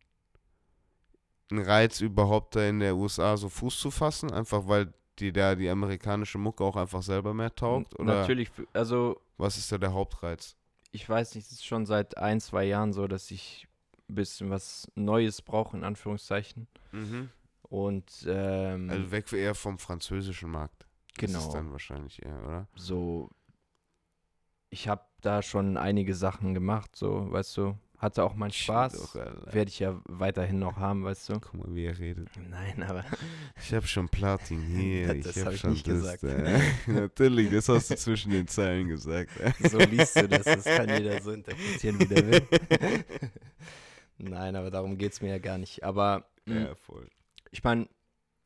[1.51, 4.31] ein Reiz, überhaupt da in der USA so Fuß zu fassen?
[4.31, 7.97] Einfach weil die da die amerikanische Mucke auch einfach selber mehr taugt?
[7.99, 10.55] Oder Natürlich, also was ist da der Hauptreiz?
[10.91, 13.67] ich weiß nicht, es ist schon seit ein, zwei Jahren so, dass ich
[14.09, 16.67] ein bisschen was Neues brauche, in Anführungszeichen.
[17.63, 20.87] Und ähm, Also weg eher vom französischen Markt.
[21.17, 21.39] Das Genau.
[21.39, 22.67] ist dann wahrscheinlich eher, oder?
[22.75, 23.29] so,
[24.69, 29.15] ich habe da schon einige Sachen gemacht, so, weißt du, hatte auch meinen Spaß.
[29.51, 31.39] Werde ich ja weiterhin noch haben, weißt du.
[31.39, 32.29] Guck mal, wie er redet.
[32.49, 33.03] Nein, aber
[33.61, 35.15] Ich habe schon Platin hier.
[35.15, 35.95] Das ich hab habe ich schon nicht das.
[35.95, 36.23] gesagt.
[36.23, 36.59] Äh,
[36.91, 39.31] natürlich, das hast du zwischen den Zeilen gesagt.
[39.39, 39.51] Äh.
[39.69, 42.47] so liest du das, das kann jeder so interpretieren, wie der will.
[44.19, 45.83] Nein, aber darum geht es mir ja gar nicht.
[45.83, 47.07] Aber mh, ja, voll.
[47.51, 47.87] ich meine,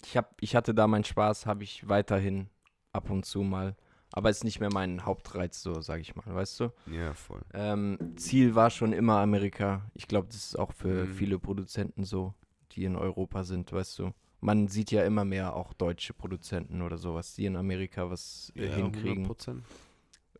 [0.04, 2.50] ich, hab, ich hatte da meinen Spaß, habe ich weiterhin
[2.94, 3.76] ab und zu mal.
[4.14, 6.70] Aber ist nicht mehr mein Hauptreiz, so sage ich mal, weißt du?
[6.88, 7.42] Ja, voll.
[7.54, 9.90] Ähm, Ziel war schon immer Amerika.
[9.94, 11.14] Ich glaube, das ist auch für Mhm.
[11.14, 12.34] viele Produzenten so,
[12.74, 14.12] die in Europa sind, weißt du.
[14.42, 18.68] Man sieht ja immer mehr auch deutsche Produzenten oder sowas, die in Amerika was äh,
[18.70, 19.28] hinkriegen.
[19.28, 19.62] 100%.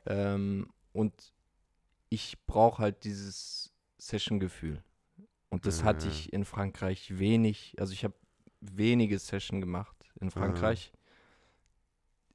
[0.08, 1.34] Ähm, und
[2.10, 4.84] ich brauche halt dieses Session-Gefühl.
[5.50, 6.12] Und das hatte Mhm.
[6.12, 7.76] ich in Frankreich wenig.
[7.80, 8.16] Also ich habe
[8.60, 10.92] wenige Session gemacht in Frankreich.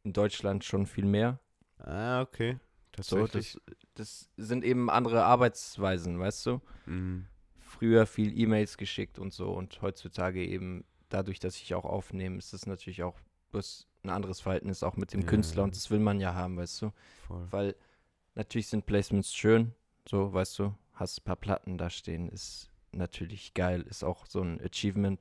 [0.06, 1.40] In Deutschland schon viel mehr.
[1.78, 2.60] Ah, okay.
[3.00, 3.58] So, Tatsächlich.
[3.66, 6.60] das, das sind eben andere Arbeitsweisen, weißt du?
[6.86, 7.26] Mhm.
[7.58, 12.52] Früher viel E-Mails geschickt und so und heutzutage eben dadurch, dass ich auch aufnehme, ist
[12.52, 13.18] das natürlich auch
[13.50, 15.26] bloß ein anderes Verhältnis auch mit dem Ja.
[15.26, 16.92] Künstler und das will man ja haben, weißt du?
[17.26, 17.48] Voll.
[17.50, 17.76] Weil
[18.36, 19.74] natürlich sind Placements schön,
[20.08, 24.40] so, weißt du, hast ein paar Platten da stehen, ist natürlich geil, ist auch so
[24.40, 25.18] ein Achievement.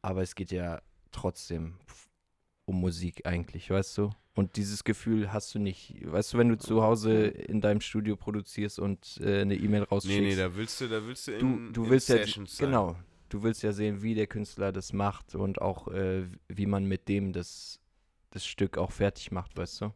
[0.00, 0.80] Aber es geht ja
[1.12, 1.78] trotzdem
[2.70, 4.10] um Musik eigentlich, weißt du?
[4.34, 8.16] Und dieses Gefühl hast du nicht, weißt du, wenn du zu Hause in deinem Studio
[8.16, 10.20] produzierst und äh, eine E-Mail rausschickst.
[10.20, 12.56] Nee, nee, da willst du, da willst du du, in, du in willst ja, Sessions
[12.56, 12.68] sein.
[12.68, 12.96] genau,
[13.28, 17.08] du willst ja sehen, wie der Künstler das macht und auch, äh, wie man mit
[17.08, 17.80] dem das,
[18.30, 19.92] das Stück auch fertig macht, weißt du?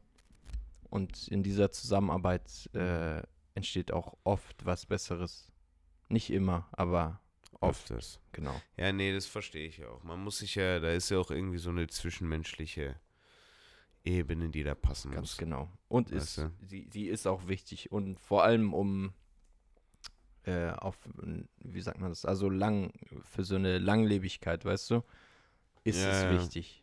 [0.90, 3.22] Und in dieser Zusammenarbeit äh,
[3.54, 5.52] entsteht auch oft was Besseres.
[6.08, 7.20] Nicht immer, aber
[7.60, 7.90] oft.
[7.90, 8.20] Öfters.
[8.32, 8.60] Genau.
[8.76, 10.02] Ja, nee, das verstehe ich auch.
[10.02, 12.96] Man muss sich ja, da ist ja auch irgendwie so eine zwischenmenschliche
[14.04, 15.38] Ebene, die da passen Ganz muss.
[15.38, 15.70] genau.
[15.88, 16.52] Und Weißt ist, du?
[16.60, 17.90] die, die ist auch wichtig.
[17.90, 19.14] Und vor allem um
[20.44, 20.98] äh, auf,
[21.62, 22.92] wie sagt man das, also lang,
[23.22, 25.02] für so eine Langlebigkeit, weißt du,
[25.84, 26.30] ist Ja, es ja.
[26.32, 26.82] wichtig.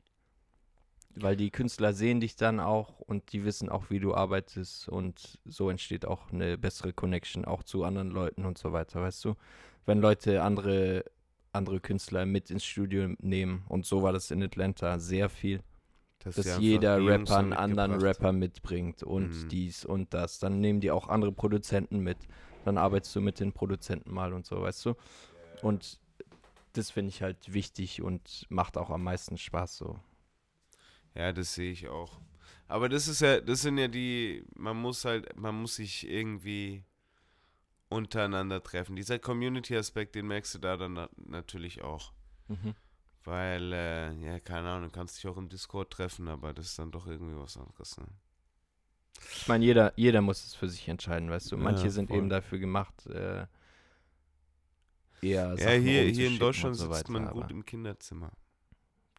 [1.13, 5.39] Weil die Künstler sehen dich dann auch und die wissen auch, wie du arbeitest und
[5.45, 9.35] so entsteht auch eine bessere Connection auch zu anderen Leuten und so weiter, weißt du.
[9.85, 11.05] Wenn Leute andere,
[11.51, 15.61] andere Künstler mit ins Studio nehmen und so war das in Atlanta sehr viel
[16.23, 19.49] dass einfach jeder Rapper einen anderen Rapper mitbringt und Mhm.
[19.49, 20.39] dies und das.
[20.39, 22.17] Dann nehmen die auch andere Produzenten mit.
[22.63, 24.93] Dann arbeitest du mit den Produzenten mal und so, weißt du?
[25.61, 25.99] Und
[26.73, 29.99] das finde ich halt wichtig und macht auch am meisten Spaß so.
[31.15, 32.21] Ja, das sehe ich auch.
[32.67, 36.85] Aber das ist ja, das sind ja die, man muss halt, man muss sich irgendwie
[37.91, 38.95] untereinander treffen.
[38.95, 42.13] Dieser Community-Aspekt, den merkst du da dann na natürlich auch.
[43.23, 46.79] Weil, äh, ja, keine Ahnung, du kannst dich auch im Discord treffen, aber das ist
[46.79, 47.97] dann doch irgendwie was anderes.
[47.97, 48.07] Ne?
[49.35, 51.57] Ich meine, jeder, jeder muss es für sich entscheiden, weißt du?
[51.57, 52.17] Manche Ja, sind voll.
[52.17, 53.45] eben dafür gemacht, äh,
[55.21, 58.31] eher Ja, Sachen hier, hier in Deutschland so sitzt weiter, man aber gut im Kinderzimmer.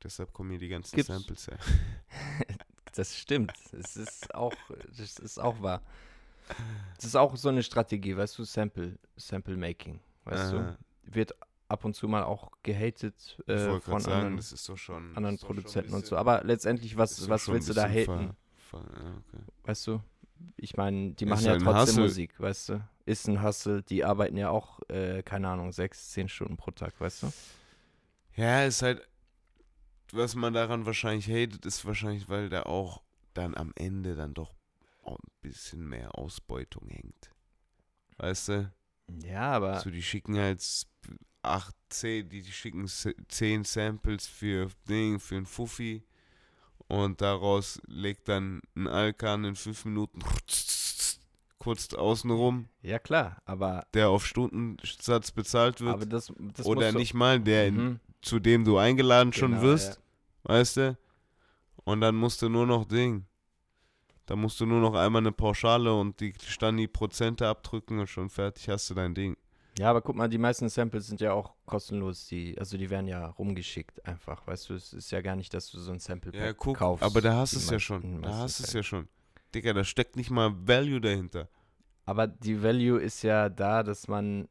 [0.02, 1.06] Deshalb kommen hier die ganzen Gibt's.
[1.06, 1.58] Samples her.
[2.94, 3.52] Das stimmt.
[3.72, 4.52] Es ist auch,
[4.98, 5.80] das ist auch wahr.
[6.96, 10.76] Das ist auch so eine Strategie, weißt du, Sample, Sample Making, weißt Aha.
[11.04, 11.34] du, wird
[11.68, 15.16] ab und zu mal auch gehatet äh, von sagen, anderen, das ist doch schon.
[15.16, 16.16] anderen Produzenten und so.
[16.16, 19.42] bisschen- Aber letztendlich, was, was willst du da bisschen haten, ver- ver- ja, okay.
[19.64, 20.00] weißt du?
[20.56, 22.02] Ich meine, die Ist machen ja trotzdem Hustle.
[22.02, 22.88] Musik, weißt du?
[23.06, 27.00] Ist ein Hustle, die arbeiten ja auch, äh, keine Ahnung, sechs, zehn Stunden pro Tag,
[27.00, 27.32] weißt du?
[28.36, 29.06] Ja, ist halt,
[30.12, 33.02] was man daran wahrscheinlich hatet, ist wahrscheinlich, weil da auch
[33.34, 34.52] dann am Ende dann doch
[35.02, 37.30] auch ein bisschen mehr Ausbeutung hängt.
[38.18, 38.72] Weißt du?
[39.24, 40.86] Ja, aber So, die schicken halt s-
[41.42, 46.04] acht, zehn, die, die schicken s- zehn Samples für Ding, für ein Fuffi
[46.88, 50.20] und daraus legt dann ein Alkan in fünf Minuten
[51.58, 55.94] kurz außenrum, ja klar, aber, der auf Stundensatz bezahlt wird.
[55.94, 60.00] aber das, das oder nicht mal, der Mhm, zu dem du eingeladen schon genau, wirst.
[60.44, 60.54] ja.
[60.54, 60.98] weißt du?
[61.84, 63.26] Und dann musst du nur noch Ding.
[64.26, 68.68] Da musst du nur noch einmal eine Pauschale und die Stani-Prozente abdrücken und schon fertig
[68.68, 69.36] hast du dein Ding.
[69.78, 73.08] Ja, aber guck mal, die meisten Samples sind ja auch kostenlos, die, also die werden
[73.08, 76.30] ja rumgeschickt einfach, weißt du, es ist ja gar nicht, dass du so ein Sample
[76.38, 77.02] Ja, guck, kaufst.
[77.02, 78.20] aber da hast die du es ja schon.
[78.22, 79.08] Da hast du es ja schon.
[79.54, 81.48] Digga, da steckt nicht mal Value dahinter.
[82.04, 84.46] Aber die Value ist ja da, dass man,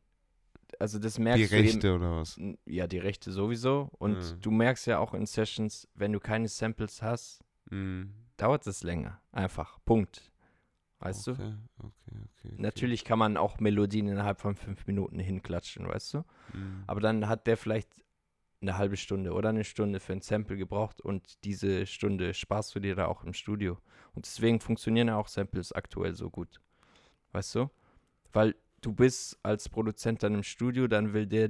[0.79, 2.39] also das Die merkst du eben, Rechte oder was?
[2.65, 3.89] Ja, die Rechte sowieso.
[3.99, 4.41] Und Mhm.
[4.41, 8.11] du merkst ja auch in Sessions, wenn du keine Samples hast, Mhm.
[8.41, 9.21] Dauert es länger.
[9.31, 9.79] Einfach.
[9.85, 10.31] Punkt.
[10.99, 11.31] Weißt du?
[11.31, 12.55] okay, Okay, okay, okay.
[12.57, 16.17] Natürlich kann man auch Melodien innerhalb von fünf Minuten hinklatschen, weißt du?
[16.53, 16.83] Mhm.
[16.87, 18.03] Aber dann hat der vielleicht
[18.61, 22.79] eine halbe Stunde oder eine Stunde für ein Sample gebraucht und diese Stunde sparst du
[22.79, 23.79] dir da auch im Studio.
[24.13, 26.61] Und deswegen funktionieren ja auch Samples aktuell so gut.
[27.31, 27.69] Weißt du?
[28.31, 31.49] Weil du bist als Produzent dann im Studio, dann will der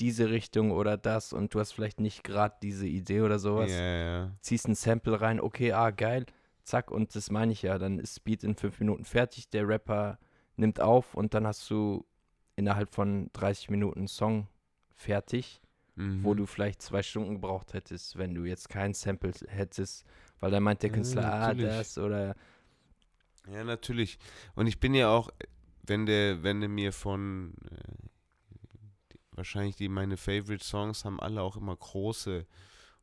[0.00, 3.70] diese Richtung oder das und du hast vielleicht nicht gerade diese Idee oder sowas.
[3.70, 4.32] Ja, ja.
[4.40, 6.26] Ziehst ein Sample rein, okay, ah, geil,
[6.64, 7.78] zack, und das meine ich ja.
[7.78, 10.18] Dann ist Beat in fünf Minuten fertig, der Rapper
[10.56, 12.04] nimmt auf und dann hast du
[12.56, 14.48] innerhalb von 30 Minuten einen Song
[14.90, 15.60] fertig
[15.94, 16.24] Mhm.
[16.24, 20.06] wo du vielleicht zwei Stunden gebraucht hättest, wenn du jetzt kein Sample hättest,
[20.40, 21.64] weil dann meint der Ja, Künstler, ah, natürlich.
[21.70, 22.34] das oder
[23.52, 24.18] Ja, natürlich.
[24.54, 25.28] Und ich bin ja auch,
[25.82, 27.76] wenn der, wenn der mir von äh,
[29.32, 32.46] wahrscheinlich die meine Favorite Songs haben alle auch immer große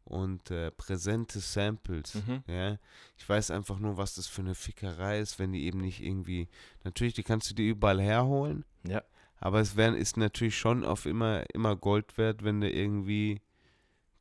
[0.05, 2.15] und äh, präsente Samples.
[2.15, 2.43] Mhm.
[2.47, 2.77] Ja.
[3.17, 6.47] Ich weiß einfach nur, was das für eine Fickerei ist, wenn die eben nicht irgendwie.
[6.83, 8.65] Natürlich, die kannst du dir überall herholen.
[8.83, 9.03] Ja.
[9.39, 13.41] Aber es wär, ist natürlich schon auf immer, immer Gold wert, wenn du irgendwie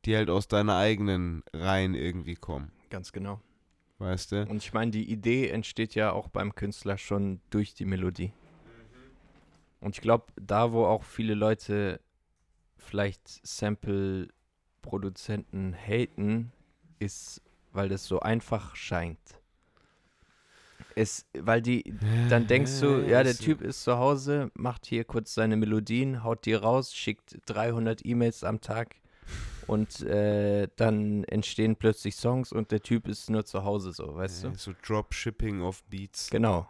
[0.05, 2.71] die halt aus deiner eigenen Reihen irgendwie kommen.
[2.89, 3.41] ganz genau.
[3.97, 4.45] Weißt du?
[4.47, 8.31] Und ich meine, die Idee entsteht ja auch beim Künstler schon durch die Melodie.
[9.81, 11.99] Und ich glaube, da wo auch viele Leute
[12.77, 16.51] vielleicht Sample-Produzenten haten,
[16.99, 17.41] ist,
[17.71, 19.19] weil das so einfach scheint.
[20.95, 21.93] Es, weil die,
[22.29, 26.45] dann denkst du, ja, der Typ ist zu Hause, macht hier kurz seine Melodien, haut
[26.45, 28.95] die raus, schickt 300 E-Mails am Tag
[29.67, 34.43] und äh, dann entstehen plötzlich Songs und der Typ ist nur zu Hause so, weißt
[34.43, 34.57] Ja, du?
[34.57, 36.29] So Dropshipping of Beats.
[36.31, 36.67] Genau.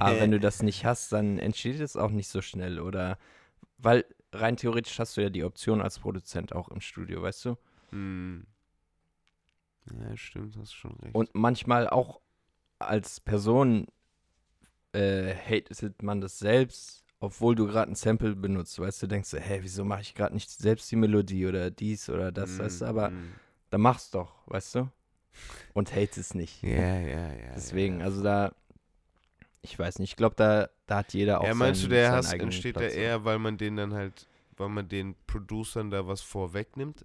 [0.00, 3.18] Aber wenn du das nicht hast, dann entsteht es auch nicht so schnell oder
[3.78, 7.56] weil rein theoretisch hast du ja die Option als Produzent auch im Studio, weißt du?
[7.90, 8.46] Hm.
[10.00, 11.14] Ja, stimmt, hast schon recht.
[11.14, 12.20] Und manchmal auch
[12.78, 13.86] als Person
[14.92, 19.38] äh, hatet man das selbst, obwohl du gerade ein Sample benutzt, weißt du, denkst du,
[19.38, 22.84] hä, wieso mache ich gerade nicht selbst die Melodie oder dies oder das, weißt du,
[22.86, 23.32] aber Mm.
[23.70, 24.90] dann mach's doch, weißt du?
[25.72, 26.62] Und hate es nicht.
[26.62, 27.52] Ja, ja, ja.
[27.54, 28.06] Deswegen, ja.
[28.06, 28.54] also da,
[29.64, 32.12] ich weiß nicht, ich glaube, da, da hat jeder auch Ja, meinst seinen, du, der
[32.12, 36.06] Hass entsteht Platz, da eher, weil man den dann halt, weil man den Producern da
[36.06, 37.04] was vorwegnimmt?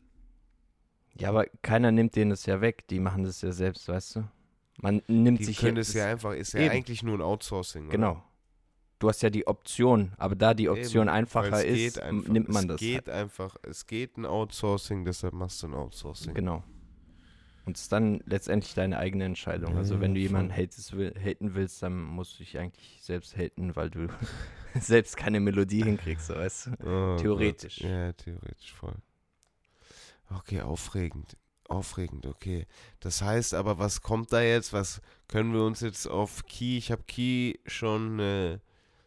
[1.16, 4.28] Ja, aber keiner nimmt denen das ja weg, die machen das ja selbst, weißt du?
[4.82, 6.72] Man nimmt Die sich können es ja einfach, ist ja Eben.
[6.72, 7.84] eigentlich nur ein Outsourcing.
[7.88, 7.92] oder?
[7.92, 8.24] Genau.
[9.00, 12.28] Du hast ja die Option, aber da die Option Eben, einfacher es ist, einfach.
[12.30, 12.80] nimmt man es das.
[12.80, 13.10] geht halt.
[13.10, 16.34] einfach, es geht ein Outsourcing, deshalb machst du ein Outsourcing.
[16.34, 16.64] Genau.
[17.70, 19.78] Und es ist dann letztendlich deine eigene Entscheidung.
[19.78, 20.64] Also wenn du jemanden voll.
[20.64, 24.08] hates, will, haten willst, dann musst du dich eigentlich selbst haten, weil du
[24.80, 26.72] selbst keine Melodie hinkriegst, so, weißt du?
[26.84, 27.78] Oh Theoretisch.
[27.78, 27.92] Gott.
[27.92, 28.96] Ja, theoretisch voll.
[30.32, 31.38] Okay, aufregend.
[31.68, 32.66] Aufregend, okay.
[33.02, 34.74] Das heißt aber, was kommt da jetzt?
[34.74, 36.80] Was können wir uns jetzt auf Key?
[36.80, 38.58] Ich habe Key schon äh,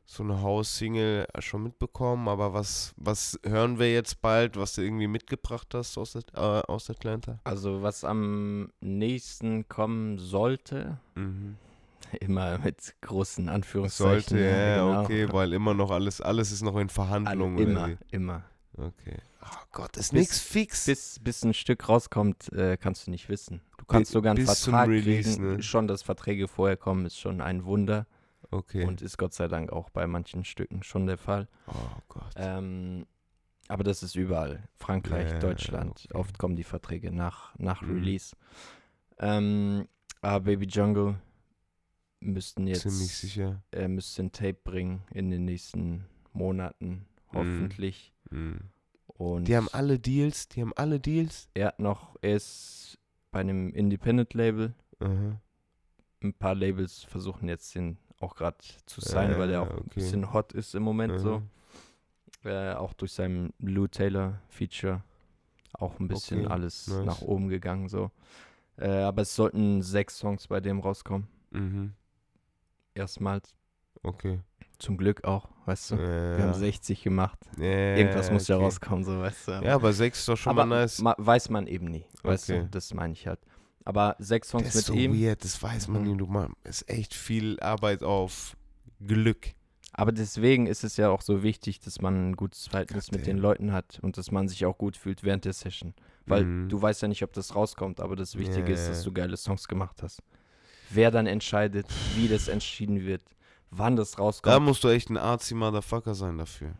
[0.04, 5.06] so eine House-Single schon mitbekommen, aber was, was hören wir jetzt bald, was du irgendwie
[5.06, 7.38] mitgebracht hast aus, äh, aus Atlanta?
[7.44, 11.56] Also was am nächsten kommen sollte, Mhm.
[12.20, 14.36] immer mit großen Anführungszeichen.
[14.38, 15.02] Sollte, ja, genau.
[15.02, 17.56] okay, weil immer noch alles, alles ist noch in Alle, Verhandlungen.
[17.56, 18.44] oder immer, immer.
[18.76, 19.16] Okay.
[19.44, 20.86] Oh Gott, ist nichts fix.
[20.86, 23.60] Bis, bis ein Stück rauskommt, äh, kannst du nicht wissen.
[23.78, 25.56] Du kannst sogar einen Vertrag Release, kriegen.
[25.56, 25.62] ne?
[25.62, 28.06] Schon, dass Verträge vorher kommen, ist schon ein Wunder.
[28.52, 28.84] Okay.
[28.84, 31.48] Und ist Gott sei Dank auch bei manchen Stücken schon der Fall.
[31.66, 31.72] oh
[32.08, 32.32] Gott.
[32.36, 33.06] Ähm,
[33.68, 34.68] aber das ist überall.
[34.76, 36.06] Frankreich, Ja, Deutschland.
[36.06, 36.14] okay.
[36.18, 37.94] Oft kommen die Verträge nach, nach Mhm.
[37.94, 38.36] Release.
[39.18, 39.88] Ähm,
[40.20, 41.16] aber Baby Jungle
[42.20, 43.62] müssten jetzt Ziemlich sicher.
[43.70, 48.12] er müsste ein Tape bringen in den nächsten Monaten, hoffentlich.
[48.30, 48.60] Mhm.
[49.06, 51.48] Und Die haben alle Deals, die haben alle Deals.
[51.54, 52.98] er hat noch, er ist
[53.30, 54.74] bei einem Independent-Label.
[55.00, 55.40] Aha.
[56.22, 59.78] Ein paar Labels versuchen jetzt den auch gerade zu sein, weil er auch Äh, ein
[59.78, 59.90] okay.
[59.94, 61.42] bisschen hot ist im Moment so.
[62.44, 62.72] Aha.
[62.72, 65.02] Äh, auch durch sein Lou Taylor Feature
[65.74, 67.04] auch ein bisschen Okay, alles nice.
[67.04, 68.10] nach oben gegangen so.
[68.76, 71.28] Äh, aber es sollten sechs Songs bei dem rauskommen.
[71.50, 71.92] Mhm.
[72.94, 73.54] Erstmals.
[74.02, 74.40] Okay.
[74.78, 75.94] Zum Glück auch, weißt du.
[75.96, 77.38] Ja, Wir haben 60 gemacht.
[77.56, 78.64] ja, Irgendwas muss ja okay.
[78.64, 79.52] rauskommen, so weißt du.
[79.62, 81.00] Ja, aber sechs ist doch schon aber mal nice.
[81.00, 82.60] ma weiß man eben nie, weißt Okay.
[82.62, 82.68] du.
[82.68, 83.38] Das meine ich halt.
[83.84, 85.12] Aber sechs Songs das mit so ihm.
[85.12, 86.08] weird, das weiß man Mhm.
[86.12, 86.16] nie.
[86.16, 88.56] Du man, ist echt viel Arbeit auf
[89.04, 89.48] Glück.
[89.94, 93.36] Aber deswegen ist es ja auch so wichtig, dass man ein gutes Verhältnis mit den.
[93.36, 95.94] Leuten hat und dass man sich auch gut fühlt während der Session.
[96.24, 96.68] Weil Mhm.
[96.70, 99.36] du weißt ja nicht, ob das rauskommt, aber das Wichtige Ja, ist, dass du geile
[99.36, 100.22] Songs gemacht hast.
[100.88, 101.86] Wer dann entscheidet,
[102.16, 103.22] wie das entschieden wird,
[103.70, 104.64] wann das Da rauskommt.
[104.66, 106.72] musst du echt ein artsy Motherfucker sein dafür.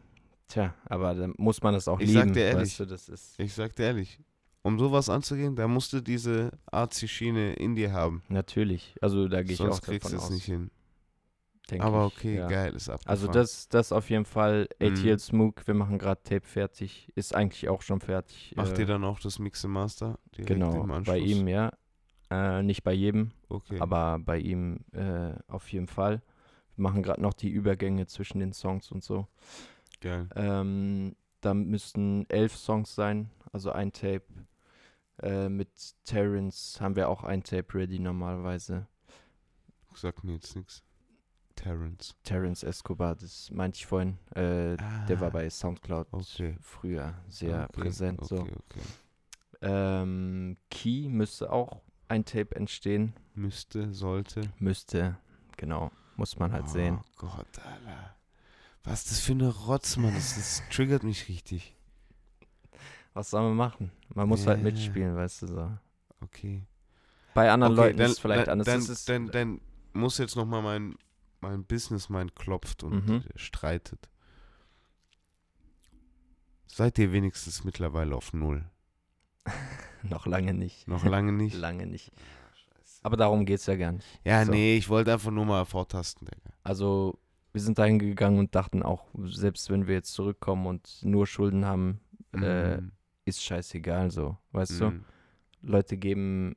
[0.49, 2.35] Tja, aber dann muss man das auch Ich sag lieben.
[2.35, 2.71] dir ehrlich.
[2.71, 4.21] weißt du, das ist Ich sag dir ehrlich,
[4.63, 8.23] um sowas anzugehen, da musst du diese artsy Schiene in dir haben.
[8.29, 8.95] natürlich.
[9.01, 10.71] Also da gehe ich Sonst auch kriegst du davon es nicht hin.
[11.71, 12.49] denk Aber ich, okay, ja.
[12.49, 13.11] geil, ist abgefahren.
[13.11, 14.69] Also das, das auf jeden Fall.
[14.81, 14.87] Mhm.
[14.87, 17.11] ATL Smook, wir machen gerade Tape fertig.
[17.15, 18.53] Ist eigentlich auch schon fertig.
[18.57, 20.19] Macht äh, ihr dann auch das Mix and Master?
[20.37, 21.73] Genau, bei ihm, ja.
[22.31, 23.79] Äh, nicht bei jedem, Okay.
[23.81, 26.23] aber bei ihm äh, auf jeden Fall.
[26.77, 29.27] Wir machen gerade noch die Übergänge zwischen den Songs und so.
[30.01, 30.29] Geil.
[30.35, 34.23] Ähm, da müssten elf Songs sein, also ein Tape.
[35.23, 35.71] Äh, mit
[36.05, 38.87] Terrence haben wir auch ein Tape ready normalerweise.
[39.95, 40.83] Sag mir jetzt nichts.
[41.55, 42.15] Terrence.
[42.25, 44.19] Terrence Escobar, das meinte ich vorhin.
[44.35, 44.77] Äh,
[45.09, 46.57] Der war Ah, bei Soundcloud Okay.
[46.61, 48.21] früher sehr okay, präsent.
[48.23, 48.49] Okay, So.
[49.61, 53.15] Ähm, Key müsste auch ein Tape entstehen.
[53.35, 54.51] Müsste, sollte.
[54.59, 55.19] Müsste,
[55.57, 56.99] genau, muss man halt sehen.
[57.01, 58.17] Oh Gott, Alter.
[58.85, 60.15] Was ist das für eine Rotz, Mann?
[60.15, 61.77] Das, das triggert mich richtig.
[63.15, 63.93] Was soll man machen?
[64.15, 64.65] Man muss halt Ja.
[64.65, 65.73] mitspielen, weißt du so.
[66.21, 66.63] Okay.
[67.35, 69.05] Bei anderen okay, Leuten ist es vielleicht dann, anders.
[69.05, 69.61] Dann, dann, dann
[69.93, 70.95] muss jetzt nochmal mein,
[71.41, 73.15] mein Businessmind klopft und Mhm.
[73.17, 74.09] äh, streitet.
[76.67, 78.65] Seid ihr wenigstens mittlerweile auf Null?
[80.03, 80.89] noch lange nicht.
[80.89, 81.55] Noch lange nicht?
[81.59, 82.13] lange nicht.
[83.03, 84.07] Aber darum geht es ja gar nicht.
[84.25, 84.53] ja, So.
[84.53, 86.55] nee, ich wollte einfach nur mal vortasten, Digga.
[86.63, 87.19] Also,
[87.53, 91.65] wir sind dahin gegangen und dachten auch, selbst wenn wir jetzt zurückkommen und nur Schulden
[91.67, 92.01] haben,
[92.35, 92.93] Äh, Mhm.
[93.25, 94.37] Ist scheißegal so.
[94.53, 94.91] Weißt du?
[94.91, 95.05] Mhm.
[95.63, 96.57] Leute geben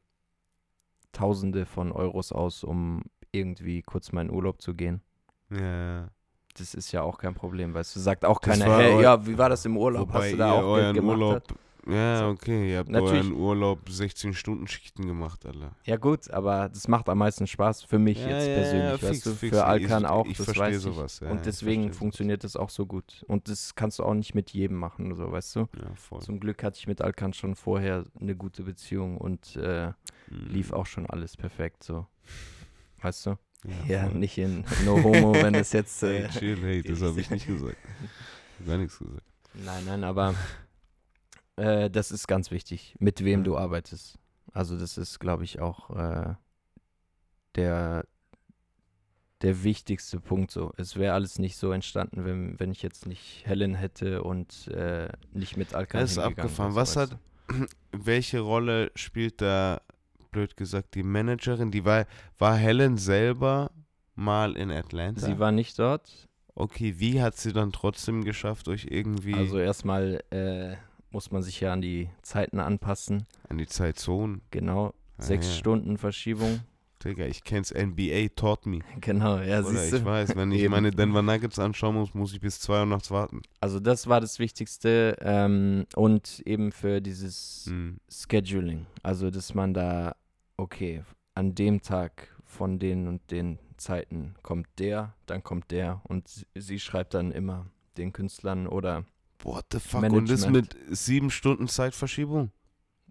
[1.12, 5.02] Tausende von Euros aus, um irgendwie kurz mal in Urlaub zu gehen.
[5.50, 6.10] Ja,
[6.58, 8.00] Das ist ja auch kein Problem, weißt du.
[8.00, 10.12] Sagt auch Das keiner, hey, ja, wie war das im Urlaub?
[10.12, 11.18] Hast du da auch Geld gemacht?
[11.18, 11.36] Urlaub.
[11.36, 11.48] Hat?
[11.88, 13.26] Ja, okay, ihr habt Natürlich.
[13.26, 15.76] euren Urlaub 16 Stunden Schichten gemacht, Alter.
[15.86, 19.08] Ja gut, aber das macht am meisten Spaß für mich Ja, jetzt ja, persönlich, ja,
[19.10, 19.32] weißt fix, du.
[19.36, 19.56] fix.
[19.56, 20.82] Für Alkan Ich- auch, ich das verstehe weiß ich.
[20.82, 23.24] sowas, ja, und ich deswegen funktioniert das auch so gut.
[23.28, 25.60] Und das kannst du auch nicht mit jedem machen, so, weißt du.
[25.60, 26.22] Ja, voll.
[26.22, 29.92] Zum Glück hatte ich mit Alkan schon vorher eine gute Beziehung und äh,
[30.28, 30.48] Mhm.
[30.50, 32.08] lief auch schon alles perfekt, so.
[33.04, 33.38] weißt du?
[33.88, 36.02] Ja, nicht in No Homo, wenn es jetzt.
[36.04, 37.78] Äh, Hey, chill, hey, das habe ich nicht gesagt.
[38.66, 39.22] Gar nichts gesagt.
[39.54, 40.34] Nein, nein, aber
[41.58, 44.18] äh, das ist ganz wichtig, mit wem du arbeitest.
[44.54, 46.34] Also das ist, glaube ich, auch äh,
[47.56, 48.06] der,
[49.42, 50.74] der wichtigste Punkt so.
[50.78, 55.10] Es wäre alles nicht so entstanden, wenn, wenn ich jetzt nicht Helen hätte und äh,
[55.34, 56.76] nicht mit Alkan Das ist abgefahren.
[56.76, 57.18] Was hat-
[57.92, 59.82] Welche Rolle spielt da,
[60.32, 61.70] blöd gesagt, die Managerin?
[61.72, 62.06] Die war,
[62.38, 63.72] war Helen selber
[64.16, 64.72] mal in?
[64.72, 65.22] Atlanta?
[65.26, 66.28] Sie war nicht dort.
[66.56, 70.76] okay, wie hat sie dann trotzdem geschafft, euch irgendwie Also erstmal äh,
[71.16, 73.26] muss man sich ja an die Zeiten anpassen.
[73.48, 74.42] an die Zeitzonen?
[74.52, 75.54] Genau, Ah, sechs ja.
[75.54, 76.60] Stunden Verschiebung.
[77.04, 78.80] Digga, ich kenn's, NBA taught me.
[79.00, 80.06] Genau, ja, Oder siehst ich du.
[80.06, 83.42] weiß, wenn ich meine Denver Nuggets anschauen muss, muss ich bis 2 Uhr nachts warten.
[83.62, 87.98] Also das war das Wichtigste ähm, und eben für dieses Hm.
[88.10, 88.86] Scheduling.
[89.04, 90.16] Also dass man da,
[90.58, 96.46] okay, an dem Tag von den und den Zeiten kommt der, dann kommt der und
[96.56, 97.68] sie schreibt dann immer
[97.98, 99.06] den Künstlern oder
[99.46, 100.02] What the fuck?
[100.04, 100.76] Und das Management.
[100.88, 102.52] mit sieben Stunden Zeitverschiebung?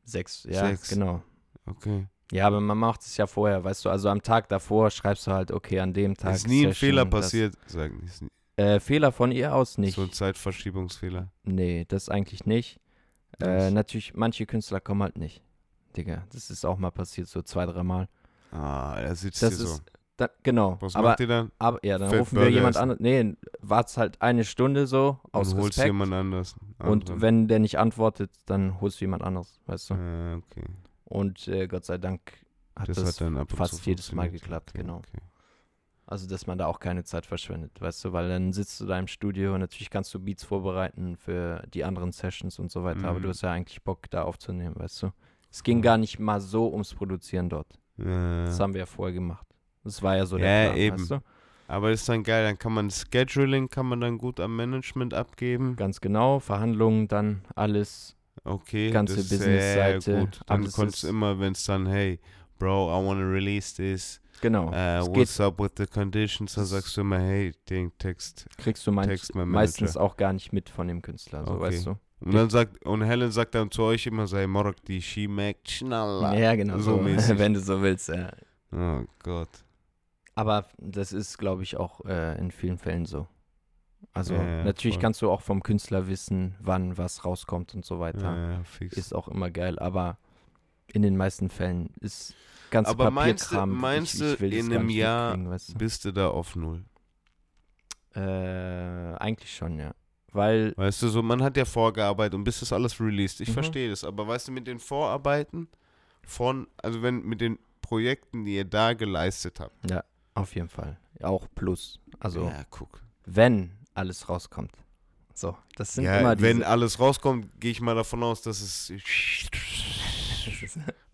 [0.04, 0.88] sechs, ja, Sechs.
[0.88, 1.22] genau.
[1.64, 2.06] Okay.
[2.32, 5.30] Ja, aber man macht es ja vorher, weißt du, also am Tag davor schreibst du
[5.32, 6.34] halt, okay, an dem Tag.
[6.34, 8.06] ist nie ein Fehler passiert, sagen die.
[8.06, 9.94] Ist nie- Äh, Fehler von ihr aus nicht.
[9.94, 11.30] So ein Zeitverschiebungsfehler.
[11.44, 12.80] Nee, das eigentlich nicht.
[13.40, 15.42] Äh, natürlich, manche Künstler kommen halt nicht.
[15.96, 18.08] Digga, das ist auch mal passiert, so zwei, dreimal.
[18.52, 19.80] Ah, er sitzt Das hier ist, so.
[20.16, 20.76] Da, genau.
[20.80, 21.50] Was aber, macht ihr dann?
[21.58, 22.90] aber, ja, dann Fett rufen wir Burger jemand essen?
[22.92, 22.96] an.
[23.00, 25.86] Nee, wart's halt eine Stunde so, aus Und holst Respekt.
[25.88, 26.56] jemand anders.
[26.78, 27.20] Und anderen.
[27.20, 29.94] wenn der nicht antwortet, dann holst du jemand anderes, weißt du.
[29.94, 30.64] Ah, okay.
[31.04, 32.32] Und äh, Gott sei Dank
[32.76, 34.98] hat Das, das, hat fast jedes Mal geklappt, okay, genau.
[34.98, 35.18] Okay.
[36.06, 38.98] Also, dass man da auch keine Zeit verschwendet, weißt du, weil dann sitzt du da
[38.98, 43.08] im Studio und natürlich kannst du Beats vorbereiten für die anderen Sessions und so weiter,
[43.08, 43.22] aber Mhm.
[43.22, 45.12] du hast ja eigentlich Bock, da aufzunehmen, weißt du.
[45.50, 45.82] Es ging Ja.
[45.84, 47.78] gar nicht mal so ums Produzieren dort.
[47.96, 48.44] Ja.
[48.44, 49.46] Das haben wir ja vorher gemacht.
[49.84, 50.98] Das war ja so Ja, der Plan, eben.
[51.00, 51.20] weißt du.
[51.66, 55.76] Aber ist dann geil, dann kann man Scheduling, kann man dann gut am Management abgeben.
[55.76, 58.16] Ganz genau, Verhandlungen dann, alles.
[58.44, 60.40] Okay, ganze das Business-Seite, gut.
[60.46, 62.20] Dann konntest du immer, wenn es dann, hey,
[62.58, 64.20] Bro, I want to release this.
[64.42, 64.68] Genau.
[64.68, 66.54] Uh, what's up with the conditions?
[66.54, 68.46] Dann sagst du immer, hey, den Text.
[68.58, 71.62] kriegst du manch, Text meistens auch gar nicht mit von dem Künstler, so Okay.
[71.62, 71.96] weißt du.
[72.20, 75.70] Und dann sagt, und Helen sagt dann zu euch immer, sei Morok, die She merkt
[75.70, 76.36] schneller.
[76.38, 77.38] Ja, genau, So so, mäßig.
[77.38, 78.30] wenn du so willst, ja.
[78.72, 79.48] Oh Gott.
[80.34, 83.26] Aber das ist, glaube ich, auch äh, in vielen Fällen so.
[84.12, 85.02] Also Ja, ja, natürlich voll.
[85.02, 88.36] kannst du auch vom Künstler wissen, wann was rauskommt und so weiter.
[88.58, 88.96] Ja, fix.
[88.96, 90.18] Ist auch immer geil, aber
[90.92, 92.34] in den meisten Fällen ist
[92.70, 93.78] ganz Aber meinst du- Papierkram.
[93.80, 95.78] meinst ich, du, ich in einem Jahr weißt du?
[95.78, 96.84] Bist du da auf Null?
[98.14, 99.92] Äh, eigentlich schon, ja.
[100.32, 103.40] Weil, Weißt du, so, man hat ja vorgearbeitet und bis das alles released.
[103.40, 103.54] Ich Mhm.
[103.54, 105.68] verstehe das, aber weißt du, mit den Vorarbeiten
[106.24, 109.90] von, also wenn mit den Projekten, die ihr da geleistet habt.
[109.90, 110.02] ja,
[110.34, 110.98] auf jeden Fall.
[111.22, 112.00] Auch plus.
[112.20, 113.00] Also, ja, guck.
[113.24, 114.72] wenn alles rauskommt.
[115.36, 118.60] So, das sind Ja, immer wenn diese, alles rauskommt, gehe ich mal davon aus, dass
[118.60, 118.92] es.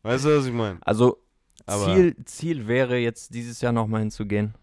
[0.02, 0.78] Weißt du, was ich meine?
[0.82, 1.18] Also,
[1.68, 4.54] Ziel, Ziel wäre jetzt dieses Jahr nochmal hinzugehen.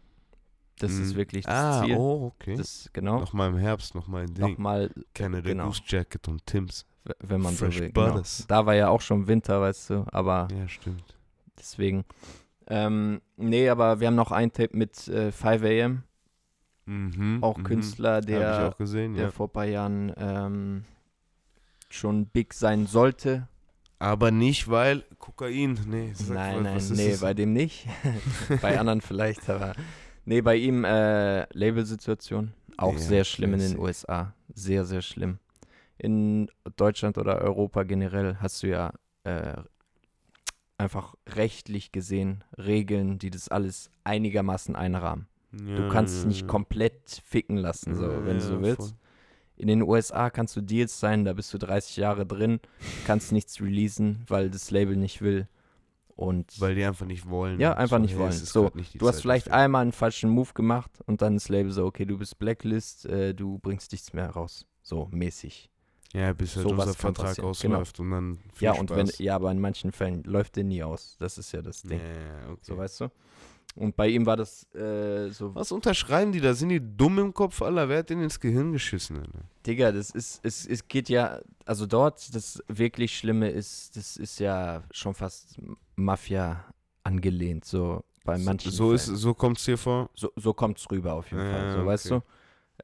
[0.80, 1.18] Das ist Mhm.
[1.18, 1.96] wirklich das Ah, Ziel.
[1.98, 2.56] oh, okay.
[2.56, 3.20] Das, genau.
[3.20, 4.52] Nochmal im Herbst, nochmal ein Ding.
[4.52, 5.66] Nochmal, Canada genau.
[5.68, 6.86] Goose Jacket und Tims.
[7.20, 7.92] wenn man Fresh so will.
[7.92, 8.22] Genau.
[8.48, 11.16] Da war ja auch schon Winter, weißt du, aber Ja, stimmt.
[11.58, 12.04] deswegen.
[12.70, 16.04] Ähm, nee, aber wir haben noch ein Tape mit äh, 5 AM,
[16.86, 17.64] Mhm, auch mhm.
[17.64, 19.32] Künstler, der, auch gesehen, der ja.
[19.32, 20.84] vor ein paar Jahren ähm,
[21.90, 23.48] schon big sein sollte.
[24.00, 25.80] Aber nicht, weil Kokain.
[25.88, 27.22] Nee, nein, was- nein, nee, das?
[27.22, 27.88] bei dem nicht.
[28.62, 29.74] bei anderen vielleicht, aber
[30.26, 32.54] nee, bei ihm äh, Labelsituation.
[32.78, 33.80] Auch Ja, sehr schlimm in den.
[33.80, 34.34] USA.
[34.54, 35.40] Sehr, sehr schlimm.
[35.98, 39.54] In Deutschland oder Europa generell hast du ja äh,
[40.78, 45.28] einfach rechtlich gesehen Regeln, die das alles einigermaßen einrahmen.
[45.52, 46.48] Du Ja, kannst es ja, nicht ja.
[46.48, 48.78] komplett ficken lassen, so, wenn du so willst.
[48.78, 48.98] voll.
[49.56, 52.60] In den USA kannst du Deals sein, da bist du 30 Jahre drin,
[53.06, 55.48] kannst nichts releasen, weil das Label nicht will.
[56.16, 57.60] Und Weil die einfach nicht wollen.
[57.60, 58.30] Ja, einfach nicht hey, wollen.
[58.32, 59.60] es So, nicht du hast Zeit vielleicht dafür.
[59.62, 63.34] einmal einen falschen Move gemacht und dann das Label so, okay, du bist Blacklist, äh,
[63.34, 64.66] du bringst nichts mehr raus.
[64.82, 65.70] So mäßig.
[66.14, 69.20] Ja, bis unser kann Vertrag ausläuft und dann ja, und wenn, Spaß.
[69.20, 71.16] ja, aber in manchen Fällen läuft der nie aus.
[71.20, 72.00] Das ist ja das Ding.
[72.00, 72.60] ja, okay.
[72.62, 73.12] So, weißt du?
[73.76, 76.54] Und bei ihm war das äh, so, Was unterschreiben die da?
[76.56, 77.88] Sind die dumm im Kopf, Alter?
[77.90, 79.42] Wer hat denen ins Gehirn geschissen, Alter?
[79.68, 84.40] Digga, das ist, es, es geht ja, also dort, das wirklich Schlimme ist, das ist
[84.40, 85.58] ja schon fast
[85.96, 86.66] Mafia
[87.04, 89.18] angelehnt, so bei manchen So, ist, Fällen.
[89.18, 90.10] so kommt's dir vor?
[90.16, 91.72] So, so kommt es rüber auf jeden Ja, Fall.
[91.72, 91.86] So, okay.
[91.88, 92.22] weißt du?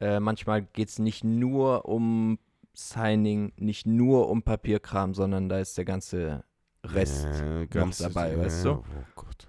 [0.00, 2.38] Äh, manchmal geht es nicht nur um
[2.74, 6.44] Signing, nicht nur um Papierkram, sondern da ist der ganze
[6.84, 7.26] Rest.
[7.26, 8.70] ja, ganz dabei, ja, weißt du?
[8.72, 8.84] Oh
[9.14, 9.46] Gott.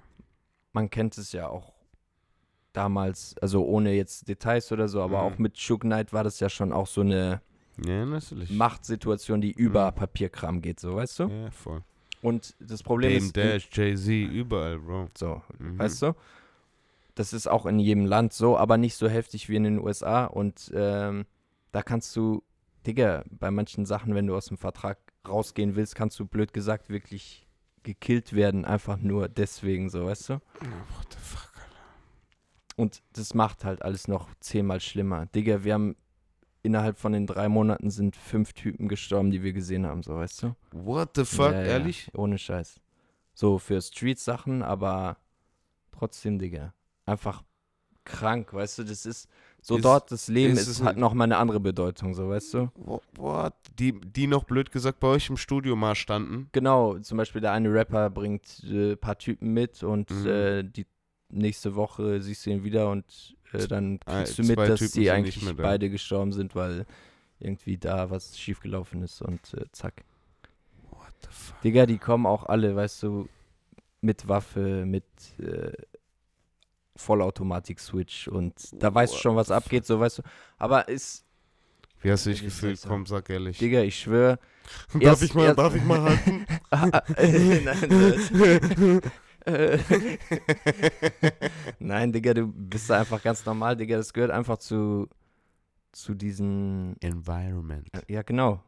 [0.74, 1.74] Man kennt es ja auch
[2.74, 5.34] damals, also ohne jetzt Details oder so, aber Mhm.
[5.34, 7.42] auch mit Shook Knight war das ja schon auch so eine
[7.86, 8.06] Ja.
[8.50, 9.96] Machtsituation, die über Mhm.
[9.96, 11.24] Papierkram geht, so, weißt du?
[11.28, 11.84] Ja, voll.
[12.22, 15.10] Und das Problem Dame ist, Dash, Jay-Z, überall, Bro.
[15.18, 15.80] so, Mhm.
[15.80, 16.16] weißt du?
[17.16, 20.26] Das ist auch in jedem Land so, aber nicht so heftig wie in den USA.
[20.26, 21.26] Und ähm,
[21.72, 22.44] da kannst du,
[22.86, 24.98] Digga, bei manchen Sachen, wenn du aus dem Vertrag
[25.28, 27.48] rausgehen willst, kannst du blöd gesagt wirklich
[27.84, 30.34] gekillt werden, einfach nur deswegen, so, weißt du?
[30.34, 32.76] What the fuck, Alter.
[32.76, 35.26] Und das macht halt alles noch zehnmal schlimmer.
[35.28, 35.96] Digga, wir haben
[36.64, 40.44] innerhalb von den drei Monaten sind fünf Typen gestorben, die wir gesehen haben, so, weißt
[40.44, 40.56] du?
[40.72, 42.10] What the fuck, Ja, ja, ehrlich?
[42.16, 42.80] ohne Scheiß.
[43.36, 45.18] So für Street-Sachen, aber
[45.92, 46.74] trotzdem, Digga.
[47.06, 47.44] Einfach
[48.04, 49.28] krank, weißt du, das ist
[49.68, 52.70] so Ist- dort, das Leben ist ist, hat nochmal eine andere Bedeutung, so, weißt du?
[53.16, 53.54] What?
[53.80, 56.50] Die, die noch blöd gesagt bei euch im Studio mal standen.
[56.52, 60.28] Genau, zum Beispiel der eine Rapper bringt ein äh, paar Typen mit und Mhm.
[60.28, 60.86] äh, die
[61.30, 65.02] nächste Woche siehst du ihn wieder und äh, dann Ah, kriegst du mit, dass Typen
[65.02, 66.86] die eigentlich mehr beide gestorben sind, weil
[67.40, 70.04] irgendwie da was schiefgelaufen ist und äh, zack.
[70.92, 71.62] What the fuck?
[71.62, 73.28] Digga, die kommen auch alle, weißt du,
[74.02, 75.06] mit Waffe, mit
[75.40, 75.72] äh,
[76.96, 80.22] Vollautomatik-Switch und da weißt du schon, was abgeht, so weißt du.
[80.58, 81.24] Aber ist,
[82.02, 82.82] Wie hast du dich gefühlt?
[82.88, 83.58] Komm, sag ehrlich.
[83.58, 84.40] Digga, ich schwöre.
[84.94, 86.46] darf erst- ich mal, erst- darf ich mal halten?
[86.72, 89.12] Nein, das,
[89.46, 89.78] äh,
[91.80, 93.98] Nein, Digga, du bist da einfach ganz normal, Digga.
[93.98, 95.08] Das gehört einfach zu,
[95.92, 96.96] zu diesen.
[97.02, 97.88] Environment.
[98.08, 98.64] Ja, genau.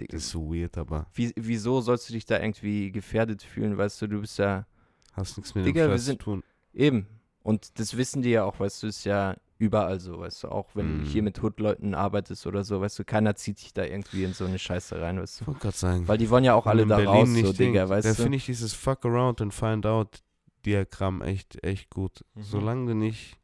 [0.00, 3.76] Digga, Das ist so weird, aber Wie, wieso sollst du dich da irgendwie gefährdet fühlen?
[3.76, 4.66] Weißt du, du bist ja
[5.12, 6.42] hast nichts mit Digga, dem wir Scheiß zu sind- tun.
[6.72, 7.06] eben.
[7.42, 10.70] Und das wissen die ja auch, weißt du, ist ja überall so, weißt du, auch
[10.74, 11.04] wenn Mhm.
[11.04, 14.32] du hier mit Hood-Leuten arbeitest oder so, weißt du, keiner zieht dich da irgendwie in
[14.32, 15.46] so eine Scheiße rein, weißt Ich du.
[15.48, 16.08] wollte gerade sagen.
[16.08, 17.88] Weil die wollen ja auch alle da Berlin raus, so, nicht Digga, Ding.
[17.90, 18.22] weißt Da du.
[18.22, 20.22] finde ich dieses Fuck around and find out
[20.66, 22.24] Diagramm echt, echt gut.
[22.34, 22.42] Mhm.
[22.42, 23.38] Solange du nicht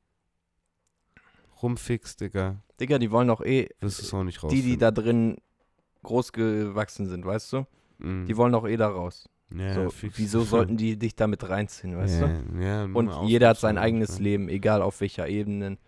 [1.62, 4.52] rumfixst, Digga, Digga, die wollen auch eh, wirst es auch nicht raus.
[4.52, 5.36] die, die da drin
[6.04, 7.66] groß gewachsen sind, weißt du,
[8.00, 9.28] die wollen auch eh da raus.
[9.54, 12.26] Ja, so, wieso sollten die dich damit reinziehen, weißt du?
[12.26, 14.24] ja, Ja, nur Und jeder hat sein eigenes ja.
[14.24, 15.78] Leben, egal auf welcher Ebene.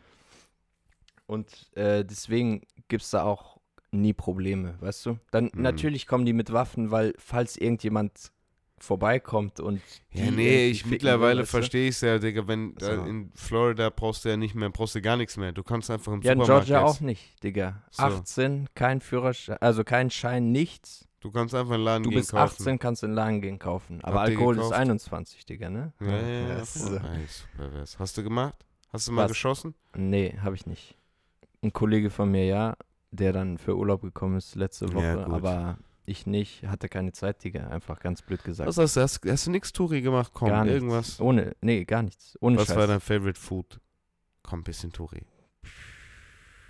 [1.26, 3.58] Und äh, deswegen gibt es da auch
[3.92, 5.18] nie Probleme, weißt du?
[5.30, 5.62] Dann Mhm.
[5.62, 8.32] natürlich kommen die mit Waffen, weil falls irgendjemand
[8.78, 9.80] vorbeikommt und
[10.12, 11.46] Ja, nee, ich mittlerweile du?
[11.46, 13.04] verstehe ich es ja, Digga, wenn da So.
[13.04, 15.52] in Florida brauchst du ja nicht mehr, brauchst du gar nichts mehr.
[15.52, 17.82] Du kannst einfach im Ja, in Supermarkt Georgia jetzt- auch nicht, Digga.
[17.90, 18.02] So.
[18.04, 21.06] 18, kein Führerschein, also kein Schein, nichts.
[21.20, 22.62] Du kannst einfach in den Laden Du gehen bist kaufen.
[22.62, 24.00] 18, kannst in den Laden gehen kaufen.
[24.02, 24.80] Aber Habt Alkohol ist gekauft?
[24.80, 25.92] 21, Digga, ne?
[26.00, 26.54] Ja, ja, ja.
[26.56, 26.92] das ist so.
[26.94, 27.98] Super wär's.
[27.98, 28.54] Hast du gemacht?
[28.92, 29.32] Hast du mal Was?
[29.32, 29.74] geschossen?
[29.94, 30.96] Nee, habe ich nicht.
[31.62, 32.76] Ein Kollege von mir, ja,
[33.10, 35.76] der dann für Urlaub gekommen ist letzte Woche, Ja, aber
[36.06, 38.66] ich nicht, hatte keine Zeit, Digga, einfach ganz blöd gesagt.
[38.66, 39.00] Was hast du?
[39.02, 40.30] Hast, hast du nichts Touri gemacht?
[40.32, 40.74] Komm, gar nichts.
[40.74, 41.20] irgendwas.
[41.20, 42.36] Ohne, nee, gar nichts.
[42.40, 42.76] Ohne Was Scheiß.
[42.76, 43.78] war dein Favorite Food?
[44.42, 45.22] Komm, bisschen Touri.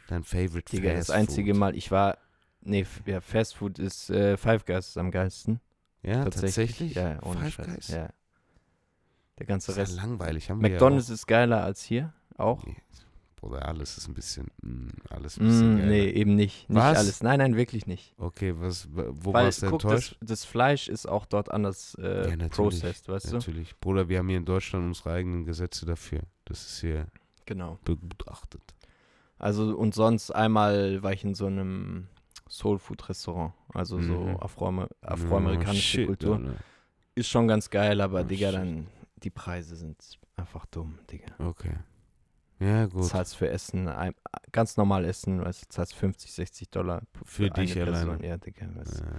[0.09, 1.61] Dein Favorite Digga, Fast das einzige Food.
[1.61, 2.19] Mal, ich war,
[2.63, 5.61] nee, ja, Fast Food ist äh, Five Guys ist am geilsten.
[6.03, 6.95] Ja, tatsächlich?
[6.95, 7.67] Ja, ohne Five Scheiß.
[7.67, 7.89] Guys?
[7.89, 8.09] Ja.
[9.39, 9.97] Der ganze ist Rest.
[9.97, 10.51] ja langweilig.
[10.51, 12.65] Haben wir McDonalds ja ist geiler als hier, auch.
[12.67, 12.77] Nee,
[13.37, 15.89] Bruder, alles ist ein bisschen, mm, alles ein bisschen Mm, geiler.
[15.91, 16.69] nee, eben nicht.
[16.69, 16.99] Nicht Was?
[16.99, 17.23] alles.
[17.23, 18.15] Nein, nein, wirklich nicht.
[18.19, 20.17] Okay, was, wo Weil, warst du guck, das, enttäuscht?
[20.21, 23.37] das Fleisch ist auch dort anders äh, Ja, natürlich, processed, weißt du?
[23.37, 23.75] Natürlich.
[23.79, 26.21] Bruder, wir haben hier in Deutschland unsere eigenen Gesetze dafür.
[26.45, 27.07] Das ist hier
[27.47, 27.79] Genau.
[27.85, 28.63] begutachtet.
[29.39, 32.09] Also und sonst einmal war ich in so einem
[32.51, 34.37] Soul Food Restaurant, also so Mhm.
[34.41, 36.37] Afroamer afroamerikanische shit, Kultur.
[36.37, 36.55] Alter.
[37.15, 38.59] Ist schon ganz geil, aber Oh, Digga, shit.
[38.61, 38.87] dann
[39.23, 39.97] die Preise sind
[40.37, 41.27] einfach dumm, Digga.
[41.39, 41.75] Okay.
[42.59, 43.05] Ja, Du gut.
[43.07, 44.15] zahlst für Essen, ein,
[44.53, 48.07] ganz normal Essen, weißt du, zahlst 50, 60 Dollar p- Für dich eine alleine.
[48.07, 48.25] Person.
[48.29, 49.05] Ja, Digga, weißt du.
[49.05, 49.11] Ja.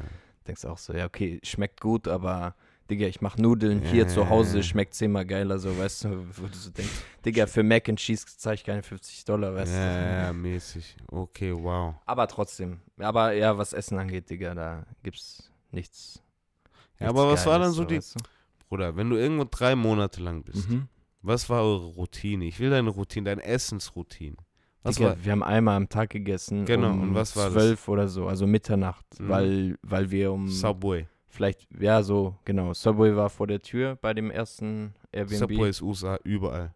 [0.48, 2.56] Denkst auch so, ja, okay, schmeckt gut, aber
[2.91, 6.53] Digga, ich mach Nudeln hier zu Hause, schmeckt zehnmal geiler, so, weißt du, wo du
[6.53, 6.91] so denkst,
[7.26, 10.03] Digga, für Mac and Cheese zahle ich keine 50 Dollar, weißt ja, du.
[10.05, 10.97] ja, ja, mäßig.
[11.07, 11.95] Okay, wow.
[12.05, 12.81] Aber trotzdem.
[12.99, 16.22] Aber ja, was Essen angeht, Digga, da gibt's nichts.
[16.99, 18.18] Ja, aber was war dann so die- weißt
[18.68, 20.51] Bruder, wenn du irgendwo drei Monate lang du?
[20.51, 20.88] bist, Mhm.
[21.22, 22.45] was war eure Routine?
[22.45, 24.35] Ich will deine Routine, deine Essensroutine.
[24.84, 26.65] Was Digga, war, wir haben einmal am Tag gegessen.
[26.65, 27.53] Genau, um und was war das?
[27.53, 29.30] zwölf oder so, also Mitternacht, Mhm.
[29.30, 31.07] weil, weil wir um Subway.
[31.32, 32.74] Vielleicht, ja, so, genau.
[32.74, 35.38] Subway war vor der Tür bei dem ersten Airbnb.
[35.40, 36.74] Subway ist USA überall.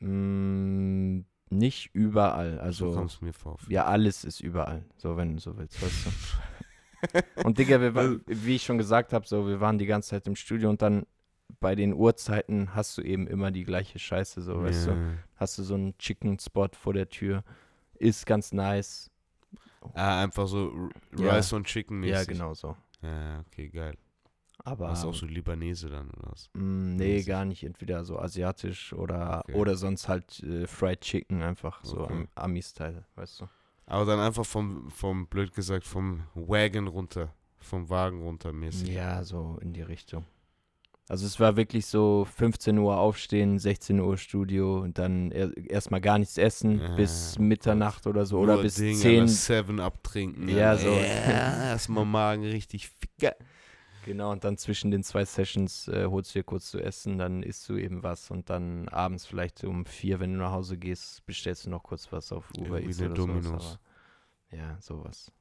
[0.00, 1.20] Mm,
[1.50, 3.58] nicht überall, so also kommt es mir vor.
[3.68, 6.10] ja, alles ist überall, so wenn du so willst, weißt du.
[7.44, 10.10] Und Digga, wir, Also war, wie ich schon gesagt habe, so, wir waren die ganze
[10.10, 11.06] Zeit im Studio und dann
[11.58, 15.18] bei den Uhrzeiten hast du eben immer die gleiche Scheiße, so, weißt du.
[15.36, 17.42] Hast du so einen Chicken-Spot vor der Tür,
[17.94, 19.10] ist ganz nice.
[19.94, 20.70] Ah, einfach so
[21.14, 21.34] R- Ja.
[21.36, 22.14] Rice und Chicken mäßig.
[22.18, 22.76] Ja, genau so.
[23.02, 23.96] Ja, okay, geil.
[24.62, 26.50] Aber Warst du auch so Libanese dann oder was?
[26.54, 27.26] Mm, nee, mäßig?
[27.28, 27.64] gar nicht.
[27.64, 29.54] Entweder so asiatisch oder Okay.
[29.54, 32.12] oder sonst halt äh, Fried Chicken einfach so Okay.
[32.12, 33.48] am Ami-Style, weißt du.
[33.86, 38.90] Aber dann einfach vom, vom, blöd gesagt, vom Wagon runter, vom Wagen runter mäßig.
[38.90, 40.24] Ja, so in die Richtung.
[41.10, 46.00] Also es war wirklich so 15 Uhr aufstehen, 16 Uhr Studio und dann er, erstmal
[46.00, 49.20] gar nichts essen Ja, bis oh Mitternacht oder so oder bis Ding, 10.
[49.22, 50.48] Alter, Seven abtrinken.
[50.48, 50.88] Ja, so.
[50.88, 53.34] Ja, erstmal Magen richtig ficker.
[54.04, 57.42] Genau, und dann zwischen den zwei Sessions äh, holst du dir kurz zu essen, dann
[57.42, 61.26] isst du eben was und dann abends vielleicht um vier, wenn du nach Hause gehst,
[61.26, 63.26] bestellst du noch kurz was auf Uber Irgendwie Eats oder sowas.
[63.26, 63.78] Domino's.
[64.52, 65.32] Aber, ja, sowas.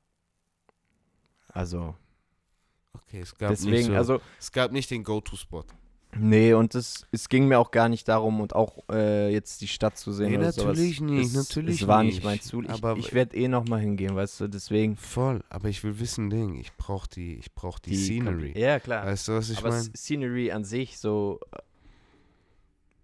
[1.48, 1.94] Also,
[3.10, 5.64] Okay, es gab, nicht deswegen, so, also, es gab nicht den Go-To-Spot.
[6.15, 9.68] nee, und es, es ging mir auch gar nicht darum und auch äh, jetzt die
[9.68, 11.11] Stadt zu sehen Nee, oder natürlich sowas.
[11.11, 12.15] nicht, es, natürlich Es war nicht.
[12.15, 12.65] nicht mein Ziel.
[12.65, 14.95] Ich, Aber- ich werde eh nochmal hingehen, weißt du, deswegen.
[14.95, 18.53] Voll, aber ich will wissen, Ding, ich brauch die, ich brauch die, Scenery.
[18.60, 19.06] Ja, klar.
[19.06, 19.81] Weißt du, was ich Aber meine?
[19.81, 21.57] S- Scenery an sich so äh,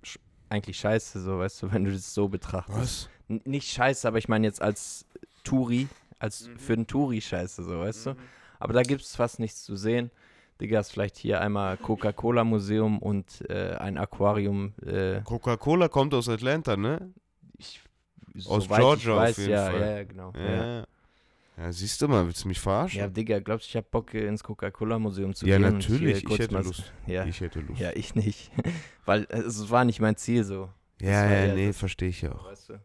[0.06, 0.20] sch-
[0.50, 2.78] eigentlich scheiße, so weißt du, wenn du das so betrachtest.
[2.80, 3.10] Was?
[3.28, 5.06] N nicht scheiße, aber ich meine jetzt als
[5.44, 5.88] Touri,
[6.20, 6.58] als Mhm.
[6.60, 8.16] für einen Touri scheiße, so weißt du.
[8.66, 10.12] Aber da gibt es fast nichts zu sehen.
[10.60, 14.74] Digga, ist vielleicht hier einmal Coca-Cola-Museum und äh, ein Aquarium.
[14.86, 17.14] Äh, Coca-Cola kommt aus Atlanta, ne?
[17.58, 17.82] ich,
[18.46, 19.80] Aus Georgia ich auf weiß, jeden ja, Fall.
[19.82, 20.34] Ja, ja, genau.
[20.36, 20.44] Ja.
[20.44, 20.86] Ja, ja.
[21.58, 23.00] Ja, siehst du mal, willst du mich verarschen?
[23.00, 25.64] ja Digga, glaubst du, ich hab Bock äh, ins Coca-Cola-Museum zu Ja, gehen?
[25.68, 26.92] hier natürlich, ich hätte Lust.
[27.08, 27.80] Ja, Ich hätte Lust.
[27.80, 28.52] ja, ich nicht.
[29.06, 30.70] Weil äh, es war nicht mein Ziel so.
[31.02, 32.46] Ja, ja, nee, verstehe ich ja auch.
[32.46, 32.82] Weißt du?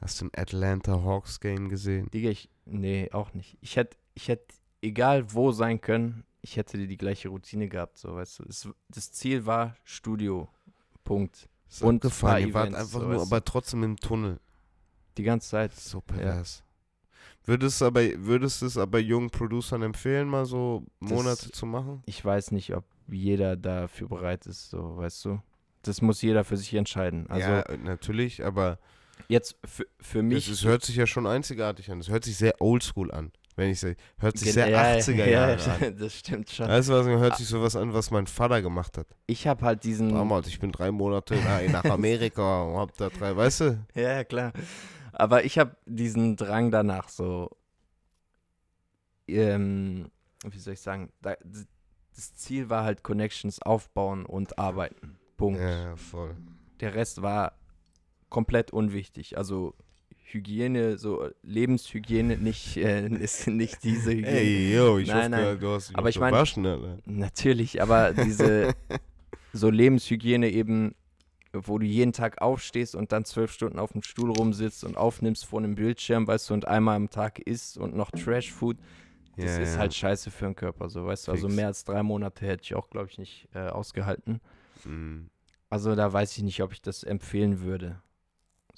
[0.00, 2.08] Hast du ein Atlanta Hawks Game gesehen?
[2.10, 2.48] Digga, ich.
[2.66, 3.56] Nee, auch nicht.
[3.62, 4.46] Ich hätte, ich hätte,
[4.82, 8.44] egal wo sein können, ich hätte die gleiche Routine gehabt, so, weißt du.
[8.48, 10.48] Es, das Ziel war Studio.
[11.04, 11.48] Punkt.
[11.68, 12.30] Ist Und abgefahren.
[12.30, 14.40] paar Ihr wart einfach so, nur, aber trotzdem im Tunnel.
[15.16, 15.74] Die ganze Zeit.
[15.74, 16.62] So pervers.
[17.44, 22.02] Würdest, du aber, würdest es aber jungen Producern empfehlen, mal so Monate zu machen?
[22.04, 25.42] Ich weiß nicht, ob jeder dafür bereit ist, so, weißt du.
[25.82, 27.26] Das muss jeder für sich entscheiden.
[27.28, 28.78] Also ja, natürlich, aber
[29.28, 30.48] jetzt für, für mich.
[30.48, 32.00] es hört sich ja schon einzigartig an.
[32.00, 33.32] Es hört sich sehr oldschool an.
[33.58, 35.96] Wenn ich sage, hört sich sehr ja, 80er ja, Jahre ja, an.
[35.98, 36.68] Das stimmt schon.
[36.68, 39.08] Weißt du was, hört sich sowas an, was mein Vater gemacht hat.
[39.26, 40.14] Ich habe halt diesen.
[40.14, 41.34] Damals, ich bin drei Monate
[41.72, 43.84] nach- Amerika und hab da drei, weißt du?
[43.96, 44.52] Ja, klar.
[45.10, 47.50] Aber ich habe diesen Drang danach so,
[49.26, 50.12] ähm,
[50.44, 55.18] wie soll ich sagen, das Ziel war halt Connections aufbauen und arbeiten.
[55.36, 55.60] Punkt.
[55.60, 56.36] Ja, voll.
[56.78, 57.58] Der Rest war
[58.28, 59.36] komplett unwichtig.
[59.36, 59.74] Also
[60.32, 64.28] Hygiene, so Lebenshygiene nicht, äh, ist nicht diese Hygiene.
[64.28, 65.60] Ey, yo, ich Nein, hoffe, nein.
[65.60, 66.98] du hast dich Aber ich mein- Alter.
[67.06, 68.74] Natürlich, aber diese
[69.52, 70.94] so Lebenshygiene eben,
[71.52, 75.46] wo du jeden Tag aufstehst und dann zwölf Stunden auf dem Stuhl rumsitzt und aufnimmst
[75.46, 78.76] vor einem Bildschirm, weißt du, und einmal am Tag isst und noch Trash-Food,
[79.36, 79.78] das Ja, ist ja.
[79.78, 81.32] halt scheiße für den Körper, so, weißt du.
[81.32, 81.56] Also Fix.
[81.56, 84.40] mehr als drei Monate hätte ich auch, glaube ich, nicht äh, ausgehalten.
[84.84, 85.30] Mhm.
[85.70, 88.00] Also da weiß ich nicht, ob ich das empfehlen würde.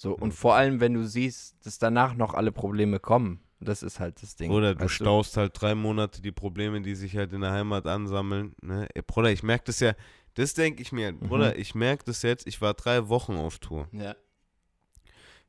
[0.02, 3.40] So, und vor allem, wenn du siehst, dass danach noch alle Probleme kommen.
[3.60, 4.50] Das ist halt das Ding.
[4.50, 8.54] Oder du staust halt drei Monate die Probleme, die sich halt in der Heimat ansammeln.
[8.62, 8.88] Ne?
[8.94, 9.92] Ey, Bruder, ich merke das ja,
[10.32, 11.12] das denke ich mir.
[11.12, 11.18] Mhm.
[11.18, 13.88] Bruder, ich merke das jetzt, ich war drei Wochen auf Tour.
[13.92, 14.16] Ja.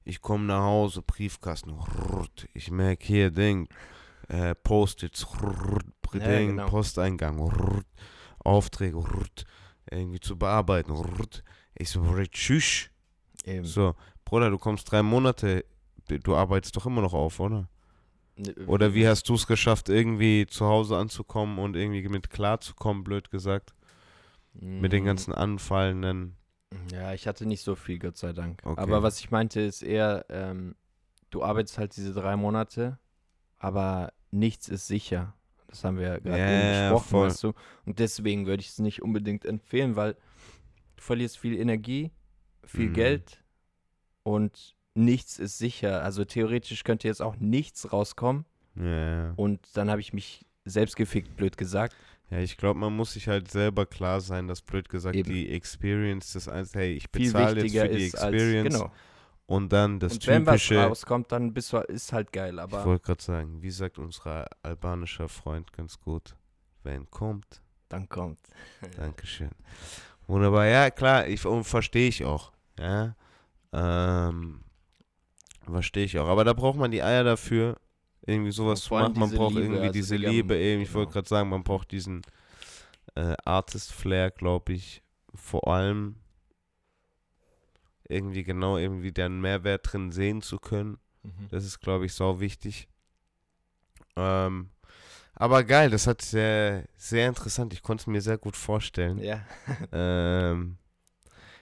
[0.04, 2.50] Ich komme nach Hause, Briefkasten, rrrt.
[2.54, 3.70] ich merke hier, Ding,
[4.28, 5.26] äh, Post-its,
[6.12, 6.68] Ja, Ding, genau.
[6.68, 7.88] Posteingang, rrrt,
[8.40, 9.46] Aufträge, rrrt,
[9.90, 10.92] irgendwie zu bearbeiten.
[10.92, 11.42] rrrt.
[11.74, 12.90] Ich so, Bruder, tschüss.
[13.46, 13.66] Eben.
[13.66, 13.96] So,
[14.32, 15.64] Bruder, du kommst drei Monate,
[16.08, 17.70] du arbeitest doch immer noch auf, oder?
[18.38, 23.04] Ne, Oder wie hast du es geschafft, irgendwie zu Hause anzukommen und irgendwie mit klarzukommen,
[23.04, 23.74] blöd gesagt?
[24.78, 26.36] Mit den Mm, ganzen anfallenden.
[26.92, 28.64] Ja, ich hatte nicht so viel, Gott sei Dank.
[28.64, 28.76] Okay.
[28.76, 30.76] Aber was ich meinte, ist eher, ähm,
[31.30, 33.00] du arbeitest halt diese drei Monate,
[33.60, 35.36] aber nichts ist sicher.
[35.68, 37.20] Das haben wir ja gerade ja, besprochen, voll.
[37.20, 37.54] weißt du.
[37.86, 40.16] Und deswegen würde ich es nicht unbedingt empfehlen, weil
[40.98, 42.12] du verlierst viel Energie,
[42.66, 42.92] viel Mhm.
[42.92, 43.41] Geld
[44.24, 46.04] und nichts ist sicher.
[46.04, 48.46] Also theoretisch könnte jetzt auch nichts rauskommen
[48.76, 48.84] Ja,
[49.26, 49.34] ja.
[49.36, 51.96] und dann habe ich mich selbst gefickt, blöd gesagt.
[52.30, 55.32] ja ich glaube, man muss sich halt selber klar sein, dass blöd gesagt Eben.
[55.32, 58.94] die Experience das eins, hey, ich bezahle jetzt für die Experience als, genau.
[59.48, 60.84] und dann das und wenn was typische.
[60.84, 64.46] rauskommt, dann bist du, ist halt geil, Ich aber wollte gerade sagen, wie sagt unser
[64.62, 66.36] albanischer Freund ganz gut,
[66.84, 68.40] wenn kommt, dann kommt.
[68.98, 69.50] Dankeschön.
[70.28, 72.52] Wunderbar, ja klar, ich verstehe ich auch.
[72.78, 73.16] Ja.
[73.74, 74.62] Ähm,
[75.64, 76.28] verstehe ich auch.
[76.28, 77.78] Aber da braucht man die Eier dafür,
[78.26, 79.18] irgendwie sowas zu machen.
[79.18, 80.82] Man braucht Liebe, irgendwie also diese Liebe eben.
[80.82, 81.00] Ich genau.
[81.00, 82.22] wollte gerade sagen, man braucht diesen
[83.16, 85.02] äh, Artist-Flair, glaube ich.
[85.34, 86.16] Vor allem
[88.08, 90.98] irgendwie genau irgendwie den Mehrwert drin sehen zu können.
[91.50, 92.88] Das ist, glaube ich, sau wichtig.
[94.16, 94.72] Ähm,
[95.36, 97.74] Aber geil, das hat sehr, sehr interessant.
[97.74, 99.20] Ich konnte es mir sehr gut vorstellen.
[99.20, 99.46] Ja.
[99.92, 100.78] Ähm,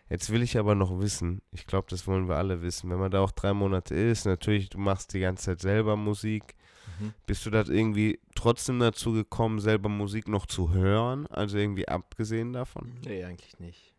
[0.09, 3.11] jetzt will ich aber noch wissen, ich glaube, das wollen wir alle wissen, wenn man
[3.11, 6.55] da auch drei Monate ist, natürlich, du machst die ganze Zeit selber Musik.
[6.99, 7.13] Mhm.
[7.25, 11.27] Bist du da irgendwie trotzdem dazu gekommen, selber Musik noch zu hören?
[11.27, 12.99] Also irgendwie abgesehen davon?
[13.05, 13.93] Nee, eigentlich nicht.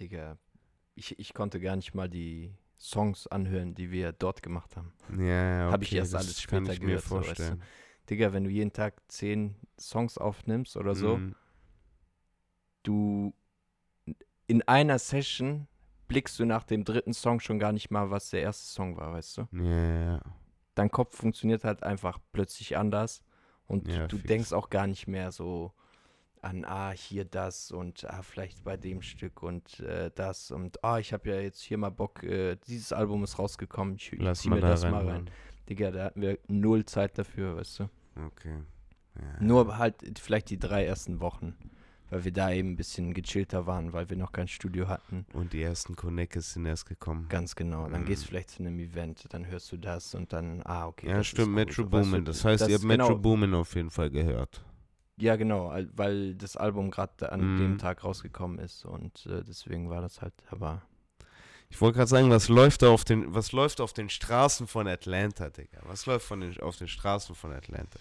[0.00, 0.36] Digga,
[0.96, 4.92] ich, ich konnte gar nicht mal die Songs anhören, die wir dort gemacht haben.
[5.16, 7.26] Ja, ja, okay, Hab ich erst das alles kann später ich mir gehört, so, weißt
[7.26, 7.32] du.
[7.32, 7.62] vorstellen.
[8.10, 11.34] Digga, wenn du jeden Tag zehn Songs aufnimmst oder so, Mhm.
[12.82, 13.34] du
[14.46, 15.66] in einer Session
[16.08, 19.12] blickst du nach dem dritten Song schon gar nicht mal, was der erste Song war,
[19.12, 19.48] weißt du?
[19.62, 20.20] Ja.
[20.74, 23.22] Dein Kopf funktioniert halt einfach plötzlich anders
[23.66, 24.28] und Ja, du fix.
[24.28, 25.72] denkst auch gar nicht mehr so
[26.42, 30.98] an, ah, hier das und ah, vielleicht bei dem Stück und äh, das und ah,
[30.98, 34.50] ich habe ja jetzt hier mal Bock, äh, dieses Album ist rausgekommen, ich, Lass zieh
[34.50, 34.90] mir da das rein.
[34.90, 35.30] mal rein.
[35.70, 37.84] Digga, da hatten wir null Zeit dafür, weißt du?
[38.26, 38.58] Okay.
[39.18, 41.56] Ja, Nur halt vielleicht die drei ersten Wochen,
[42.10, 45.26] weil wir da eben ein bisschen gechillter waren, weil wir noch kein Studio hatten.
[45.32, 47.26] Und die ersten Connects sind erst gekommen.
[47.28, 47.88] Ganz genau.
[47.88, 48.06] Dann Mhm.
[48.06, 51.08] gehst du vielleicht zu einem Event, dann hörst du das und dann, ah, okay.
[51.08, 52.24] ja, das stimmt, Metro Boomin.
[52.24, 54.64] Das heißt, ihr habt Metro genau, Boomin auf jeden Fall gehört.
[55.16, 57.56] Ja, genau, weil das Album gerade an Mhm.
[57.58, 60.82] dem Tag rausgekommen ist und äh, deswegen war das halt, aber
[61.70, 64.86] Ich wollte gerade sagen, was läuft da auf den, was läuft auf den Straßen von
[64.86, 65.80] Atlanta, Digga?
[65.86, 67.98] Was läuft von den, auf den Straßen von Atlanta?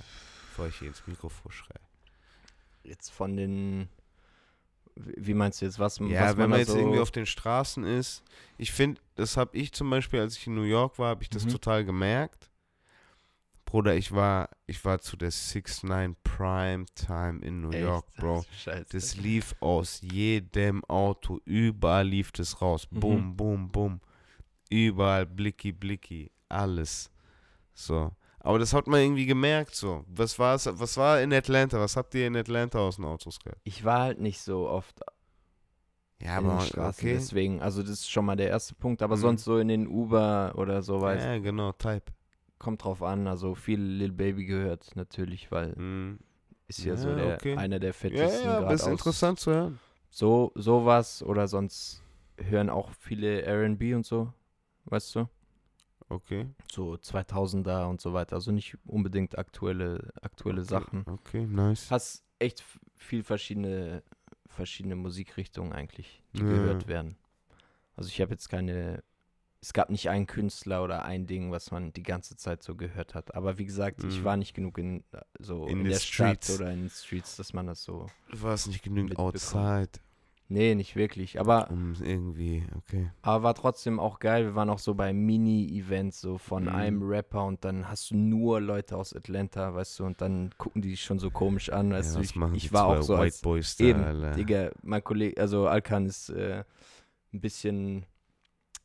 [0.50, 1.80] Bevor ich hier ins Mikrofon schreie.
[2.84, 3.90] Jetzt von den,
[4.96, 7.84] wie meinst du jetzt, was, Ja, was wenn man jetzt so, irgendwie auf den Straßen
[7.84, 8.24] ist,
[8.58, 11.30] ich finde, das habe ich zum Beispiel, als ich in New York war, habe ich
[11.30, 11.50] das Mhm.
[11.50, 12.50] total gemerkt.
[13.66, 17.82] Bruder, ich war, ich war zu der 6-9 Prime Time in New Echt?
[17.82, 18.46] York, Bro.
[18.56, 18.86] Scheiße.
[18.92, 22.88] Das lief aus jedem Auto, überall lief das raus.
[22.92, 23.00] Mhm.
[23.00, 24.02] Bum, bum, bum.
[24.70, 27.10] Überall blicky, blicky, alles.
[27.74, 28.12] So.
[28.44, 30.04] Aber das hat man irgendwie gemerkt, so.
[30.08, 31.80] Was war's, was war in Atlanta?
[31.80, 33.60] Was habt ihr in Atlanta aus den Autos gehört?
[33.64, 35.02] ich war halt nicht so oft
[36.22, 37.16] Ja, in den Straßen, okay.
[37.16, 39.22] deswegen, also das ist schon mal der erste Punkt, aber Mhm.
[39.22, 42.12] sonst so in den Uber oder so, weiß Ja, genau, Type.
[42.60, 46.20] kommt drauf an, also viel Lil Baby gehört natürlich, weil Mhm.
[46.68, 47.56] ist ja, so Ja, der, okay.
[47.58, 49.80] einer der Ja, fettesten ja, aber ist interessant zu hören.
[50.10, 52.02] So, sowas oder sonst
[52.38, 54.32] hören auch viele R&B und so,
[54.86, 55.28] weißt du?
[56.14, 56.48] Okay.
[56.72, 60.70] So 2000er und so weiter, also nicht unbedingt aktuelle, aktuelle okay.
[60.70, 61.06] Sachen.
[61.08, 61.90] Okay, nice.
[61.92, 62.64] Hast echt
[62.96, 64.04] viel verschiedene,
[64.48, 66.48] verschiedene Musikrichtungen eigentlich, die Ja.
[66.48, 67.18] gehört werden.
[67.96, 69.04] Also ich habe jetzt keine,
[69.62, 73.14] es gab nicht einen Künstler oder ein Ding, was man die ganze Zeit so gehört
[73.14, 73.36] hat.
[73.36, 74.26] Aber wie gesagt, ich Mhm.
[74.26, 75.04] war nicht genug in,
[75.40, 76.48] so In in, der streets.
[76.48, 79.92] Stadt oder in den Streets, dass man das so, Du warst nicht genügend outside,
[80.50, 81.40] nee, nicht wirklich.
[81.40, 83.12] Aber um irgendwie, okay.
[83.22, 84.46] Aber war trotzdem auch geil.
[84.46, 86.70] Wir waren auch so bei Mini-Events so von Mhm.
[86.70, 90.82] einem Rapper und dann hast du nur Leute aus Atlanta, weißt du, und dann gucken
[90.82, 92.24] die dich schon so komisch an, weißt ja, du.
[92.56, 94.32] Ich, ich war auch so White als Boys da, eben, Alter?
[94.32, 96.64] Digga, mein Kollege, also Alkan ist äh,
[97.34, 98.06] ein bisschen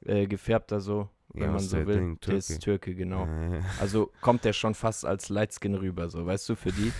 [0.04, 1.86] äh, gefärbter so, wenn Ja, man so will.
[1.86, 2.60] Ding, Der ist Türke.
[2.60, 3.24] Türke, genau.
[3.24, 6.92] Äh, Also kommt der schon fast als Lightskin rüber, so, weißt du, für die.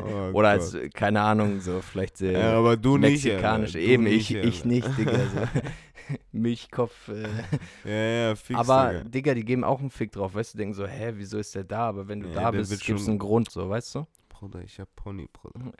[0.00, 0.82] oh Oder als, Gott.
[0.82, 3.72] äh, keine Ahnung, so vielleicht äh, Ja, aber du nicht, mexikanisch.
[3.72, 4.68] Du Eben, nicht, ich, ich Alter.
[4.68, 5.18] nicht, Digga.
[5.18, 5.60] So.
[6.32, 7.08] Milchkopf.
[7.08, 7.22] Äh,
[7.84, 9.08] Ja, ja, fix, aber, Digga.
[9.08, 11.64] Digga, die geben auch einen Fick drauf, weißt du, denken so, hä, wieso ist der
[11.64, 11.88] da?
[11.88, 14.06] Aber wenn du Ja, da bist, gibt's schon- einen Grund, so, weißt du?
[14.38, 15.72] Bruder, ich hab Pony, Bruder.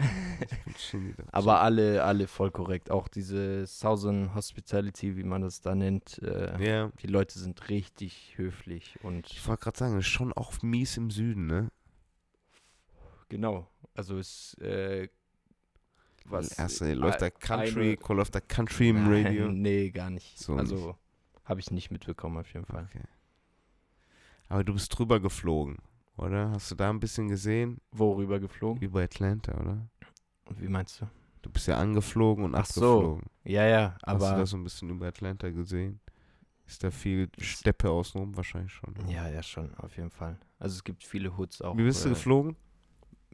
[0.66, 1.24] Ich bin da.
[1.32, 2.90] Aber alle, alle voll korrekt.
[2.90, 8.32] Auch diese Southern Hospitality, wie man das da nennt, äh, Ja, die Leute sind richtig
[8.36, 11.70] höflich und ich wollte gerade sagen, ist schon auch mies im Süden, ne?
[13.28, 13.66] genau.
[13.94, 15.08] Also es, äh,
[16.24, 16.52] was.
[16.58, 19.48] Erste, läuft äh, Country, eine- läuft da Country im Radio?
[19.52, 20.38] nee, gar nicht.
[20.38, 20.96] So also
[21.44, 22.88] habe ich nicht mitbekommen, auf jeden Fall.
[22.90, 23.04] Okay.
[24.48, 25.78] Aber du bist drüber geflogen,
[26.16, 26.50] oder?
[26.50, 27.80] Hast du da ein bisschen gesehen?
[27.92, 28.82] Worüber geflogen?
[28.82, 29.86] Über Atlanta, oder?
[30.56, 31.06] Wie meinst du?
[31.42, 33.24] Du bist ja angeflogen und Ach so, abgeflogen.
[33.44, 34.36] Ja, ja, Hast du aber.
[34.38, 36.00] da so ein bisschen über Atlanta gesehen?
[36.66, 38.36] Ist da viel Steppe außenrum?
[38.36, 38.92] Wahrscheinlich schon.
[38.94, 39.12] ne?
[39.12, 40.36] Ja, ja, schon, auf jeden Fall.
[40.58, 41.76] Also es gibt viele Hoods auch.
[41.76, 42.56] Wie bist du äh, geflogen?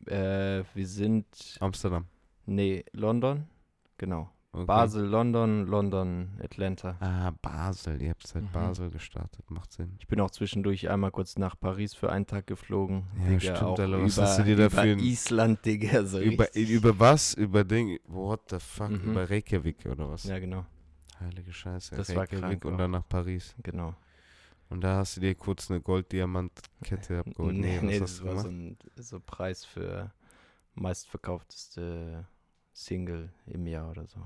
[0.07, 2.07] Äh, wir sind, Amsterdam.
[2.45, 3.47] nee, London,
[3.97, 4.31] genau.
[4.55, 4.67] Okay.
[4.67, 6.97] Basel, London, London, Atlanta.
[7.01, 8.03] Ah, Basel.
[8.03, 8.53] Ihr habt seit Mhm.
[8.53, 9.51] Basel gestartet.
[9.51, 9.95] Macht Sinn.
[9.99, 13.05] Ich bin auch zwischendurch einmal kurz nach Paris für einen Tag geflogen.
[13.19, 16.21] Ja, Digga, stimmt, auch Alter, was über, hast du dir da über Island, Digga, so
[16.21, 16.69] Über, richtig.
[16.71, 17.33] über was?
[17.33, 17.99] Über Ding?
[18.07, 18.91] What the fuck?
[18.91, 19.13] Mhm.
[19.13, 20.25] Über Reykjavik oder was?
[20.25, 20.67] Ja, genau,
[21.19, 21.97] Heilige Scheiße.
[21.97, 23.55] Das war Reykjavik krank und dann nach Paris.
[23.63, 23.95] genau.
[24.69, 27.57] Und da hast du dir kurz eine Gold-Diamant-Kette abgeholt.
[27.57, 30.13] nee, nee, hast das war so ein so Preis für
[30.75, 32.27] meistverkaufteste
[32.73, 34.21] Single im Jahr oder so.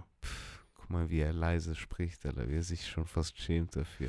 [0.75, 2.49] Guck mal, wie er leise spricht, Alter.
[2.49, 4.09] Wie er sich schon fast schämt dafür.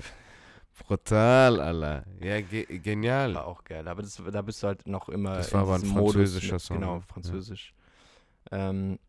[0.79, 2.05] Brutal, Alter.
[2.19, 3.33] Ja, ge genial.
[3.33, 3.87] War auch geil.
[3.87, 5.35] Aber das, da bist du halt noch immer.
[5.35, 6.77] Das war aber ein französischer Modus, Song.
[6.77, 7.01] Genau, ne?
[7.01, 7.73] französisch.
[8.51, 8.69] Ja.
[8.69, 8.99] Ähm,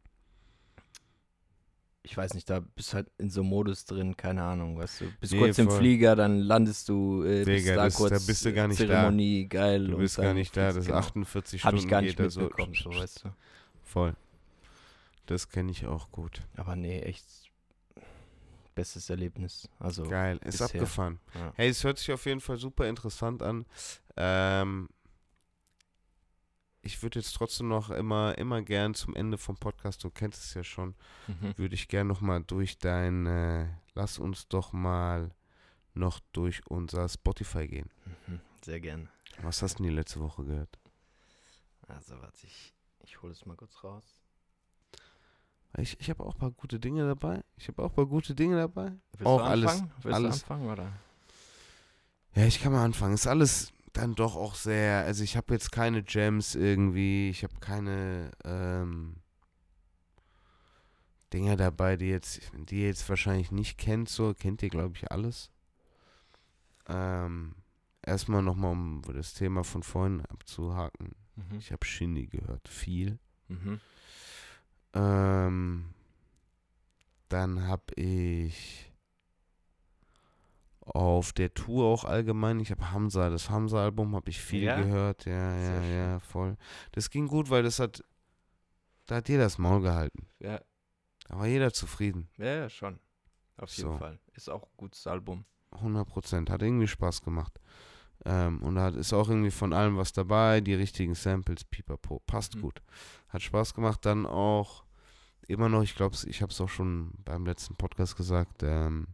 [2.03, 5.03] ich weiß nicht, da bist du halt in so einem Modus drin, keine Ahnung, weißt
[5.03, 5.05] du.
[5.21, 5.67] Bist nee, kurz voll.
[5.67, 8.67] im Flieger, dann landest du, äh, bist Digga, da das, kurz da bist du gar
[8.67, 9.59] nicht Zeremonie, da.
[9.59, 9.87] geil.
[9.89, 12.91] Du bist gar nicht da, das ist 48 Stunden Hab ich gar nicht mitbekommen, so,
[12.91, 13.29] so, weißt du.
[13.83, 14.15] Voll.
[15.29, 16.41] Das kenne ich auch gut.
[16.57, 17.27] Aber nee, echt
[18.75, 19.69] bestes Erlebnis.
[19.79, 20.67] Also Geil, ist bisher.
[20.67, 21.21] abgefahren.
[21.35, 21.53] Ja.
[21.55, 23.67] Hey, es hört sich auf jeden Fall super interessant an.
[24.17, 24.89] Ähm,
[26.81, 30.55] ich würde jetzt trotzdem noch immer, immer gern zum Ende vom Podcast, du kennst es
[30.55, 30.95] ja schon,
[31.27, 31.53] mhm.
[31.59, 35.31] würde ich gern noch mal durch dein, äh, lass uns doch mal
[35.93, 37.91] noch durch unser Spotify gehen.
[38.27, 38.41] Mhm.
[38.65, 39.11] Sehr gern.
[39.43, 40.79] Was hast du denn die letzte Woche gehört?
[41.87, 44.23] Also, warte, ich, ich hole es mal kurz raus.
[45.77, 47.43] Ich, ich habe auch ein paar gute Dinge dabei.
[47.57, 48.93] Ich habe auch ein paar gute Dinge dabei.
[49.13, 50.39] Willst auch du alles, Willst alles.
[50.39, 50.93] du anfangen, oder?
[52.35, 53.15] Ja, ich kann mal anfangen.
[53.15, 57.55] Ist alles dann doch auch sehr, also ich habe jetzt keine Gems irgendwie, ich habe
[57.61, 59.17] keine ähm,
[61.33, 65.11] Dinger dabei, die jetzt, die ihr jetzt wahrscheinlich nicht kennt, so, kennt ihr glaube ich
[65.11, 65.51] alles.
[66.87, 67.55] Ähm,
[68.03, 71.15] erstmal nochmal, um das Thema von vorhin abzuhaken.
[71.37, 71.59] Mhm.
[71.59, 73.19] Ich habe Shindy gehört, viel.
[73.49, 73.81] Mhm.
[74.95, 75.95] Ähm,
[77.29, 78.93] dann habe ich
[80.81, 82.61] auf der Tour auch allgemein.
[82.61, 84.81] Ich habe Hamza, das Hamza-Album habe ich viel ja?
[84.81, 85.27] gehört.
[85.27, 86.57] Ja, ja, ja, voll.
[86.93, 88.03] Das ging gut, weil das hat,
[89.07, 90.27] da hat jeder das Maul gehalten.
[90.39, 90.61] Ja.
[91.29, 92.29] Da war jeder zufrieden.
[92.39, 92.99] Ja, ja, schon.
[93.59, 93.99] Auf jeden so.
[93.99, 94.19] Fall.
[94.33, 95.45] Ist auch ein gutes Album.
[95.73, 96.51] 100 Prozent.
[96.51, 97.61] Hat irgendwie Spaß gemacht.
[98.25, 100.61] Ähm, und da ist auch irgendwie von allem was dabei.
[100.61, 102.21] Die richtigen Samples, pipapo.
[102.27, 102.63] Passt mhm.
[102.63, 102.83] gut.
[103.29, 104.05] Hat Spaß gemacht.
[104.05, 104.85] Dann auch
[105.47, 109.09] immer noch, ich glaube, ich habe es auch schon beim letzten Podcast gesagt, ähm,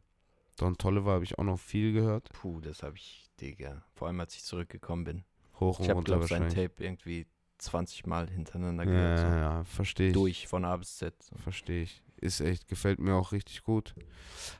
[0.57, 2.31] Don Tolliver habe ich auch noch viel gehört.
[2.33, 3.85] Puh, das habe ich, Digga.
[3.95, 5.25] Vor allem, als ich zurückgekommen bin.
[5.61, 7.27] Hoch und ich runter glaub, sein Tape irgendwie
[7.59, 9.19] 20 Mal hintereinander gehört.
[9.19, 9.37] Ja, so.
[9.37, 10.15] ja, verstehe ich.
[10.15, 11.15] Durch, von A bis Z.
[11.23, 11.37] So.
[11.37, 12.03] Verstehe ich.
[12.17, 13.95] Ist echt, gefällt mir auch richtig gut.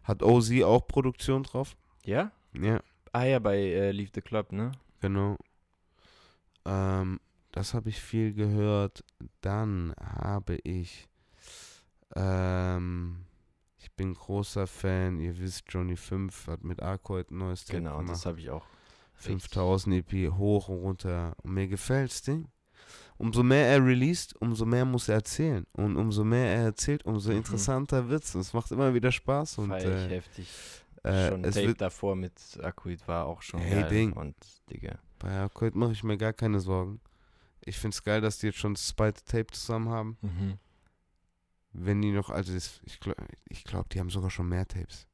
[0.03, 1.77] Hat OZ auch Produktion drauf?
[2.05, 2.33] Ja?
[2.53, 2.81] Ja.
[3.15, 4.73] Ah ja, bei äh, Leave the Club, ne?
[5.01, 5.37] Genau.
[6.65, 7.21] Ähm,
[7.53, 9.05] das habe ich viel gehört.
[9.41, 11.09] Dann habe ich
[12.17, 13.25] ähm,
[13.79, 18.03] ich bin großer Fan, ihr wisst, Johnny 5 hat mit Arcoid ein neues Tape Genau,
[18.03, 18.65] das habe ich auch.
[19.15, 21.37] 5000 EP hoch und runter.
[21.43, 22.49] Und mir gefällt das Ding.
[23.17, 25.67] Umso mehr er released, umso mehr muss er erzählen.
[25.73, 27.37] Und umso mehr er erzählt, umso mhm.
[27.37, 28.35] interessanter wird es.
[28.35, 29.59] Es macht immer wieder Spaß.
[29.59, 30.49] Und, ich äh, heftig.
[31.05, 32.33] Äh, schon Tape wird, davor mit
[32.63, 33.91] Arcoid war auch schon hey, geil.
[33.91, 34.13] Ding.
[34.13, 34.37] Und,
[34.71, 34.99] Digga.
[35.19, 37.01] Bei Arcoid mache ich mir gar keine Sorgen.
[37.61, 40.19] Ich finde es geil, dass die jetzt schon das zweite Tape zusammen haben.
[40.23, 40.59] Mhm
[41.75, 45.07] wenn die noch, also das, ich glaube, ich glaub, die haben sogar schon mehr Tapes.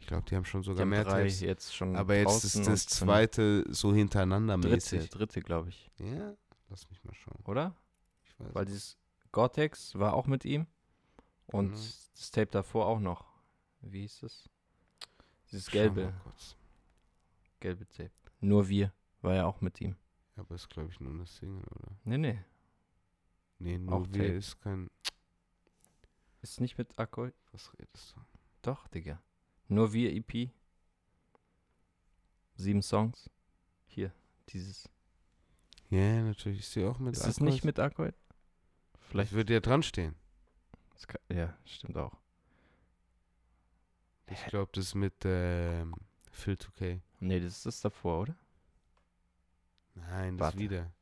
[0.00, 1.40] Ich glaube, die haben schon sogar haben mehr Tapes.
[1.40, 5.10] Jetzt schon aber jetzt ist das zweite so hintereinander dritte, mäßig.
[5.10, 5.90] Dritte, glaube ich.
[5.98, 6.34] Ja,
[6.68, 7.40] lass mich mal schauen.
[7.44, 7.76] Oder?
[8.38, 8.98] Weil dieses
[9.30, 10.66] Gore-Tex war auch mit ihm
[11.46, 11.72] und mhm.
[12.14, 13.24] das Tape davor auch noch.
[13.80, 14.48] Wie hieß das?
[15.54, 16.12] Dieses gelbe.
[17.60, 18.10] Gelbe Tape.
[18.40, 19.94] Nur wir war ja auch mit ihm.
[20.34, 21.96] Ja, aber ist glaube ich nur eine Single, oder?
[22.02, 22.44] Nee, nee.
[23.60, 24.34] Nee, nur auch wir Tape.
[24.34, 24.90] ist kein.
[26.42, 27.30] Ist nicht mit Akku.
[27.52, 28.20] Was redest du?
[28.62, 29.22] Doch, Digga.
[29.68, 30.50] Nur wir EP.
[32.56, 33.30] Sieben Songs.
[33.86, 34.12] Hier,
[34.48, 34.90] dieses.
[35.88, 36.58] Ja, yeah, natürlich.
[36.58, 38.10] Ist sie auch mit Ist es nicht mit Akku?
[38.98, 40.16] Vielleicht wird ja dran stehen.
[41.06, 42.23] Kann, ja, stimmt auch.
[44.26, 45.94] Ich glaube, das ist mit ähm,
[46.30, 47.00] Phil 2K.
[47.20, 48.36] Nee, das ist das davor, oder?
[49.94, 50.58] Nein, das Warte.
[50.58, 50.92] wieder.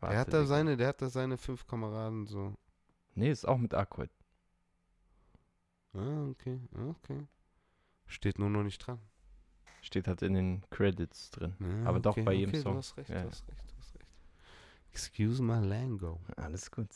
[0.00, 2.54] Warte, der hat da seine, der hat da seine fünf Kameraden so.
[3.14, 4.10] Nee, ist auch mit Aquid.
[5.94, 7.26] Ah, okay, okay.
[8.06, 8.98] Steht nur noch nicht dran.
[9.82, 11.54] Steht halt in den Credits drin.
[11.60, 12.72] Ja, Aber doch bei jedem okay, Song.
[12.72, 13.22] Du hast recht, ja.
[13.22, 14.06] du hast recht, du hast recht.
[14.90, 16.20] Excuse my lango.
[16.36, 16.88] Alles gut.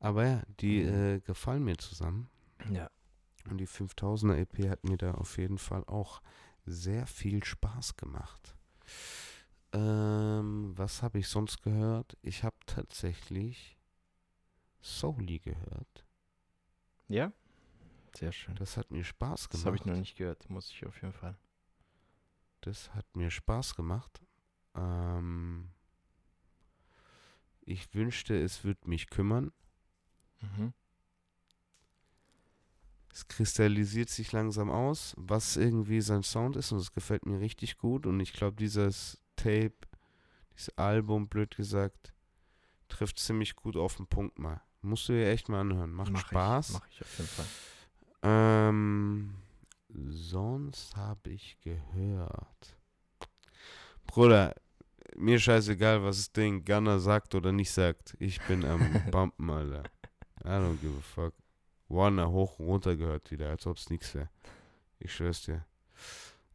[0.00, 0.94] Aber ja, die mhm.
[0.94, 2.28] äh, gefallen mir zusammen.
[2.70, 2.90] Ja.
[3.50, 6.20] Und die 5000er EP hat mir da auf jeden Fall auch
[6.66, 8.56] sehr viel Spaß gemacht.
[9.72, 12.16] Ähm, was habe ich sonst gehört?
[12.22, 13.78] Ich habe tatsächlich
[14.80, 16.06] Soli gehört.
[17.08, 17.32] Ja?
[18.16, 18.54] Sehr schön.
[18.56, 19.62] Das hat mir Spaß gemacht.
[19.62, 21.36] Das habe ich noch nicht gehört, muss ich auf jeden Fall.
[22.62, 24.20] Das hat mir Spaß gemacht.
[24.74, 25.70] Ähm,
[27.62, 29.52] ich wünschte, es würde mich kümmern.
[30.40, 30.72] Mhm.
[33.12, 37.78] Es kristallisiert sich langsam aus, was irgendwie sein Sound ist und es gefällt mir richtig
[37.78, 38.06] gut.
[38.06, 39.74] Und ich glaube, dieses Tape,
[40.52, 42.12] dieses Album, blöd gesagt,
[42.88, 44.60] trifft ziemlich gut auf den Punkt mal.
[44.82, 45.92] Musst du dir echt mal anhören.
[45.92, 46.68] Macht mach Spaß.
[46.68, 47.46] Ich, mach ich auf jeden Fall.
[48.22, 49.34] Ähm,
[49.88, 52.76] sonst habe ich gehört.
[54.06, 54.54] Bruder,
[55.16, 58.16] mir scheißegal, was das Ding Gunner sagt oder nicht sagt.
[58.18, 58.80] Ich bin am
[59.10, 59.82] Bumpen, Alter.
[60.44, 61.34] I don't give a fuck.
[61.88, 64.28] Warner hoch und runter gehört wieder, als ob es nichts wäre.
[64.98, 65.64] Ich schwör's dir.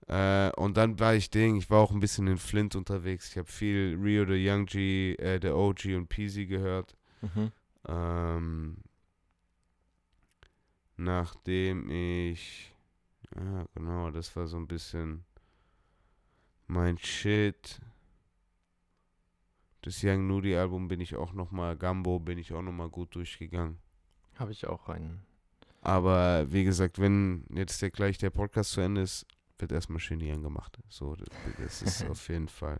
[0.07, 3.29] Äh, und dann war ich Ding, ich war auch ein bisschen in Flint unterwegs.
[3.29, 6.95] Ich habe viel Rio, the Young G, äh, der OG und Peasy gehört.
[7.21, 7.51] Mhm.
[7.87, 8.77] Ähm,
[10.97, 12.73] nachdem ich,
[13.35, 15.23] ja genau, das war so ein bisschen
[16.67, 17.79] mein Shit.
[19.81, 23.77] Das Young Nudie Album bin ich auch nochmal, Gambo bin ich auch nochmal gut durchgegangen.
[24.35, 25.21] Habe ich auch einen.
[25.81, 29.25] Aber wie gesagt, wenn jetzt der, gleich der Podcast zu Ende ist,
[29.59, 30.79] wird erstmal Shindy angemacht.
[30.89, 31.27] So, das,
[31.57, 32.79] das ist auf jeden Fall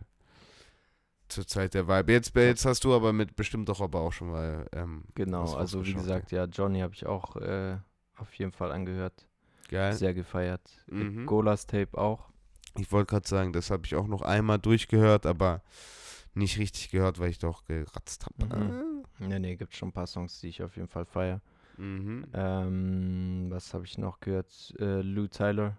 [1.28, 2.12] zur Zeit der Vibe.
[2.12, 4.66] Jetzt, jetzt hast du aber mit bestimmt doch aber auch schon mal.
[4.72, 7.76] Ähm, Genau, also wie gesagt, ja, Johnny habe ich auch äh,
[8.16, 9.26] auf jeden Fall angehört.
[9.68, 9.94] Geil.
[9.94, 10.62] Sehr gefeiert.
[10.86, 11.26] Mhm.
[11.26, 12.28] Golas Tape auch.
[12.76, 15.62] Ich wollte gerade sagen, das habe ich auch noch einmal durchgehört, aber
[16.34, 18.56] nicht richtig gehört, weil ich doch geratzt habe.
[18.56, 19.04] Mhm.
[19.20, 21.40] Nee, nee, gibt schon ein paar Songs, die ich auf jeden Fall feiere.
[21.76, 22.26] Mhm.
[22.32, 24.74] Ähm, was habe ich noch gehört?
[24.78, 25.76] Äh, Lou Tyler,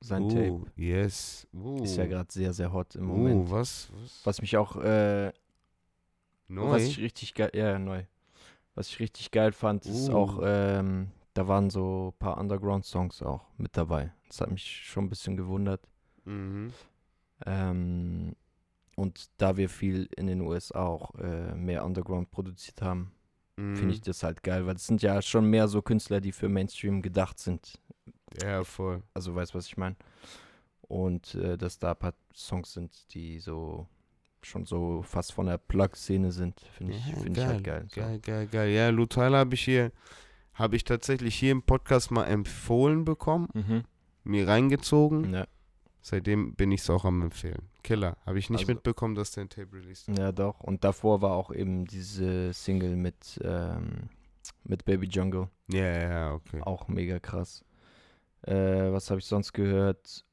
[0.00, 0.50] sein Tape.
[0.52, 1.46] Uh, yes.
[1.52, 1.82] Uh.
[1.82, 3.50] Ist ja gerade sehr, sehr hot im Uh, Moment.
[3.50, 3.90] was?
[3.92, 4.20] was?
[4.24, 5.32] Was mich auch, äh,
[6.48, 6.70] Neu?
[6.70, 8.04] was ich richtig geil, ja, neu.
[8.74, 10.14] Was ich richtig geil fand, ist Uh.
[10.16, 14.12] auch, ähm, da waren so ein paar Underground-Songs auch mit dabei.
[14.28, 15.80] Das hat mich schon ein bisschen gewundert.
[16.24, 16.72] mhm.
[17.46, 18.36] Ähm,
[18.96, 23.10] und da wir viel in den USA auch äh, mehr Underground produziert haben,
[23.56, 23.76] Mhm.
[23.76, 26.48] finde ich das halt geil, weil es sind ja schon mehr so Künstler, die für
[26.48, 27.78] Mainstream gedacht sind.
[28.42, 29.02] Ja, voll.
[29.14, 29.94] Also weißt was ich meine.
[30.82, 33.86] Und äh, dass da ein paar Songs sind, die so
[34.42, 37.86] schon so fast von der Plug-Szene sind, finde ich, Ja, finde ich halt geil.
[37.88, 38.00] So.
[38.00, 38.70] Geil, geil, geil.
[38.70, 39.90] Ja, Lou Tyler habe ich hier,
[40.54, 43.84] habe ich tatsächlich hier im Podcast mal empfohlen bekommen, Mhm.
[44.24, 45.32] mir reingezogen.
[45.32, 45.46] Ja.
[46.06, 47.70] Seitdem bin ich es auch am empfehlen.
[47.82, 48.18] Killer.
[48.26, 50.18] Habe ich nicht Also- mitbekommen, dass der ein Tape released hat.
[50.18, 50.60] ja, doch.
[50.60, 54.10] Und davor war auch eben diese Single mit, ähm,
[54.64, 55.48] mit Baby Jungle.
[55.68, 56.60] Ja, ja, ja, okay.
[56.60, 57.64] Auch mega krass.
[58.42, 60.26] Äh, was habe ich sonst gehört?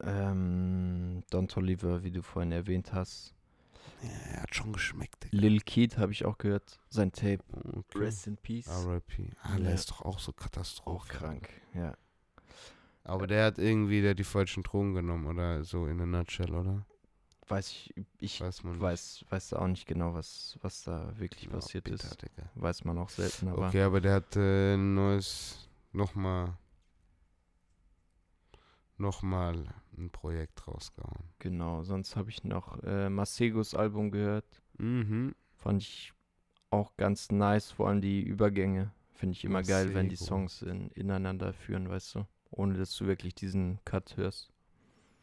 [0.00, 3.32] Ähm, Don Toliver, wie du vorhin erwähnt hast.
[4.02, 5.36] Ja, er hat schon geschmeckt, Digga.
[5.36, 6.80] Lil Keat habe ich auch gehört.
[6.90, 7.38] Sein Tape.
[7.52, 7.98] Okay.
[7.98, 8.66] Rest in Peace.
[8.66, 9.30] R.I.P.
[9.42, 9.74] Ah, der Ja.
[9.74, 10.90] ist doch auch so Katastrophe.
[10.90, 11.96] Auch krank, ja.
[13.04, 16.84] Aber der hat irgendwie der die falschen Drogen genommen, oder so in a nutshell, oder?
[17.46, 21.50] Weiß ich, ich Weiß weiß, weiß da auch nicht genau, was, was da wirklich Ja,
[21.50, 22.22] passiert bitter, ist.
[22.22, 22.50] Digga.
[22.54, 26.56] Weiß man auch selten, aber Okay, aber der hat äh, ein neues, nochmal,
[28.96, 29.64] nochmal
[29.96, 31.28] ein Projekt rausgehauen.
[31.38, 31.82] genau.
[31.82, 34.62] Sonst habe ich noch äh, Masegos Album gehört.
[34.78, 35.34] Mhm.
[35.56, 36.12] Fand ich
[36.70, 38.92] auch ganz nice, vor allem die Übergänge.
[39.14, 40.24] Finde ich immer geil, wenn die Masego.
[40.26, 42.26] Songs in, ineinander führen, weißt du?
[42.56, 44.52] Ohne dass du wirklich diesen Cut hörst.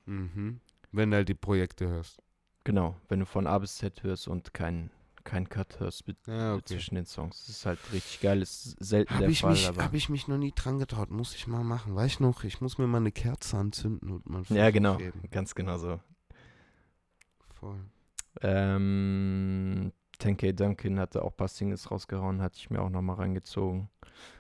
[0.06, 0.60] Mhm.
[0.92, 2.22] Wenn du halt die Projekte hörst.
[2.64, 4.92] Genau, wenn du von A bis Z hörst und kein,
[5.24, 6.66] kein Cut hörst Ja, okay.
[6.66, 7.40] zwischen den Songs.
[7.40, 8.42] Das ist halt richtig geil.
[8.42, 9.84] Ist selten Habe der ich, Fall, mich, aber.
[9.84, 11.10] hab ich mich noch nie dran getraut.
[11.10, 11.96] Muss ich mal machen.
[11.96, 14.96] Weiß ich noch, ich muss mir mal eine Kerze anzünden und mal ja, genau.
[14.96, 15.22] reden.
[15.32, 16.00] Ganz genau so.
[17.54, 17.80] Voll.
[18.42, 19.92] Ähm,
[20.22, 23.90] 10K Duncan hatte auch ein paar Singles rausgehauen, hatte ich mir auch nochmal reingezogen.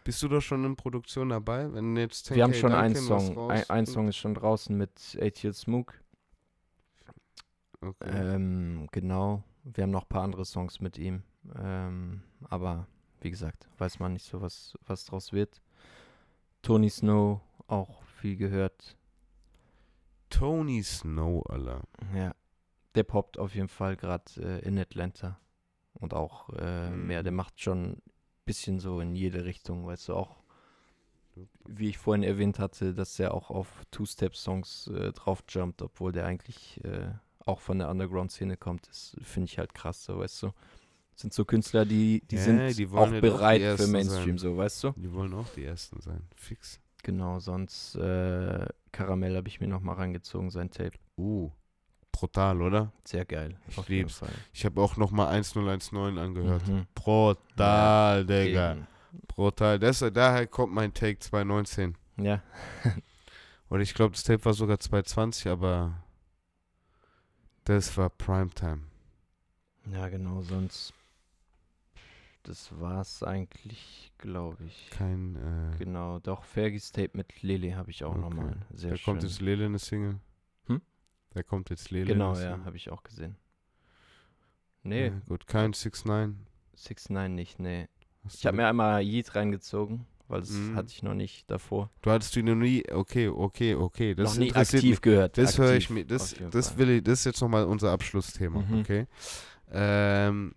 [0.03, 1.71] Bist du doch schon in Produktion dabei?
[1.73, 3.51] Wenn jetzt Wir haben 10K schon einen Duncan Song.
[3.51, 5.95] Ein, ein Song ist schon draußen mit ATL Smoke.
[7.81, 8.35] Okay.
[8.35, 9.43] Ähm, genau.
[9.63, 11.23] Wir haben noch ein paar andere Songs mit ihm.
[11.55, 12.87] Ähm, aber
[13.21, 15.61] wie gesagt, weiß man nicht so, was, was draus wird.
[16.61, 18.95] Tony Snow auch viel gehört.
[20.29, 21.81] Tony Snow, Alter.
[22.15, 22.35] Ja.
[22.95, 25.39] Der poppt auf jeden Fall gerade äh, in Atlanta.
[26.01, 27.07] Und auch äh, Mhm.
[27.07, 28.01] mehr, der macht schon ein
[28.45, 30.35] bisschen so in jede Richtung, weißt du, auch
[31.65, 36.83] wie ich vorhin erwähnt hatte, dass er auch auf Two-Step-Songs äh, draufjumpt, obwohl der eigentlich
[36.83, 37.13] äh,
[37.45, 38.87] auch von der Underground-Szene kommt.
[38.89, 40.47] Das finde ich halt krass, so, weißt du.
[41.13, 43.87] Das sind so Künstler, die, die Ja, sind die auch wollen halt auch bereit für
[43.87, 44.49] Mainstream, sein.
[44.51, 44.91] so, weißt du.
[44.97, 46.21] Die wollen auch die Ersten sein.
[46.35, 46.79] Fix.
[47.03, 50.97] Genau, sonst äh, Karamell habe ich mir nochmal reingezogen, sein Tape.
[51.17, 51.51] Uh.
[52.11, 52.91] Brutal, oder?
[53.05, 53.57] Sehr geil.
[53.67, 54.21] Ich lieb's.
[54.53, 56.67] Ich habe auch noch mal 1019 angehört.
[56.67, 56.85] Mhm.
[56.93, 58.73] Brutal, Digga.
[58.73, 58.87] Eben.
[59.27, 59.79] Brutal.
[59.79, 61.97] Das, daher kommt mein Take 2019.
[62.17, 62.41] Ja,
[63.69, 66.03] Oder ich glaube, das Tape war sogar 220, aber
[67.63, 68.81] das war Primetime.
[69.91, 70.93] ja, genau, sonst
[72.43, 74.89] das war's eigentlich, glaube ich.
[74.89, 75.35] Kein,
[75.73, 78.19] äh, Genau, doch Fergis Tape mit Lele habe ich auch Okay.
[78.21, 78.57] nochmal.
[78.73, 79.05] Sehr da schön.
[79.05, 80.19] kommt jetzt Lele eine Single.
[81.33, 83.35] Da kommt jetzt Lele genau, ja, habe ich auch gesehen.
[84.83, 86.45] Nee, Ja, gut, kein 6 9
[86.75, 87.87] 6 9 nicht, nee.
[88.33, 90.75] Ich habe mir einmal Yeet reingezogen, weil das Mhm.
[90.75, 91.89] hatte ich noch nicht davor.
[92.01, 94.15] Du hattest die noch nie, okay, okay, okay.
[94.15, 95.01] Das noch nie aktiv mich.
[95.01, 95.37] gehört.
[95.37, 98.79] Das höre ich mir, das, das will ich, das ist jetzt nochmal unser Abschlussthema, Mhm.
[98.81, 99.07] okay?
[99.71, 100.53] Ähm,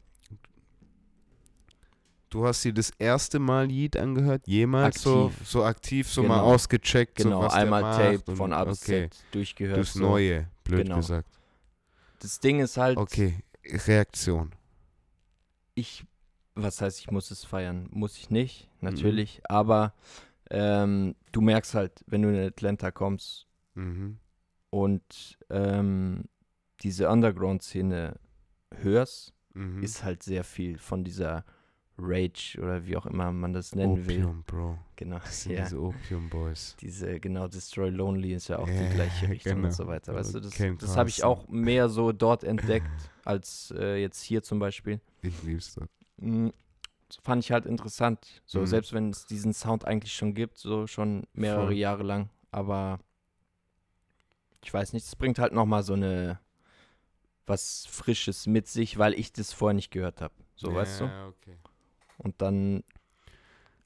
[2.30, 5.46] du hast dir das erste Mal Yeet angehört, jemals so, Aktiv.
[5.48, 6.52] so aktiv, so mal Genau.
[6.54, 9.08] ausgecheckt, Genau, so was einmal Tape von A bis okay.
[9.10, 9.78] Z durchgehört.
[9.78, 10.00] Das so.
[10.00, 10.96] Neue, blöd Genau.
[10.96, 11.28] gesagt.
[12.20, 14.52] Das Ding ist halt, Okay, Reaktion.
[15.74, 16.04] ich,
[16.54, 17.88] was heißt, ich muss es feiern?
[17.90, 18.86] Muss ich nicht, Mhm.
[18.88, 19.92] natürlich, aber
[20.50, 24.18] ähm, du merkst halt, wenn du in Atlanta kommst Mhm.
[24.70, 26.24] und ähm,
[26.80, 28.18] diese Underground-Szene
[28.76, 29.82] hörst, Mhm.
[29.82, 31.44] ist halt sehr viel von dieser
[31.96, 34.24] Rage oder wie auch immer man das nennen will.
[34.24, 34.78] Opium, Bro.
[34.96, 35.62] Genau, Das sind ja.
[35.64, 36.74] diese Opium Boys.
[36.80, 39.66] Diese, genau, Destroy Lonely ist ja auch Ja, die gleiche Richtung genau.
[39.68, 40.14] und so weiter.
[40.14, 42.90] Weißt du, das, das habe ich auch mehr so dort entdeckt,
[43.24, 45.00] als äh, jetzt hier zum Beispiel.
[45.22, 45.86] Ich lieb's doch.
[46.16, 46.48] Mm,
[47.08, 48.42] Das fand ich halt interessant.
[48.44, 48.66] So, Mhm.
[48.66, 51.74] selbst wenn es diesen Sound eigentlich schon gibt, so schon mehrere Voll.
[51.74, 52.28] Jahre lang.
[52.50, 52.98] Aber
[54.62, 56.40] ich weiß nicht, es bringt halt nochmal so eine
[57.46, 60.32] was Frisches mit sich, weil ich das vorher nicht gehört habe.
[60.56, 61.04] So, weißt du?
[61.04, 61.56] Ja, okay.
[62.18, 62.84] Und dann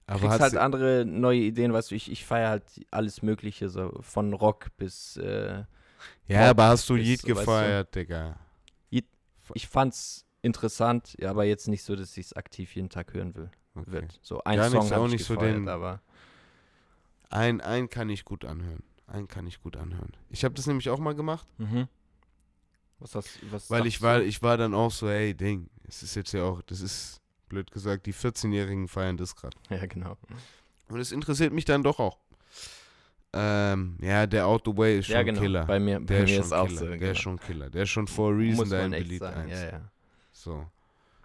[0.06, 3.92] Aber kriegst halt andere neue Ideen, weißt du, ich, ich feiere halt alles Mögliche, so
[4.00, 5.64] von Rock bis äh,
[6.26, 7.34] ja, Pop aber hast du Yeet weißt du.
[7.34, 8.38] gefeiert, Digga?
[9.54, 13.34] ich fand's interessant, ja, aber jetzt nicht so, dass ich es aktiv jeden Tag hören
[13.34, 13.50] will.
[13.74, 13.92] Okay.
[13.92, 14.18] Wird.
[14.22, 16.02] So ein Gar Song habe auch ich nicht so gefeiert, den- aber
[17.30, 18.82] Ein, ein kann ich gut anhören.
[19.06, 20.12] Ein kann ich gut anhören.
[20.30, 21.88] Ich habe das nämlich auch mal gemacht, Mhm.
[22.98, 26.14] Was hast was weil ich war, ich war dann auch so, ey, Ding, es ist
[26.16, 29.56] jetzt ja auch, das ist, blöd gesagt, die 14-Jährigen feiern das gerade.
[29.70, 30.16] Ja, genau.
[30.88, 32.18] Und es interessiert mich dann doch auch.
[33.34, 35.40] Ähm, ja, der Out the Way ist schon ja, genau.
[35.40, 35.66] Killer.
[35.66, 36.78] Bei mir, bei der ist mir ist auch Killer.
[36.80, 36.86] so.
[36.86, 37.12] Der genau.
[37.12, 37.70] ist schon Killer.
[37.70, 39.50] Der ist schon for a reason da in Elite sagen.
[39.50, 39.60] 1.
[39.60, 39.80] Ja, ja.
[40.32, 40.66] So.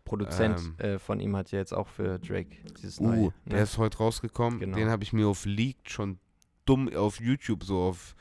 [0.03, 3.33] Produzent Ähm, äh, von ihm hat ja jetzt auch für Drake dieses Uh, neue.
[3.45, 3.63] der Ne?
[3.63, 4.59] ist heute rausgekommen.
[4.59, 4.75] Genau.
[4.75, 6.19] Den habe ich mir auf Leaked schon
[6.65, 8.15] dumm auf YouTube so auf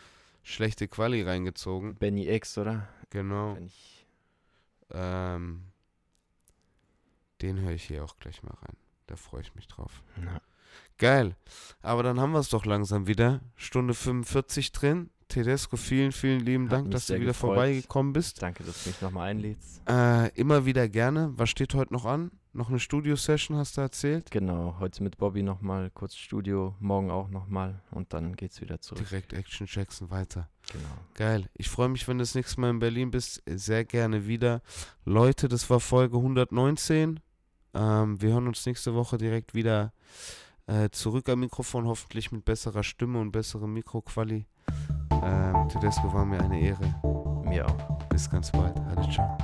[0.45, 1.97] schlechte Quali reingezogen.
[1.97, 2.87] Benny X, oder?
[3.11, 3.59] Genau.
[4.93, 5.63] Ähm,
[7.43, 8.77] den höre ich hier auch gleich mal rein.
[9.07, 10.03] Da freue ich mich drauf.
[10.17, 10.41] na,
[10.99, 11.37] Geil.
[11.83, 13.41] Aber dann haben wir es doch langsam wieder.
[13.57, 15.11] Stunde 45 drin.
[15.29, 17.55] Tedesco, vielen, vielen lieben Hat Dank, dass du wieder gefreut.
[17.55, 18.43] vorbeigekommen bist.
[18.43, 19.81] danke, dass du mich nochmal einlädst.
[19.89, 21.33] Äh, immer wieder gerne.
[21.37, 22.31] Was steht heute noch an?
[22.53, 24.31] Noch eine Studio-Session, hast du erzählt?
[24.31, 29.09] Genau, heute mit Bobby nochmal kurz Studio, morgen auch nochmal und dann geht's wieder zurück.
[29.09, 30.51] Direkt Action Jackson weiter.
[30.71, 30.85] Genau.
[31.15, 31.49] Geil.
[31.55, 33.43] Ich freue mich, wenn du das nächste Mal in Berlin bist.
[33.47, 34.61] Sehr gerne wieder.
[35.07, 37.21] Leute, das war Folge 119.
[37.75, 39.93] Ähm, wir hören uns nächste Woche direkt wieder
[40.67, 44.47] äh, zurück am Mikrofon, hoffentlich mit besserer Stimme und besserem Mikroquali.
[45.23, 46.95] Ähm, Tedesco war mir eine Ehre.
[47.45, 48.09] Mir auch.
[48.09, 48.77] Bis ganz bald.
[48.81, 49.39] Alle ciao.